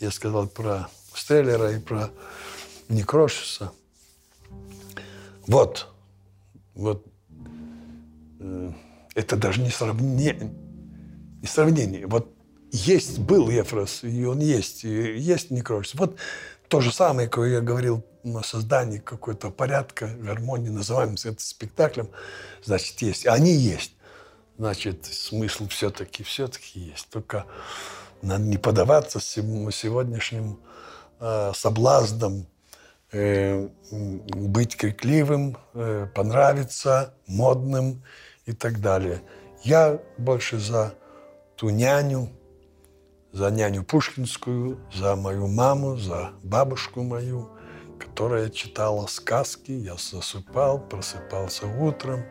я 0.00 0.10
сказал 0.10 0.48
про 0.48 0.88
Стеллера 1.14 1.72
и 1.72 1.78
про 1.78 2.10
Некрошиса. 2.88 3.72
Вот, 5.46 5.88
вот, 6.74 7.06
э, 8.40 8.72
это 9.14 9.36
даже 9.36 9.60
не 9.60 9.70
сравнение, 9.70 10.52
не 11.42 11.46
сравнение. 11.46 12.06
Вот 12.06 12.34
есть, 12.72 13.18
был 13.18 13.50
Ефрос, 13.50 14.04
и 14.04 14.24
он 14.24 14.40
есть, 14.40 14.84
и 14.84 15.18
есть 15.18 15.50
Некрошис. 15.50 15.94
Вот 15.94 16.16
то 16.68 16.80
же 16.80 16.92
самое, 16.92 17.28
как 17.28 17.46
я 17.46 17.60
говорил 17.60 18.04
на 18.22 18.42
создании 18.42 18.98
какой-то 18.98 19.50
порядка, 19.50 20.08
гармонии, 20.18 20.68
называем 20.68 21.14
это 21.14 21.42
спектаклем, 21.42 22.08
значит, 22.64 23.00
есть. 23.02 23.26
Они 23.26 23.52
есть. 23.52 23.92
Значит, 24.56 25.06
смысл 25.06 25.68
все-таки, 25.68 26.22
все-таки 26.22 26.80
есть. 26.80 27.08
Только 27.10 27.46
надо 28.22 28.44
не 28.44 28.56
поддаваться 28.56 29.20
сегодняшним 29.20 30.60
э, 31.20 31.52
соблазнам, 31.54 32.46
э, 33.12 33.68
быть 33.90 34.76
крикливым, 34.76 35.56
э, 35.74 36.06
понравиться, 36.14 37.14
модным 37.26 38.02
и 38.46 38.52
так 38.52 38.80
далее. 38.80 39.22
Я 39.62 40.00
больше 40.18 40.58
за 40.58 40.94
ту 41.56 41.70
няню, 41.70 42.30
за 43.32 43.50
няню 43.50 43.84
Пушкинскую, 43.84 44.80
за 44.92 45.16
мою 45.16 45.46
маму, 45.46 45.96
за 45.96 46.30
бабушку 46.42 47.02
мою, 47.02 47.50
которая 47.98 48.48
читала 48.48 49.06
сказки. 49.06 49.72
Я 49.72 49.96
засыпал, 49.96 50.80
просыпался 50.80 51.66
утром, 51.66 52.24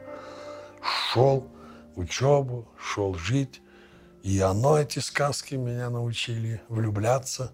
шел 0.82 1.48
учебу, 1.96 2.68
шел 2.78 3.14
жить. 3.16 3.62
И 4.24 4.40
оно, 4.40 4.78
эти 4.78 5.00
сказки, 5.00 5.56
меня 5.56 5.90
научили 5.90 6.62
влюбляться 6.68 7.54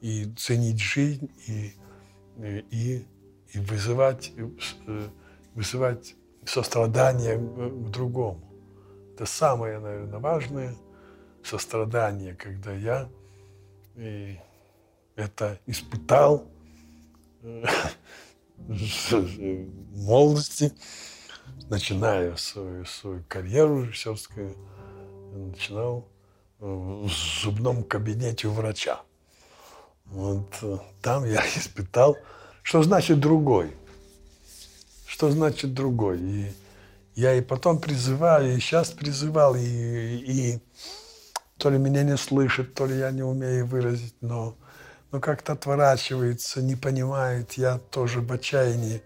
и 0.00 0.26
ценить 0.36 0.80
жизнь, 0.80 1.30
и, 1.46 1.74
и, 2.70 3.06
и 3.48 3.58
вызывать, 3.58 4.32
э, 4.36 5.08
вызывать 5.54 6.14
сострадание 6.44 7.38
к 7.38 7.90
другому. 7.90 8.42
Это 9.14 9.26
самое, 9.26 9.78
наверное, 9.78 10.18
важное 10.18 10.76
сострадание, 11.42 12.34
когда 12.34 12.72
я 12.72 13.08
и 13.96 14.38
это 15.16 15.58
испытал 15.66 16.46
э, 17.42 17.64
в 18.56 20.02
молодости, 20.02 20.72
начиная 21.68 22.36
свою, 22.36 22.84
свою 22.86 23.24
карьеру 23.28 23.84
режиссерскую, 23.84 24.56
начинал 25.32 26.08
э, 26.60 26.64
в 26.64 27.08
зубном 27.08 27.84
кабинете 27.84 28.48
у 28.48 28.52
врача. 28.52 29.00
Вот 30.06 30.52
э, 30.62 30.78
там 31.02 31.24
я 31.24 31.40
испытал, 31.56 32.16
что 32.62 32.82
значит 32.82 33.20
другой. 33.20 33.72
Что 35.06 35.30
значит 35.30 35.74
другой. 35.74 36.18
И 36.20 36.52
я 37.14 37.34
и 37.34 37.40
потом 37.40 37.80
призываю, 37.80 38.56
и 38.56 38.60
сейчас 38.60 38.90
призывал, 38.90 39.54
и, 39.54 39.60
и, 39.60 40.60
то 41.58 41.68
ли 41.70 41.78
меня 41.78 42.02
не 42.02 42.16
слышит, 42.16 42.74
то 42.74 42.86
ли 42.86 42.96
я 42.96 43.10
не 43.10 43.22
умею 43.22 43.66
выразить, 43.66 44.14
но, 44.20 44.56
но 45.12 45.20
как-то 45.20 45.52
отворачивается, 45.52 46.62
не 46.62 46.76
понимает. 46.76 47.54
Я 47.54 47.78
тоже 47.78 48.20
в 48.20 48.32
отчаянии, 48.32 49.02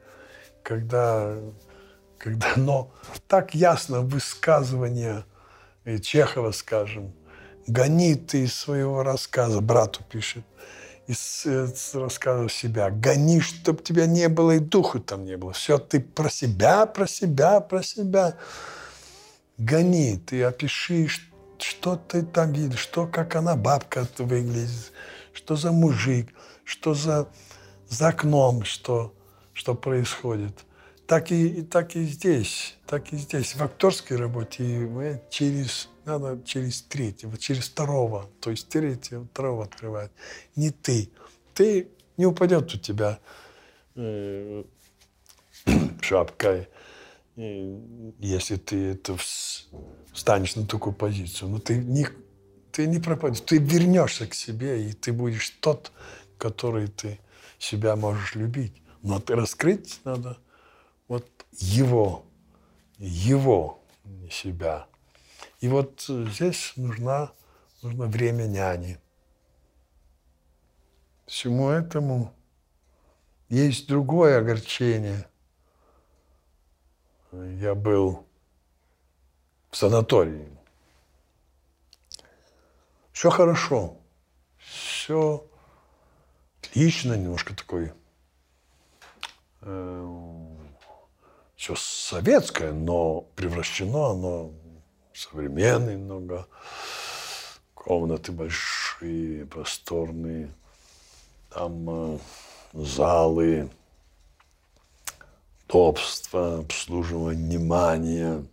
когда, 0.62 1.36
когда 2.18 2.52
но 2.56 2.92
так 3.26 3.54
ясно 3.54 4.02
высказывание 4.02 5.24
э, 5.84 5.98
Чехова, 5.98 6.52
скажем, 6.52 7.12
гони 7.66 8.14
ты 8.14 8.44
из 8.44 8.54
своего 8.54 9.02
рассказа, 9.02 9.60
брату 9.60 10.02
пишет, 10.10 10.44
из, 11.06 11.46
из 11.46 11.94
рассказа 11.94 12.48
себя. 12.48 12.90
Гони, 12.90 13.40
чтобы 13.40 13.82
тебя 13.82 14.06
не 14.06 14.28
было 14.28 14.52
и 14.52 14.58
духу 14.58 15.00
там 15.00 15.24
не 15.24 15.36
было. 15.36 15.52
Все, 15.52 15.78
ты 15.78 16.00
про 16.00 16.30
себя, 16.30 16.86
про 16.86 17.06
себя, 17.06 17.60
про 17.60 17.82
себя. 17.82 18.36
Гони, 19.58 20.18
ты 20.18 20.42
опиши, 20.42 21.08
что 21.58 21.96
ты 21.96 22.22
там 22.22 22.52
видишь, 22.52 22.80
что, 22.80 23.06
как 23.06 23.36
она, 23.36 23.56
бабка 23.56 24.06
выглядит, 24.18 24.92
что 25.32 25.56
за 25.56 25.72
мужик, 25.72 26.30
что 26.64 26.94
за, 26.94 27.28
за 27.88 28.08
окном, 28.08 28.64
что, 28.64 29.14
что 29.52 29.74
происходит. 29.74 30.64
Так 31.06 31.30
и, 31.30 31.62
так 31.62 31.96
и 31.96 32.04
здесь, 32.04 32.76
так 32.86 33.12
и 33.12 33.16
здесь. 33.16 33.54
В 33.54 33.62
актерской 33.62 34.16
работе 34.16 34.62
мы 34.62 35.22
через 35.28 35.90
надо 36.06 36.40
через 36.44 36.82
третьего, 36.82 37.36
через 37.36 37.68
второго, 37.68 38.30
то 38.40 38.50
есть 38.50 38.68
третьего, 38.68 39.26
второго 39.26 39.64
открывать. 39.64 40.10
Не 40.56 40.70
ты. 40.70 41.10
Ты 41.52 41.88
не 42.16 42.26
упадет 42.26 42.74
у 42.74 42.78
тебя 42.78 43.18
э, 43.94 44.64
шапкой, 46.00 46.68
э, 47.36 47.80
если 48.18 48.56
ты 48.56 48.92
это 48.92 49.16
встанешь 50.12 50.56
на 50.56 50.66
такую 50.66 50.94
позицию. 50.94 51.50
Но 51.50 51.58
ты 51.58 51.76
не, 51.76 52.06
ты 52.72 52.86
не 52.86 52.98
пропадешь, 52.98 53.40
ты 53.40 53.58
вернешься 53.58 54.26
к 54.26 54.34
себе, 54.34 54.88
и 54.88 54.92
ты 54.92 55.12
будешь 55.12 55.50
тот, 55.60 55.92
который 56.38 56.88
ты 56.88 57.18
себя 57.58 57.94
можешь 57.96 58.34
любить. 58.34 58.74
Но 59.02 59.20
ты 59.20 59.34
раскрыть 59.36 60.00
надо 60.04 60.38
его, 61.58 62.24
его, 62.98 63.80
не 64.04 64.30
себя. 64.30 64.86
И 65.60 65.68
вот 65.68 66.04
здесь 66.08 66.72
нужна, 66.76 67.32
нужно 67.82 68.06
время 68.06 68.44
няни. 68.44 68.98
Всему 71.26 71.70
этому 71.70 72.34
есть 73.48 73.88
другое 73.88 74.38
огорчение. 74.38 75.26
Я 77.32 77.74
был 77.74 78.26
в 79.70 79.76
санатории. 79.76 80.48
Все 83.12 83.30
хорошо. 83.30 83.96
Все 84.58 85.46
отлично, 86.60 87.14
немножко 87.14 87.54
такой 87.54 87.92
э, 89.60 90.56
все 91.64 91.74
советское, 91.76 92.72
но 92.72 93.22
превращено 93.36 94.10
оно 94.10 94.52
современный 95.14 95.96
много, 95.96 96.46
комнаты 97.72 98.32
большие, 98.32 99.46
просторные, 99.46 100.50
там 101.48 101.86
э, 101.88 102.18
залы, 102.74 103.70
удобство, 105.66 106.58
обслуживание, 106.58 107.42
внимание. 107.46 108.44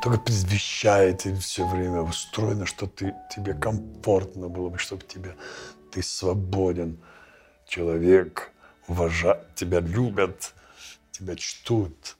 Только 0.00 0.20
предвещает 0.20 1.26
и 1.26 1.34
все 1.34 1.66
время 1.66 2.02
устроено, 2.02 2.66
что 2.66 2.86
ты, 2.86 3.16
тебе 3.34 3.54
комфортно 3.54 4.48
было 4.48 4.68
бы, 4.68 4.78
чтобы 4.78 5.02
тебе, 5.02 5.34
ты 5.90 6.04
свободен. 6.04 7.02
Человек 7.66 8.52
уважает, 8.86 9.52
тебя 9.56 9.80
любят, 9.80 10.54
тебя 11.12 11.36
чтут. 11.36 12.16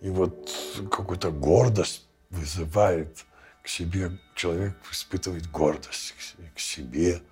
И 0.00 0.10
вот 0.10 0.50
какую-то 0.90 1.30
гордость 1.30 2.06
вызывает 2.30 3.24
к 3.62 3.68
себе, 3.68 4.18
человек 4.34 4.76
испытывает 4.90 5.50
гордость 5.50 6.14
к 6.54 6.58
себе 6.58 7.22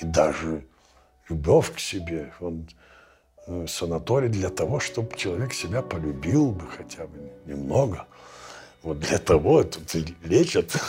и 0.00 0.04
даже 0.06 0.64
любовь 1.28 1.74
к 1.74 1.78
себе. 1.78 2.32
Он 2.40 2.66
э, 3.46 3.66
санаторий 3.68 4.30
для 4.30 4.48
того, 4.48 4.80
чтобы 4.80 5.16
человек 5.16 5.52
себя 5.52 5.82
полюбил 5.82 6.52
бы 6.52 6.66
хотя 6.66 7.06
бы 7.06 7.30
немного. 7.44 8.06
Вот 8.82 9.00
для 9.00 9.18
того 9.18 9.62
тут 9.62 9.94
и 9.94 10.16
лечат. 10.24 10.74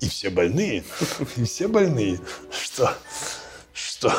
И 0.00 0.08
все 0.08 0.30
больные, 0.30 0.82
и 1.36 1.44
все 1.44 1.68
больные, 1.68 2.18
что, 2.50 2.92
что 3.72 4.12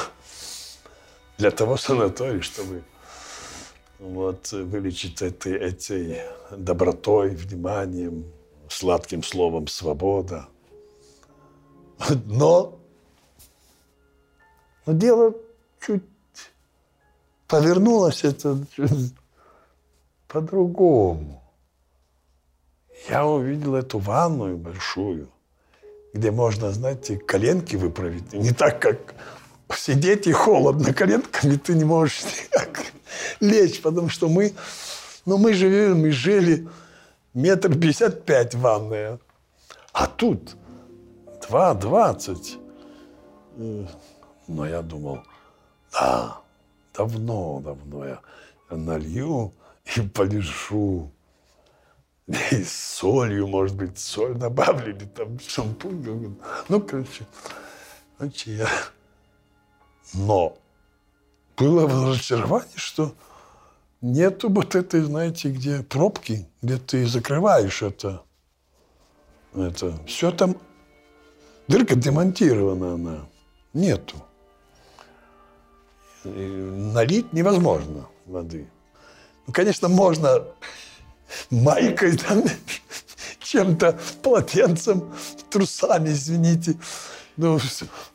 для 1.38 1.52
того 1.52 1.76
санаторий, 1.76 2.40
чтобы 2.40 2.86
вот, 4.04 4.52
вылечить 4.52 5.22
этой, 5.22 5.54
этой 5.54 6.22
добротой, 6.52 7.30
вниманием, 7.30 8.26
сладким 8.68 9.24
словом 9.24 9.68
«свобода». 9.68 10.48
Но, 12.26 12.80
но 14.86 14.94
дело 14.94 15.34
чуть 15.86 16.04
повернулось 17.48 18.26
это 18.26 18.58
по-другому. 20.28 21.42
Я 23.10 23.26
увидел 23.26 23.76
эту 23.76 24.00
ванную 24.00 24.58
большую, 24.58 25.30
где 26.14 26.32
можно, 26.32 26.72
знаете, 26.72 27.18
коленки 27.18 27.78
выправить. 27.78 28.34
Не 28.34 28.52
так, 28.52 28.82
как 28.82 29.16
сидеть 29.76 30.28
и 30.28 30.32
холодно 30.32 30.94
коленками, 30.94 31.58
ты 31.58 31.74
не 31.74 31.84
можешь 31.84 32.24
никак 32.24 32.86
лечь, 33.40 33.82
потому 33.82 34.10
что 34.10 34.28
мы, 34.30 34.54
ну, 35.26 35.38
мы 35.38 35.54
живем, 35.54 36.02
мы 36.02 36.12
жили 36.12 36.68
метр 37.34 37.74
пятьдесят 37.74 38.26
пять 38.26 38.56
ванная. 38.56 39.20
А 39.92 40.08
тут 40.08 40.56
два 41.48 41.74
двадцать. 41.74 42.58
Но 43.56 44.66
я 44.68 44.82
думал, 44.82 45.24
да, 45.92 46.42
давно, 46.94 47.62
давно 47.64 48.06
я 48.06 48.20
налью 48.70 49.54
и 49.96 50.02
полежу. 50.02 51.12
И 52.52 52.64
с 52.64 52.72
солью, 52.72 53.48
может 53.48 53.76
быть, 53.76 54.00
соль 54.00 54.36
добавили, 54.36 55.06
там 55.06 55.40
шампунь. 55.40 56.38
Ну, 56.70 56.82
короче, 56.82 57.26
короче, 58.18 58.56
я... 58.56 58.70
Но 60.14 60.58
было 61.58 61.88
разочарование, 61.88 62.70
что 62.76 63.14
нету 64.02 64.50
вот 64.50 64.76
этой, 64.76 65.02
знаете, 65.02 65.50
где 65.50 65.84
пробки, 65.84 66.48
где 66.62 66.78
ты 66.78 67.06
закрываешь 67.06 67.82
это. 67.82 68.24
это. 69.56 69.98
Все 70.06 70.32
там, 70.32 70.58
дырка 71.68 71.96
демонтирована 71.96 72.94
она. 72.96 73.26
Нету. 73.74 74.18
И 76.26 76.30
налить 76.30 77.34
невозможно 77.34 78.08
воды. 78.26 78.68
Ну, 79.46 79.54
конечно, 79.54 79.90
можно 79.90 80.46
майкой, 81.50 82.18
там, 82.18 82.44
чем-то, 83.40 84.00
полотенцем, 84.22 85.14
трусами, 85.50 86.10
извините, 86.10 86.78
ну, 87.38 87.60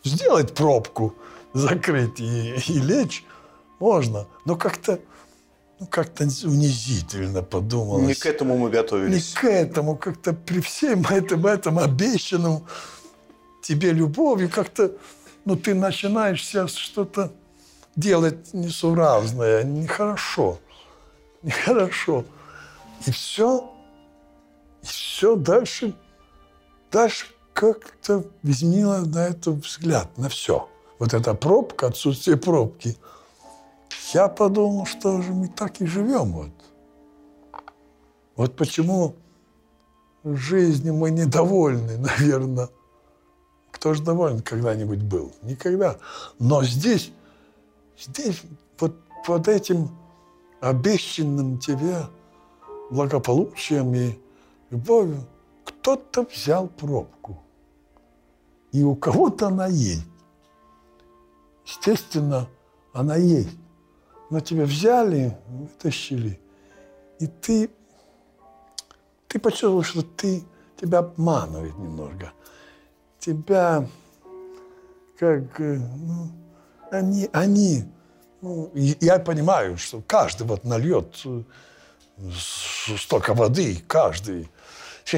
сделать 0.05 0.55
пробку, 0.55 1.15
закрыть 1.53 2.21
и, 2.21 2.55
и 2.69 2.79
лечь 2.81 3.25
можно. 3.79 4.27
Но 4.45 4.57
как-то 4.57 5.01
ну, 5.81 5.87
как-то 5.87 6.25
унизительно 6.25 7.43
подумалось. 7.43 8.07
Не 8.09 8.15
к 8.15 8.27
этому 8.27 8.59
мы 8.59 8.69
готовились. 8.69 9.35
Не 9.35 9.41
к 9.41 9.45
этому. 9.45 9.97
Как-то 9.97 10.33
при 10.33 10.61
всем 10.61 11.03
этом, 11.03 11.47
этом 11.47 11.79
обещанном 11.79 12.67
тебе 13.63 13.93
любовью 13.93 14.51
как-то, 14.51 14.93
ну, 15.45 15.55
ты 15.57 15.75
начинаешь 15.75 16.45
сейчас 16.45 16.75
что-то 16.75 17.33
делать 17.95 18.53
несуразное, 18.55 19.63
нехорошо. 19.63 20.59
Нехорошо. 21.43 22.25
И 23.07 23.13
все, 23.13 23.73
и 24.83 24.87
все 24.87 25.37
дальше, 25.37 25.95
дальше 26.91 27.27
как-то 27.53 28.25
изменило 28.43 28.99
на 28.99 29.29
это 29.29 29.53
взгляд, 29.53 30.17
на 30.19 30.29
все. 30.29 30.69
Вот 30.99 31.15
эта 31.15 31.35
пробка, 31.35 31.89
отсутствие 31.89 32.37
пробки– 32.37 32.97
я 34.15 34.29
подумал, 34.29 34.87
что 34.87 35.21
же 35.21 35.33
мы 35.33 35.49
так 35.49 35.81
и 35.81 35.87
живем. 35.87 36.33
Вот, 36.33 36.51
вот 38.37 38.57
почему 38.57 39.17
жизни 40.25 40.91
мы 40.91 41.11
недовольны, 41.11 41.99
наверное. 42.19 42.69
Кто 43.71 43.95
же 43.95 44.03
доволен 44.03 44.41
когда-нибудь 44.41 45.03
был? 45.03 45.33
Никогда. 45.43 45.99
Но 46.39 46.65
здесь, 46.65 47.13
здесь 47.99 48.43
вот 48.79 48.97
под 49.27 49.47
этим 49.47 49.91
обещанным 50.61 51.59
тебе 51.59 52.07
благополучием 52.91 53.95
и 53.95 54.19
любовью, 54.71 55.25
кто-то 55.65 56.27
взял 56.33 56.67
пробку, 56.67 57.39
и 58.73 58.83
у 58.83 58.97
кого-то 58.97 59.49
она 59.49 59.67
есть. 59.67 60.07
Естественно, 61.69 62.49
она 62.95 63.17
есть. 63.17 63.57
Но 64.31 64.41
тебя 64.41 64.65
взяли, 64.65 65.37
вытащили, 65.49 66.41
и 67.19 67.27
ты, 67.27 67.71
ты 69.27 69.39
почувствовал, 69.39 69.83
что 69.83 70.03
ты, 70.03 70.45
тебя 70.81 70.99
обманывает 70.99 71.77
немного. 71.79 72.33
Тебя 73.19 73.87
как, 75.19 75.61
э, 75.61 75.79
ну, 75.79 76.31
они, 76.91 77.29
они, 77.33 77.85
ну, 78.41 78.71
я 78.75 79.19
понимаю, 79.19 79.77
что 79.77 80.03
каждый 80.07 80.47
вот 80.47 80.65
нальет 80.65 81.21
э, 81.25 81.43
столько 82.97 83.35
воды, 83.35 83.83
каждый. 83.87 84.51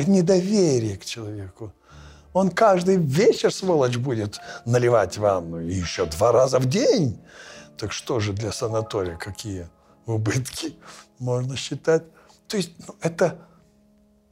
Недоверие 0.07 0.96
к 0.96 1.05
человеку. 1.05 1.72
Он 2.33 2.51
каждый 2.51 2.97
вечер, 2.97 3.53
сволочь, 3.53 3.97
будет 3.97 4.39
наливать 4.64 5.18
ванну. 5.18 5.61
И 5.61 5.72
еще 5.72 6.07
два 6.07 6.33
раза 6.33 6.59
в 6.59 6.66
день. 6.66 7.20
Так 7.76 7.93
что 7.93 8.20
же 8.20 8.33
для 8.33 8.53
санатория, 8.53 9.16
какие 9.16 9.68
убытки 10.07 10.76
можно 11.18 11.57
считать? 11.57 12.05
То 12.47 12.57
есть 12.57 12.72
ну, 12.87 12.95
это, 13.01 13.39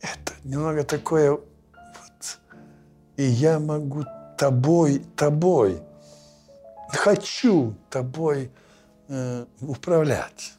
это 0.00 0.34
немного 0.44 0.84
такое 0.84 1.32
вот, 1.32 2.38
и 3.16 3.24
я 3.24 3.58
могу 3.58 4.04
тобой, 4.36 5.02
тобой, 5.16 5.82
хочу 6.88 7.74
тобой 7.90 8.52
э, 9.08 9.46
управлять. 9.60 10.52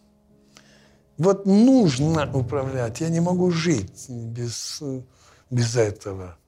Вот 1.18 1.46
нужно 1.46 2.32
управлять. 2.34 3.02
Я 3.02 3.10
не 3.10 3.20
могу 3.20 3.52
жить 3.52 4.06
без, 4.10 4.82
без 5.50 5.76
этого. 5.76 6.39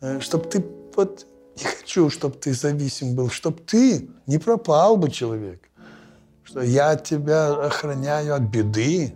Э, 0.00 0.20
чтобы 0.20 0.48
ты 0.48 0.64
вот 0.94 1.26
не 1.56 1.64
хочу, 1.64 2.10
чтобы 2.10 2.36
ты 2.36 2.52
зависим 2.52 3.14
был, 3.14 3.30
чтобы 3.30 3.60
ты 3.60 4.08
не 4.26 4.38
пропал 4.38 4.96
бы 4.96 5.10
человек. 5.10 5.68
Что 6.42 6.60
я 6.60 6.96
тебя 6.96 7.52
охраняю 7.52 8.34
от 8.34 8.42
беды, 8.42 9.14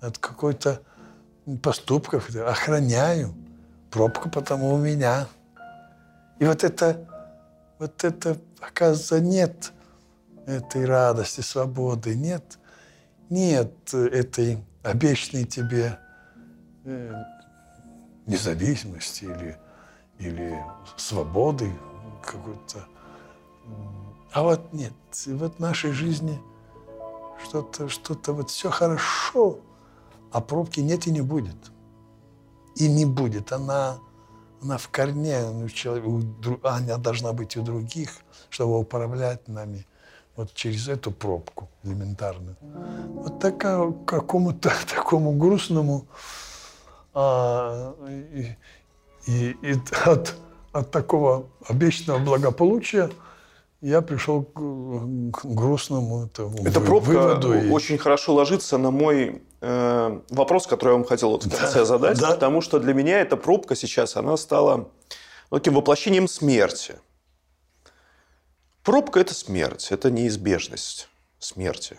от 0.00 0.18
какой-то 0.18 0.82
поступков, 1.62 2.34
охраняю. 2.36 3.34
Пробка 3.90 4.28
потому 4.28 4.74
у 4.74 4.78
меня. 4.78 5.26
И 6.38 6.44
вот 6.44 6.64
это, 6.64 7.08
вот 7.78 8.04
это, 8.04 8.36
оказывается, 8.60 9.20
нет 9.20 9.72
этой 10.46 10.84
радости, 10.84 11.40
свободы, 11.40 12.14
нет, 12.14 12.58
нет 13.28 13.92
этой 13.92 14.64
обещанной 14.82 15.44
тебе 15.44 15.98
э, 16.84 17.14
независимости 18.26 19.24
или, 19.24 19.56
или 20.20 20.62
свободы 20.96 21.72
какой-то. 22.22 22.86
А 24.32 24.42
вот 24.42 24.72
нет, 24.72 24.92
вот 25.26 25.56
в 25.56 25.58
нашей 25.58 25.92
жизни 25.92 26.40
что-то, 27.42 27.88
что-то 27.88 28.32
вот 28.32 28.50
все 28.50 28.70
хорошо, 28.70 29.58
а 30.30 30.40
пробки 30.40 30.80
нет 30.80 31.06
и 31.06 31.10
не 31.10 31.22
будет. 31.22 31.56
И 32.76 32.88
не 32.88 33.04
будет. 33.04 33.52
Она 33.52 33.98
она 34.62 34.76
в 34.76 34.88
корне, 34.90 35.40
ну, 35.50 35.68
она 36.62 36.98
должна 36.98 37.32
быть 37.32 37.56
у 37.56 37.62
других, 37.62 38.10
чтобы 38.50 38.78
управлять 38.78 39.48
нами 39.48 39.86
вот 40.36 40.52
через 40.54 40.88
эту 40.88 41.10
пробку 41.10 41.68
элементарную. 41.82 42.56
Вот 42.60 43.40
такая, 43.40 43.90
какому-то 44.06 44.70
такому 44.94 45.32
грустному 45.32 46.06
а, 47.14 47.94
и, 49.26 49.56
и 49.62 49.74
от, 50.04 50.34
от 50.72 50.90
такого 50.90 51.46
обещанного 51.68 52.18
благополучия 52.18 53.10
я 53.80 54.02
пришел 54.02 54.42
к, 54.42 54.52
к 54.58 55.44
грустному 55.44 56.26
этому 56.26 56.66
Эта 56.66 56.80
пробка 56.80 57.08
выводу. 57.08 57.72
очень 57.72 57.94
и... 57.94 57.98
хорошо 57.98 58.34
ложится 58.34 58.76
на 58.78 58.90
мой 58.90 59.42
э, 59.60 60.20
вопрос, 60.30 60.66
который 60.66 60.90
я 60.90 60.94
вам 60.96 61.04
хотел 61.04 61.30
вот 61.30 61.44
в 61.44 61.50
конце 61.50 61.78
да, 61.80 61.84
задать, 61.84 62.18
да. 62.18 62.32
потому 62.32 62.60
что 62.60 62.78
для 62.78 62.92
меня 62.92 63.20
эта 63.20 63.36
пробка 63.36 63.74
сейчас, 63.74 64.16
она 64.16 64.36
стала 64.36 64.88
ну, 65.50 65.58
таким 65.58 65.74
воплощением 65.74 66.28
смерти. 66.28 66.96
Пробка– 68.82 69.20
это 69.20 69.34
смерть, 69.34 69.88
это 69.90 70.10
неизбежность 70.10 71.08
смерти. 71.38 71.98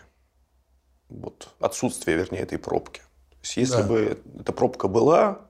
Вот, 1.10 1.50
отсутствие, 1.60 2.18
вернее, 2.18 2.40
этой 2.40 2.58
пробки. 2.58 3.02
То 3.30 3.38
есть, 3.44 3.58
если 3.58 3.82
да. 3.82 3.88
бы 3.88 4.22
эта 4.40 4.54
пробка 4.54 4.88
была, 4.88 5.42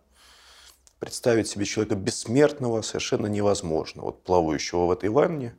представить 1.02 1.48
себе 1.48 1.66
человека 1.66 1.96
бессмертного 1.96 2.84
совершенно 2.84 3.26
невозможно. 3.26 4.04
Вот 4.04 4.24
плавающего 4.24 4.86
в 4.86 4.92
этой 4.92 5.10
ванне. 5.10 5.56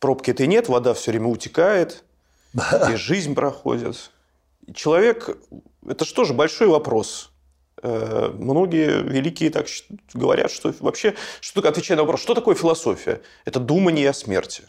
Пробки 0.00 0.30
этой 0.30 0.46
нет, 0.46 0.68
вода 0.68 0.94
все 0.94 1.10
время 1.10 1.28
утекает, 1.28 2.04
и 2.90 2.94
жизнь 2.96 3.34
проходит. 3.34 4.10
Человек– 4.74 5.36
это 5.86 6.06
что 6.06 6.24
же 6.24 6.32
большой 6.32 6.68
вопрос. 6.68 7.32
Э, 7.82 8.30
многие 8.32 9.02
великие 9.02 9.50
так 9.50 9.66
говорят, 10.14 10.50
что 10.50 10.74
вообще, 10.80 11.14
что 11.40 11.60
отвечая 11.60 11.98
на 11.98 12.04
вопрос, 12.04 12.22
что 12.22 12.34
такое 12.34 12.54
философия? 12.54 13.20
Это 13.44 13.60
думание 13.60 14.08
о 14.08 14.14
смерти. 14.14 14.62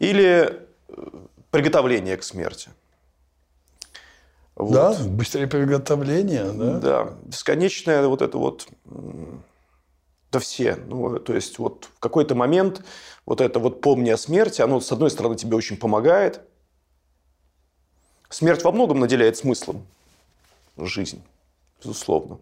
Или 0.00 0.60
э, 0.88 1.08
приготовление 1.50 2.18
к 2.18 2.22
смерти. 2.22 2.70
Вот. 4.58 4.72
Да, 4.72 4.94
быстрее 5.04 5.46
приготовление, 5.46 6.50
да? 6.52 6.78
Да, 6.78 7.14
бесконечное 7.24 8.06
вот 8.08 8.22
это 8.22 8.38
вот 8.38 8.68
да 10.30 10.40
все. 10.40 10.76
Ну, 10.76 11.18
то 11.20 11.34
есть, 11.34 11.58
вот 11.58 11.88
в 11.96 12.00
какой-то 12.00 12.34
момент 12.34 12.82
вот 13.24 13.40
это 13.40 13.58
вот 13.60 13.80
помни 13.80 14.10
о 14.10 14.18
смерти, 14.18 14.60
оно, 14.60 14.80
с 14.80 14.92
одной 14.92 15.10
стороны, 15.10 15.36
тебе 15.36 15.56
очень 15.56 15.78
помогает, 15.78 16.42
Смерть 18.30 18.62
во 18.62 18.72
многом 18.72 19.00
наделяет 19.00 19.38
смыслом 19.38 19.86
жизнь, 20.76 21.22
безусловно. 21.82 22.38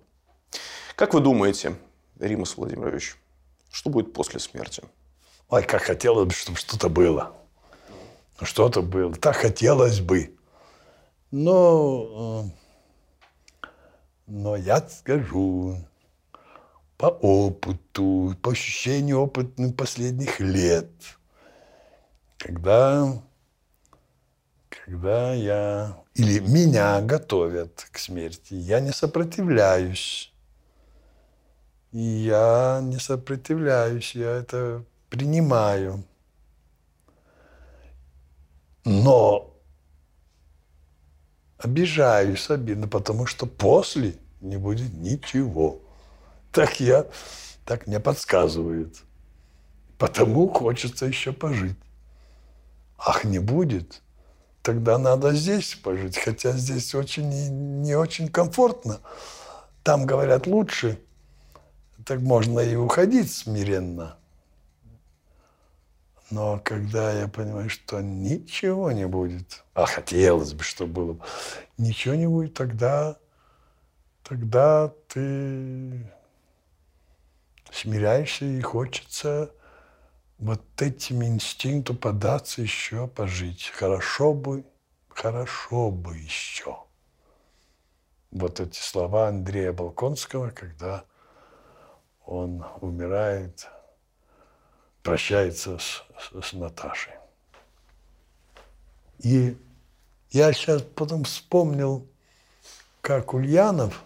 Как 0.97 1.15
вы 1.15 1.21
думаете, 1.21 1.77
Римас 2.19 2.57
Владимирович, 2.57 3.17
что 3.71 3.91
будет 3.91 4.13
после 4.13 4.41
смерти? 4.41 4.83
Ой, 5.49 5.63
как 5.63 5.83
хотелось 5.83 6.27
бы, 6.27 6.33
чтобы 6.33 6.59
что-то 6.59 6.89
было. 6.89 7.33
Что-то 8.43 8.83
было. 8.83 9.15
Так 9.15 9.37
хотелось 9.37 10.01
бы. 10.01 10.36
Но, 11.39 12.47
э, 12.47 13.69
но 14.27 14.57
я 14.57 14.81
скажу, 14.89 15.77
по 16.97 17.09
опыту, 17.09 18.35
по 18.41 18.53
ощущению 18.53 19.21
опытных 19.21 19.77
последних 19.77 20.41
лет, 20.41 20.91
когда 22.39 23.23
когда 24.71 25.35
я 25.35 26.03
или 26.15 26.39
меня 26.39 27.03
готовят 27.03 27.87
к 27.93 27.99
смерти, 27.99 28.55
я 28.55 28.81
не 28.81 28.93
сопротивляюсь. 28.93 30.33
И 31.93 32.01
я 32.01 32.81
не 32.83 32.99
сопротивляюсь, 32.99 34.15
я 34.15 34.31
это 34.31 34.87
принимаю. 35.11 36.03
Но 38.87 39.56
обижаюсь 41.67 42.51
обидно, 42.51 42.89
потому 42.89 43.27
что 43.27 43.47
после 43.47 44.15
не 44.41 44.57
будет 44.57 44.93
ничего. 44.95 45.81
Так 46.51 46.81
я, 46.81 47.07
так 47.65 47.87
мне 47.87 48.01
подсказывают. 48.01 48.97
Потому 49.99 50.49
хочется 50.49 51.07
еще 51.07 51.33
пожить. 51.33 51.77
Ах, 52.99 53.25
не 53.25 53.39
будет– 53.39 54.03
тогда 54.67 54.99
надо 54.99 55.33
здесь 55.33 55.77
пожить. 55.77 56.19
Хотя 56.19 56.51
здесь 56.53 56.93
очень 56.97 57.83
не 57.83 57.95
очень 57.95 58.29
комфортно. 58.29 58.99
Там, 59.85 60.07
говорят, 60.07 60.49
лучше. 60.49 60.99
Так 62.05 62.21
можно 62.21 62.59
и 62.59 62.75
уходить 62.75 63.33
смиренно. 63.33 64.17
Но 66.31 66.61
когда 66.65 67.13
я 67.13 67.29
понимаю, 67.29 67.71
что 67.71 68.01
ничего 68.01 68.91
не 68.91 69.07
будет, 69.07 69.63
а 69.75 69.87
хотелось 69.87 70.55
бы, 70.55 70.65
чтобы 70.65 70.93
было, 70.93 71.19
ничего 71.79 72.17
не 72.17 72.27
будет, 72.27 72.55
тогда, 72.55 73.17
тогда 74.25 74.93
ты 75.09 76.13
смиряешься 77.71 78.45
и 78.45 78.61
хочется 78.61 79.53
вот 80.39 80.61
этим 80.83 81.23
инстинкту 81.23 81.95
податься 81.95 82.61
еще, 82.61 83.07
пожить. 83.07 83.71
Хорошо 83.75 84.35
бы, 84.35 84.65
хорошо 85.09 85.91
бы 85.93 86.17
еще. 86.17 86.77
Вот 88.33 88.59
эти 88.59 88.79
слова 88.79 89.29
Андрея 89.29 89.73
Балконского, 89.73 90.51
когда 90.51 91.05
он 92.25 92.67
умирает, 92.81 93.69
прощается 95.07 95.79
с, 95.79 96.05
с, 96.19 96.49
с 96.49 96.53
Наташей. 96.53 97.15
И 99.21 99.57
я 100.31 100.53
сейчас 100.53 100.83
потом 100.83 101.25
вспомнил, 101.25 102.07
как 103.01 103.33
Ульянов 103.33 104.03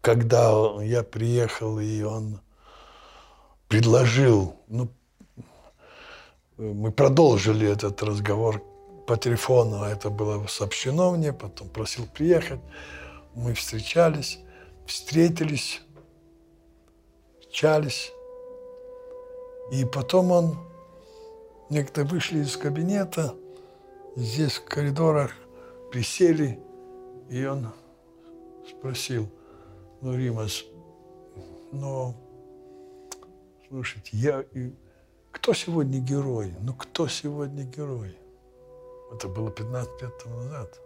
когда 0.00 0.50
я 0.82 1.02
приехал, 1.02 1.78
и 1.78 2.02
он 2.02 2.40
предложил, 3.68 4.56
ну, 4.66 4.88
мы 6.56 6.90
продолжили 6.90 7.70
этот 7.70 8.02
разговор 8.02 8.64
по 9.06 9.16
телефону, 9.16 9.82
а 9.82 9.90
это 9.90 10.10
было 10.10 10.46
сообщено 10.46 11.12
мне, 11.12 11.32
потом 11.32 11.68
просил 11.68 12.06
приехать. 12.06 12.60
Мы 13.34 13.54
встречались, 13.54 14.38
встретились, 14.86 15.82
встречались. 17.40 18.12
И 19.70 19.84
потом 19.84 20.32
он, 20.32 20.56
некто 21.68 22.04
вышли 22.04 22.40
из 22.40 22.56
кабинета, 22.56 23.34
здесь 24.16 24.54
в 24.54 24.64
коридорах 24.64 25.32
присели, 25.92 26.58
и 27.28 27.44
он 27.44 27.68
спросил, 28.68 29.28
ну, 30.00 30.16
Римас, 30.16 30.64
ну, 31.72 32.14
слушайте, 33.68 34.10
я, 34.12 34.44
кто 35.30 35.54
сегодня 35.54 36.00
герой? 36.00 36.52
Ну, 36.60 36.74
кто 36.74 37.06
сегодня 37.06 37.62
герой? 37.62 38.16
Это 39.12 39.28
было 39.28 39.50
15 39.50 40.02
лет 40.02 40.18
тому 40.18 40.36
назад. 40.36 40.80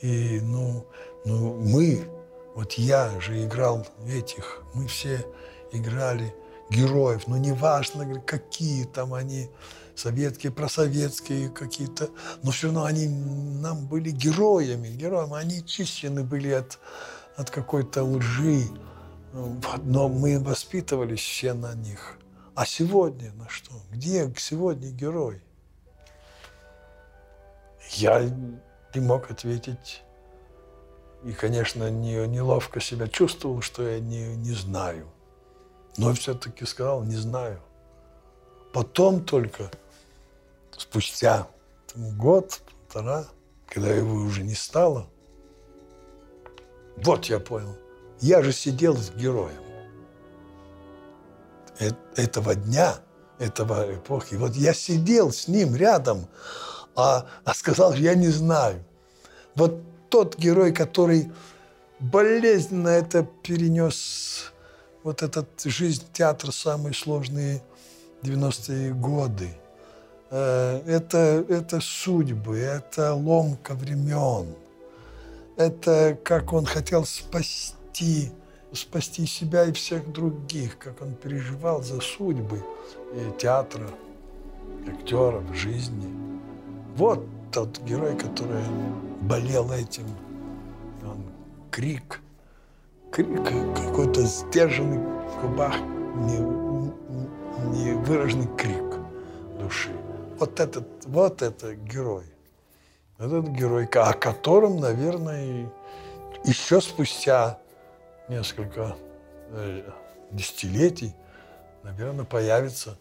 И, 0.00 0.40
ну, 0.40 0.86
ну, 1.26 1.54
мы, 1.56 2.08
вот 2.54 2.72
я 2.74 3.20
же 3.20 3.44
играл 3.44 3.86
этих, 4.06 4.62
мы 4.72 4.86
все 4.86 5.24
играли 5.72 6.34
героев, 6.70 7.26
ну, 7.26 7.36
неважно, 7.36 8.20
какие 8.20 8.84
там 8.84 9.14
они, 9.14 9.50
советские, 9.94 10.52
просоветские 10.52 11.50
какие-то, 11.50 12.10
но 12.42 12.50
все 12.50 12.68
равно 12.68 12.84
они 12.84 13.06
нам 13.06 13.86
были 13.86 14.10
героями, 14.10 14.88
героями, 14.88 15.36
они 15.36 15.64
чищены 15.64 16.24
были 16.24 16.50
от, 16.50 16.78
от 17.36 17.50
какой-то 17.50 18.04
лжи, 18.04 18.64
но 19.32 20.08
мы 20.08 20.38
воспитывались 20.38 21.20
все 21.20 21.54
на 21.54 21.74
них. 21.74 22.18
А 22.54 22.66
сегодня 22.66 23.32
на 23.32 23.48
что? 23.48 23.72
Где 23.90 24.32
сегодня 24.36 24.90
герой? 24.90 25.42
Я 27.90 28.22
не 28.94 29.00
мог 29.00 29.30
ответить. 29.30 30.02
И, 31.24 31.32
конечно, 31.32 31.90
не, 31.90 32.26
неловко 32.28 32.80
себя 32.80 33.08
чувствовал, 33.08 33.60
что 33.60 33.82
я 33.88 33.98
не, 33.98 34.36
не 34.36 34.52
знаю. 34.52 35.10
Но 35.96 36.12
все-таки 36.14 36.64
сказал, 36.66 37.04
не 37.04 37.16
знаю. 37.16 37.60
Потом 38.72 39.24
только, 39.24 39.70
спустя 40.76 41.46
год, 41.94 42.60
полтора, 42.94 43.26
когда 43.68 43.90
его 43.90 44.14
уже 44.14 44.42
не 44.42 44.54
стало, 44.54 45.06
вот 46.96 47.26
я 47.26 47.38
понял. 47.40 47.76
Я 48.20 48.42
же 48.42 48.52
сидел 48.52 48.96
с 48.96 49.10
героем 49.10 49.62
этого 52.16 52.54
дня, 52.54 52.96
этого 53.38 53.94
эпохи. 53.94 54.36
Вот 54.36 54.54
я 54.54 54.72
сидел 54.74 55.32
с 55.32 55.48
ним 55.48 55.74
рядом, 55.74 56.26
а, 56.94 57.26
а 57.44 57.54
сказал, 57.54 57.94
я 57.94 58.14
не 58.14 58.28
знаю. 58.28 58.84
Вот 59.56 59.80
тот 60.08 60.38
герой, 60.38 60.72
который 60.72 61.32
болезненно 61.98 62.88
это 62.88 63.26
перенес, 63.42 64.52
вот 65.04 65.22
этот 65.22 65.48
жизнь 65.64 66.02
театра, 66.12 66.50
самые 66.50 66.94
сложные 66.94 67.62
90-е 68.22 68.92
годы. 68.94 69.50
Э, 70.30 70.82
это, 70.86 71.44
это 71.48 71.80
судьбы, 71.80 72.58
это 72.58 73.14
ломка 73.14 73.74
времен. 73.74 74.46
Это 75.56 76.18
как 76.24 76.52
он 76.52 76.64
хотел 76.64 77.04
спасти, 77.04 78.32
спасти 78.72 79.26
себя 79.26 79.66
и 79.66 79.72
всех 79.72 80.10
других, 80.10 80.78
как 80.78 81.00
он 81.02 81.14
переживал 81.14 81.82
за 81.82 82.00
судьбы 82.00 82.64
и 83.14 83.38
театра, 83.38 83.88
актеров, 84.88 85.44
жизни. 85.54 86.12
Вот 86.96 87.24
тот 87.52 87.78
герой, 87.82 88.16
который 88.16 88.64
болел 89.20 89.70
этим. 89.70 90.06
Он 91.04 91.22
крик 91.70 92.23
какой-то 93.14 94.22
сдержанный 94.22 94.98
в 94.98 95.40
губах, 95.42 95.74
не, 96.16 96.38
не 97.70 98.46
крик 98.56 98.98
души. 99.58 99.90
Вот 100.38 100.60
этот, 100.60 100.86
вот 101.06 101.42
это 101.42 101.74
герой. 101.74 102.24
Этот 103.18 103.48
герой, 103.48 103.86
о 103.86 104.12
котором, 104.12 104.78
наверное, 104.78 105.70
еще 106.44 106.80
спустя 106.80 107.58
несколько 108.28 108.96
э, 109.50 109.88
десятилетий, 110.32 111.14
наверное, 111.82 112.24
появится 112.24 112.98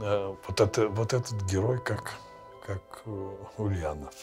э, 0.00 0.34
вот, 0.46 0.60
это, 0.60 0.88
вот 0.88 1.12
этот 1.12 1.42
герой, 1.50 1.80
как 1.82 2.14
как 2.68 3.02
э, 3.06 3.34
Ульянов. 3.56 4.14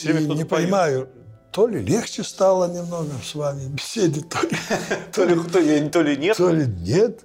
Все 0.00 0.18
и 0.18 0.26
не 0.26 0.44
понимаю, 0.44 1.08
то 1.52 1.66
ли 1.66 1.80
легче 1.80 2.22
стало 2.22 2.72
немного 2.72 3.10
с 3.22 3.34
вами 3.34 3.66
беседе, 3.68 4.22
то 4.22 4.40
ли, 4.42 4.50
то, 5.12 5.24
ли, 5.24 5.38
то, 5.50 5.58
ли, 5.58 5.88
то 5.88 6.02
ли 6.02 6.16
нет. 6.16 6.36
То 6.36 6.50
ли 6.50 6.66
нет, 6.66 7.24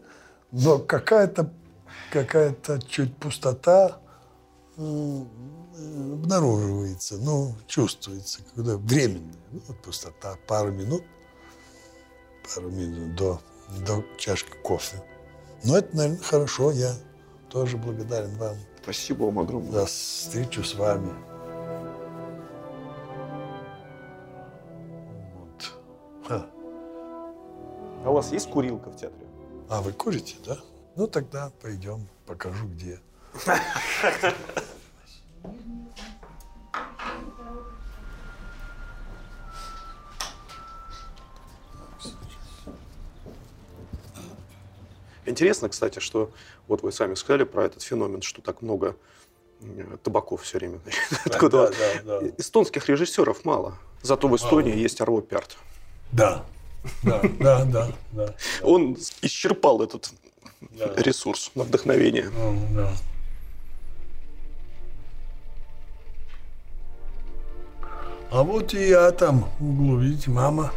но 0.51 0.79
какая-то 0.79 1.51
какая 2.11 2.55
чуть 2.87 3.15
пустота 3.17 3.99
обнаруживается, 4.77 7.17
ну, 7.17 7.55
чувствуется, 7.67 8.39
когда 8.55 8.77
временная. 8.77 9.35
Ну, 9.51 9.61
вот 9.67 9.81
пустота, 9.81 10.37
пару 10.47 10.71
минут, 10.71 11.03
пару 12.53 12.69
минут 12.69 13.15
до, 13.15 13.41
до 13.85 14.03
чашки 14.17 14.51
кофе. 14.63 15.03
Но 15.63 15.77
это, 15.77 15.95
наверное, 15.95 16.23
хорошо, 16.23 16.71
я 16.71 16.93
тоже 17.49 17.77
благодарен 17.77 18.35
вам. 18.37 18.55
Спасибо 18.81 19.25
вам 19.25 19.39
огромное. 19.39 19.71
За 19.71 19.85
встречу 19.85 20.63
с 20.63 20.75
вами. 20.75 21.34
А. 26.27 26.49
а 28.03 28.09
у 28.09 28.13
вас 28.13 28.31
есть 28.31 28.49
курилка 28.49 28.89
в 28.89 28.95
театре? 28.95 29.27
А, 29.69 29.81
вы 29.81 29.91
курите, 29.91 30.35
да? 30.45 30.57
Ну, 30.95 31.07
тогда 31.07 31.51
пойдем, 31.61 32.07
покажу, 32.25 32.67
где. 32.67 32.99
Интересно, 45.27 45.69
кстати, 45.69 45.99
что 45.99 46.31
вот 46.67 46.81
вы 46.83 46.91
сами 46.91 47.15
сказали 47.15 47.43
про 47.43 47.65
этот 47.65 47.81
феномен, 47.81 48.21
что 48.21 48.41
так 48.41 48.61
много 48.61 48.95
табаков 50.03 50.43
все 50.43 50.59
время. 50.59 50.79
Откуда 51.25 51.71
да, 51.71 51.75
да, 52.03 52.19
да. 52.21 52.27
Эстонских 52.37 52.87
режиссеров 52.89 53.43
мало. 53.45 53.77
Зато 54.01 54.27
в 54.27 54.35
Эстонии 54.35 54.75
есть 54.75 55.01
Арво 55.01 55.21
Пярт. 55.21 55.57
Да. 56.15 56.45
Да, 57.03 57.21
да, 57.39 57.65
да, 57.65 57.87
да. 58.11 58.33
Он 58.63 58.95
исчерпал 59.21 59.81
этот 59.81 60.11
да. 60.61 60.93
ресурс 60.95 61.51
на 61.55 61.63
вдохновение. 61.63 62.29
Да. 62.71 62.89
А 68.31 68.43
вот 68.43 68.73
и 68.73 68.87
я 68.87 69.11
там 69.11 69.49
в 69.59 69.69
углу, 69.69 69.97
видите, 69.97 70.31
мама. 70.31 70.71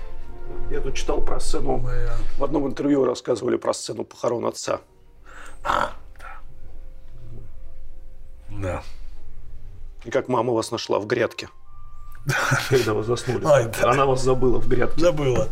Я 0.71 0.81
тут 0.81 0.97
читал 0.97 1.21
про 1.21 1.39
сцену. 1.39 1.79
Моя. 1.79 2.17
В 2.37 2.43
одном 2.43 2.67
интервью 2.67 3.05
рассказывали 3.05 3.57
про 3.57 3.73
сцену 3.73 4.05
похорон 4.05 4.45
отца. 4.45 4.81
А, 5.63 5.93
да. 6.19 6.41
Да. 8.51 8.83
И 10.05 10.11
как 10.11 10.29
мама 10.29 10.53
вас 10.53 10.73
нашла 10.73 10.99
в 10.99 11.07
грядке. 11.07 11.49
Когда 12.69 12.95
вы 12.95 13.03
заснули. 13.05 13.45
Ой, 13.45 13.71
да. 13.81 13.91
Она 13.91 14.07
вас 14.07 14.23
забыла 14.23 14.59
в 14.59 14.69
грядке. 14.69 15.01
Забыла. 15.01 15.49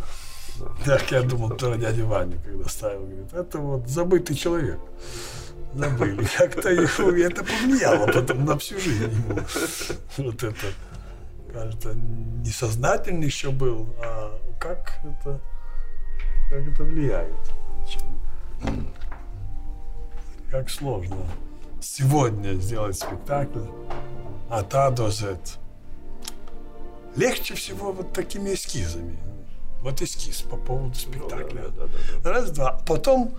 Да. 0.59 0.67
Так 0.85 1.11
я 1.11 1.23
думал, 1.23 1.51
про 1.51 1.77
дядю 1.77 2.07
Ваню, 2.07 2.41
когда 2.45 2.69
ставил, 2.69 3.03
говорит, 3.07 3.33
это 3.33 3.59
вот 3.59 3.89
забытый 3.89 4.37
человек. 4.37 4.79
Забыли. 5.75 6.27
Как-то 6.39 6.71
его, 6.71 7.11
это 7.13 7.45
повлияло 7.45 8.07
потом 8.07 8.45
на 8.45 8.59
всю 8.59 8.79
жизнь 8.79 9.05
ему. 9.05 9.41
Вот 10.17 10.43
это, 10.43 10.67
кажется, 11.53 11.95
несознательно 11.95 13.25
еще 13.25 13.51
был, 13.51 13.95
а 14.03 14.39
как 14.59 15.01
это, 15.05 15.41
как 16.51 16.67
это 16.67 16.85
влияет. 16.85 17.35
Как 20.51 20.71
сложно 20.71 21.19
сегодня 21.81 22.55
сделать 22.55 22.99
спектакль 22.99 23.61
А 24.49 24.63
до 24.91 25.11
Z. 25.11 25.39
Легче 27.17 27.55
всего 27.55 27.93
вот 27.93 28.13
такими 28.13 28.55
эскизами. 28.55 29.19
Вот 29.83 30.03
эскиз 30.03 30.43
по 30.43 30.57
поводу 30.57 30.95
спектакля. 30.95 31.69
Да, 31.69 31.69
да, 31.69 31.87
да, 31.87 32.21
да. 32.23 32.31
Раз, 32.31 32.51
два. 32.51 32.73
Потом, 32.87 33.35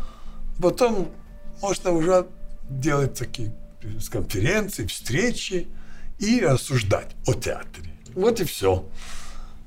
потом 0.61 1.09
можно 1.61 1.91
уже 1.91 2.27
делать 2.69 3.13
такие 3.17 3.53
конференции, 4.11 4.85
встречи 4.87 5.67
и 6.19 6.41
рассуждать 6.41 7.15
о 7.27 7.33
театре. 7.33 7.91
Вот 8.15 8.39
и 8.39 8.45
все. 8.45 8.85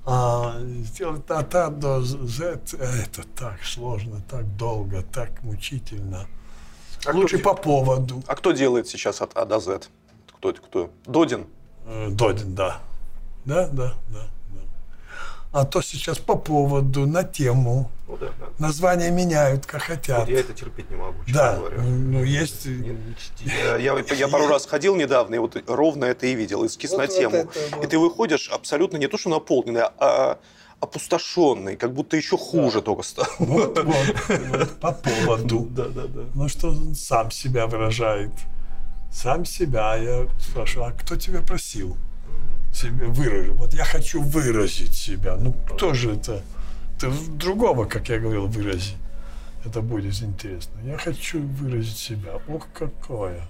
А 0.04 0.58
сделать 0.60 1.28
от 1.30 1.54
А 1.54 1.68
до 1.68 2.00
Z 2.02 2.60
это 2.78 3.22
так 3.36 3.62
сложно, 3.64 4.20
так 4.28 4.56
долго, 4.56 5.02
так 5.02 5.42
мучительно. 5.42 6.26
А 7.06 7.12
Лучше 7.12 7.38
кто- 7.38 7.54
по 7.54 7.62
поводу. 7.62 8.22
А 8.26 8.34
кто 8.34 8.52
делает 8.52 8.88
сейчас 8.88 9.20
от 9.20 9.36
А 9.36 9.44
до 9.44 9.60
Z? 9.60 9.88
Кто? 10.38 10.52
кто? 10.54 10.90
Додин? 11.06 11.46
Э, 11.86 12.08
Додин, 12.10 12.54
да. 12.54 12.80
Да, 13.44 13.66
да, 13.68 13.94
да, 14.08 14.20
да. 14.50 14.60
А 15.52 15.64
то 15.64 15.82
сейчас 15.82 16.18
по 16.18 16.36
поводу, 16.36 17.06
на 17.06 17.24
тему. 17.24 17.90
Ну 18.06 18.16
да, 18.16 18.26
да. 18.38 18.46
Названия 18.58 19.10
меняют, 19.10 19.66
как 19.66 19.82
хотят. 19.82 20.20
Вот 20.20 20.28
я 20.28 20.40
это 20.40 20.52
терпеть 20.52 20.90
не 20.90 20.96
могу, 20.96 21.24
честно 21.24 21.34
Да, 21.42 21.56
говоря. 21.56 21.82
ну 21.82 22.22
есть... 22.22 22.66
Не- 22.66 22.90
не. 22.90 23.14
Я, 23.46 23.76
я- 23.76 24.14
я 24.14 24.28
пару 24.28 24.46
раз 24.46 24.66
ходил 24.66 24.94
недавно, 24.96 25.34
и 25.34 25.38
вот 25.38 25.56
ровно 25.66 26.04
это 26.04 26.26
и 26.26 26.34
видел, 26.34 26.64
эскиз 26.66 26.90
Вот- 26.92 26.98
на 26.98 27.06
вот 27.06 27.14
тему. 27.16 27.36
это 27.36 27.76
вот. 27.76 27.84
И 27.84 27.88
ты 27.88 27.98
выходишь 27.98 28.48
абсолютно 28.48 28.96
не 28.98 29.08
то, 29.08 29.18
что 29.18 29.30
наполненный, 29.30 29.82
а 29.98 30.38
опустошенный, 30.80 31.76
как 31.76 31.92
будто 31.94 32.16
еще 32.16 32.36
хуже 32.38 32.80
только 32.82 33.02
стал. 33.02 33.26
Вот, 33.38 33.76
вот, 33.82 33.96
вот, 34.28 34.70
по 34.80 34.92
поводу. 34.92 35.66
Да, 35.70 35.86
да, 35.88 36.06
да. 36.06 36.20
Ну 36.34 36.48
что 36.48 36.68
он 36.68 36.94
сам 36.94 37.30
себя 37.30 37.66
выражает. 37.66 38.30
Сам 39.12 39.44
себя. 39.44 39.96
Я 39.96 40.26
спрашиваю, 40.40 40.88
а 40.88 40.92
кто 40.92 41.16
тебя 41.16 41.42
просил? 41.42 41.96
Себе 42.72 43.06
выразить. 43.06 43.52
Вот 43.54 43.74
я 43.74 43.84
хочу 43.84 44.22
выразить 44.22 44.94
себя. 44.94 45.36
Ну 45.36 45.52
кто 45.52 45.94
же 45.94 46.14
это? 46.14 46.42
Ты 46.98 47.10
другого, 47.36 47.84
как 47.86 48.08
я 48.08 48.18
говорил, 48.18 48.46
вырази. 48.46 48.94
Это 49.64 49.82
будет 49.82 50.22
интересно. 50.22 50.80
Я 50.84 50.96
хочу 50.96 51.40
выразить 51.40 51.98
себя. 51.98 52.38
Ох, 52.48 52.66
какое. 52.72 53.48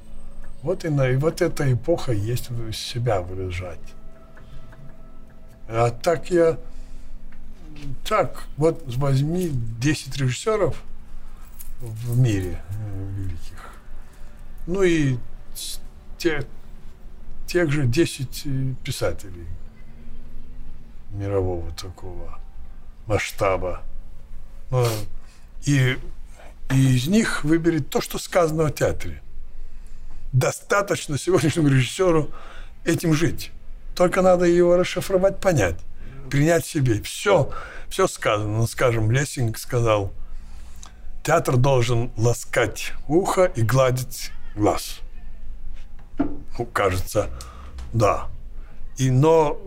Вот 0.63 0.85
и, 0.85 0.89
на, 0.89 1.09
и 1.09 1.17
вот 1.17 1.41
эта 1.41 1.73
эпоха 1.73 2.13
есть 2.13 2.51
себя 2.75 3.21
выражать. 3.21 3.81
А 5.69 5.91
так 5.91 6.31
я... 6.31 6.59
Так, 8.07 8.45
вот 8.57 8.83
возьми 8.97 9.51
10 9.81 10.17
режиссеров 10.19 10.83
в 11.81 12.19
мире 12.19 12.61
э, 12.71 13.09
великих. 13.17 13.73
Ну 14.67 14.83
и 14.83 15.17
те, 16.19 16.45
тех 17.51 17.69
же 17.73 17.85
10 17.85 18.43
э, 18.45 18.75
писателей 18.85 19.47
мирового 21.11 21.73
такого 21.73 22.39
масштаба. 23.07 23.83
Ну, 24.71 24.87
и, 25.67 25.99
и 26.71 26.97
из 26.97 27.09
них 27.09 27.43
выберет 27.43 27.91
то, 27.91 28.01
что 28.01 28.19
сказано 28.19 28.67
о 28.67 28.71
театре. 28.71 29.21
Достаточно 30.33 31.19
сегодняшнему 31.19 31.67
режиссеру 31.67 32.31
этим 32.85 33.15
жить. 33.15 33.51
Только 33.97 34.23
надо 34.23 34.45
его 34.45 34.77
расшифровать, 34.77 35.41
понять, 35.41 35.81
принять 36.31 36.65
себе. 36.65 37.03
Все, 37.03 37.51
все 37.89 38.07
сказано. 38.07 38.59
Ну, 38.59 38.67
скажем, 38.69 39.11
Лессинг 39.11 39.59
сказал, 39.59 40.13
театр 41.25 41.57
должен 41.57 42.13
ласкать 42.17 42.93
ухо 43.09 43.47
и 43.57 43.63
гладить 43.63 44.31
глаз. 44.55 45.01
Ну, 46.59 46.67
кажется, 46.67 47.31
да. 47.93 48.29
И, 48.97 49.11
но 49.11 49.59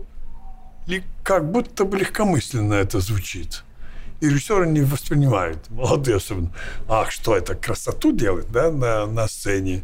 как 1.24 1.50
будто 1.50 1.84
бы 1.84 1.98
легкомысленно 1.98 2.74
это 2.74 3.00
звучит. 3.00 3.64
И 4.20 4.26
режиссеры 4.26 4.66
не 4.66 4.82
воспринимают, 4.82 5.68
молодые 5.70 6.18
особенно. 6.18 6.52
Ах, 6.88 7.10
что 7.10 7.36
это, 7.36 7.54
красоту 7.54 8.12
делать, 8.12 8.50
да, 8.52 8.70
на, 8.70 9.06
на 9.06 9.26
сцене, 9.26 9.82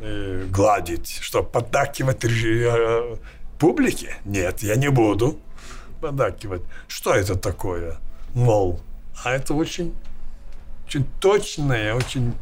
э, 0.00 0.46
гладить, 0.50 1.18
что, 1.20 1.42
поддакивать 1.42 2.24
э, 2.24 3.16
публике? 3.58 4.16
Нет, 4.24 4.62
я 4.62 4.76
не 4.76 4.90
буду 4.90 5.40
поддакивать. 6.00 6.62
Что 6.86 7.14
это 7.14 7.34
такое? 7.34 7.96
Мол, 8.34 8.80
а 9.24 9.32
это 9.32 9.54
очень, 9.54 9.94
очень 10.86 11.06
точная, 11.20 11.94
очень 11.94 12.34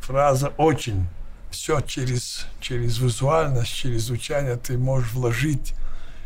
фраза, 0.00 0.52
очень 0.58 1.06
все 1.56 1.80
через, 1.80 2.46
через 2.60 2.98
визуальность, 2.98 3.74
через 3.74 4.02
звучание 4.02 4.56
ты 4.56 4.76
можешь 4.76 5.12
вложить 5.12 5.74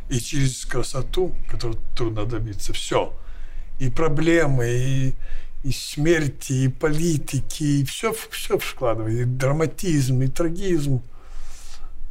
и 0.09 0.19
через 0.19 0.67
красоту, 0.67 1.35
которую 1.49 1.79
трудно 1.97 2.25
добиться, 2.27 2.73
все. 2.73 3.15
И 3.79 3.89
проблемы, 3.89 4.67
и, 4.69 5.15
и 5.63 5.73
смерти, 5.73 6.53
и 6.53 6.69
политики, 6.69 7.63
и 7.63 7.85
все, 7.85 8.13
все 8.31 8.59
вкладывай, 8.59 9.23
и 9.23 9.25
драматизм, 9.25 10.21
и 10.23 10.29
трагизм. 10.29 11.01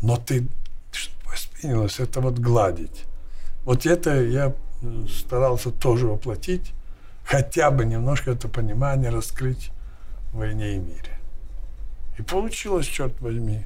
Но 0.01 0.15
ты 0.15 0.47
что 0.91 1.11
воспринялось 1.25 1.99
это 1.99 2.21
вот 2.21 2.39
гладить. 2.39 3.03
Вот 3.65 3.85
это 3.85 4.23
я 4.23 4.55
м, 4.81 5.09
старался 5.09 5.71
тоже 5.71 6.07
воплотить, 6.07 6.71
хотя 7.25 7.69
бы 7.69 7.85
немножко 7.85 8.31
это 8.31 8.47
понимание 8.47 9.09
раскрыть 9.11 9.71
в 10.31 10.37
«Войне 10.37 10.75
и 10.75 10.79
мире». 10.79 11.18
И 12.19 12.21
получилось, 12.21 12.85
черт 12.85 13.13
возьми. 13.21 13.63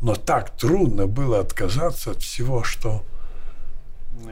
Но 0.00 0.14
так 0.14 0.56
трудно 0.56 1.06
было 1.06 1.40
отказаться 1.40 2.12
от 2.12 2.22
всего, 2.22 2.64
что 2.64 3.04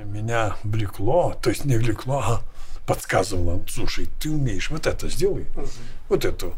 меня 0.07 0.57
влекло, 0.64 1.34
то 1.42 1.51
есть 1.51 1.66
не 1.66 1.76
влекло, 1.76 2.22
а 2.24 2.42
подсказывало, 2.86 3.61
слушай, 3.68 4.09
ты 4.18 4.30
умеешь, 4.30 4.70
вот 4.70 4.86
это 4.86 5.11
сделай, 5.11 5.45
вот 6.09 6.24
это. 6.24 6.53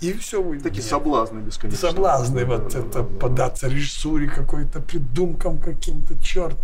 И 0.00 0.14
все 0.14 0.42
выйдет. 0.42 0.62
Такие 0.62 0.82
соблазны 0.82 1.40
бесконечные. 1.40 1.90
Соблазны, 1.90 2.44
вот 2.46 2.74
это, 2.74 3.02
податься 3.02 3.68
режиссуре 3.68 4.30
какой-то, 4.30 4.80
придумкам 4.80 5.58
каким-то, 5.58 6.18
черт. 6.22 6.56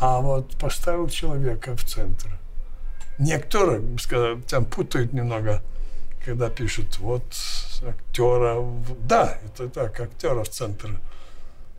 А 0.00 0.20
вот 0.20 0.54
поставил 0.58 1.08
человека 1.08 1.76
в 1.76 1.84
центр. 1.84 2.28
Не 3.18 3.32
актера, 3.32 3.80
сказал, 3.98 4.36
там 4.42 4.66
путают 4.66 5.14
немного, 5.14 5.62
когда 6.28 6.50
пишут, 6.50 6.98
вот 6.98 7.22
актера, 7.82 8.62
да, 9.08 9.38
это 9.46 9.70
так, 9.70 9.98
актера 9.98 10.44
в 10.44 10.48
центр 10.50 10.90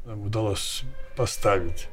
удалось 0.06 0.86
поставить. 1.16 1.88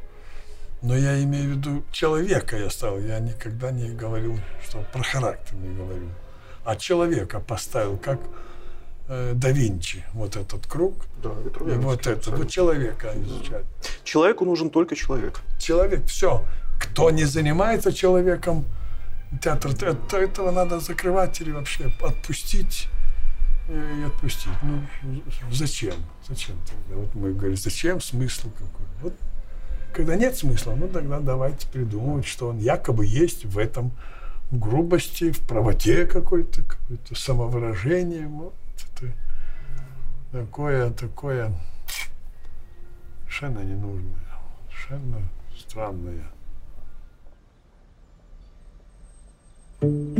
Но 0.80 0.96
я 0.96 1.22
имею 1.22 1.44
в 1.44 1.56
виду 1.56 1.84
человека 1.92 2.56
я 2.56 2.70
ставил. 2.70 2.98
Я 3.00 3.18
никогда 3.18 3.70
не 3.70 3.90
говорил, 3.90 4.38
что 4.66 4.78
про 4.90 5.02
характер 5.02 5.54
не 5.56 5.74
говорю. 5.76 6.08
А 6.64 6.76
человека 6.76 7.40
поставил, 7.40 7.98
как 7.98 8.20
э, 9.08 9.32
да 9.34 9.50
Винчи. 9.50 10.02
Вот 10.14 10.36
этот 10.36 10.66
круг. 10.66 11.04
Да, 11.22 11.32
И 11.32 11.44
Витрувиевский, 11.44 11.84
вот 11.84 12.00
это. 12.00 12.12
абсолютно. 12.12 12.44
Вот 12.44 12.50
человека 12.50 13.12
изучать. 13.16 13.66
Человеку 14.02 14.46
нужен 14.46 14.70
только 14.70 14.96
человек. 14.96 15.42
Человек, 15.58 16.06
все. 16.06 16.42
Кто 16.80 17.10
не 17.10 17.24
занимается 17.24 17.92
человеком, 17.92 18.64
театр, 19.42 19.72
это, 19.72 20.16
этого 20.16 20.50
надо 20.50 20.80
закрывать 20.80 21.40
или 21.40 21.50
вообще 21.50 21.90
отпустить 22.00 22.88
э, 23.68 24.00
и 24.00 24.02
отпустить. 24.04 24.52
Ну, 24.62 24.82
зачем? 25.50 25.94
Зачем 26.28 26.56
тогда? 26.66 27.00
Вот 27.00 27.14
мы 27.14 27.32
говорим, 27.32 27.56
зачем? 27.56 28.00
Смысл 28.00 28.50
какой? 28.50 28.86
Вот 29.02 29.14
когда 29.92 30.14
нет 30.14 30.36
смысла, 30.36 30.74
ну 30.74 30.88
тогда 30.88 31.20
давайте 31.20 31.66
придумывать, 31.68 32.26
что 32.26 32.48
он 32.48 32.58
якобы 32.58 33.06
есть 33.06 33.44
в 33.46 33.58
этом 33.58 33.92
в 34.50 34.58
грубости, 34.58 35.32
в 35.32 35.40
правоте 35.40 36.06
какой-то, 36.06 36.62
какое-то 36.62 37.14
самовыражение. 37.14 38.26
Вот 38.28 38.54
это 38.98 39.12
такое, 40.32 40.90
такое 40.90 41.52
совершенно 43.22 43.60
ненужное, 43.60 44.14
совершенно 44.68 45.28
странное. 45.56 46.24
Вот 49.82 50.15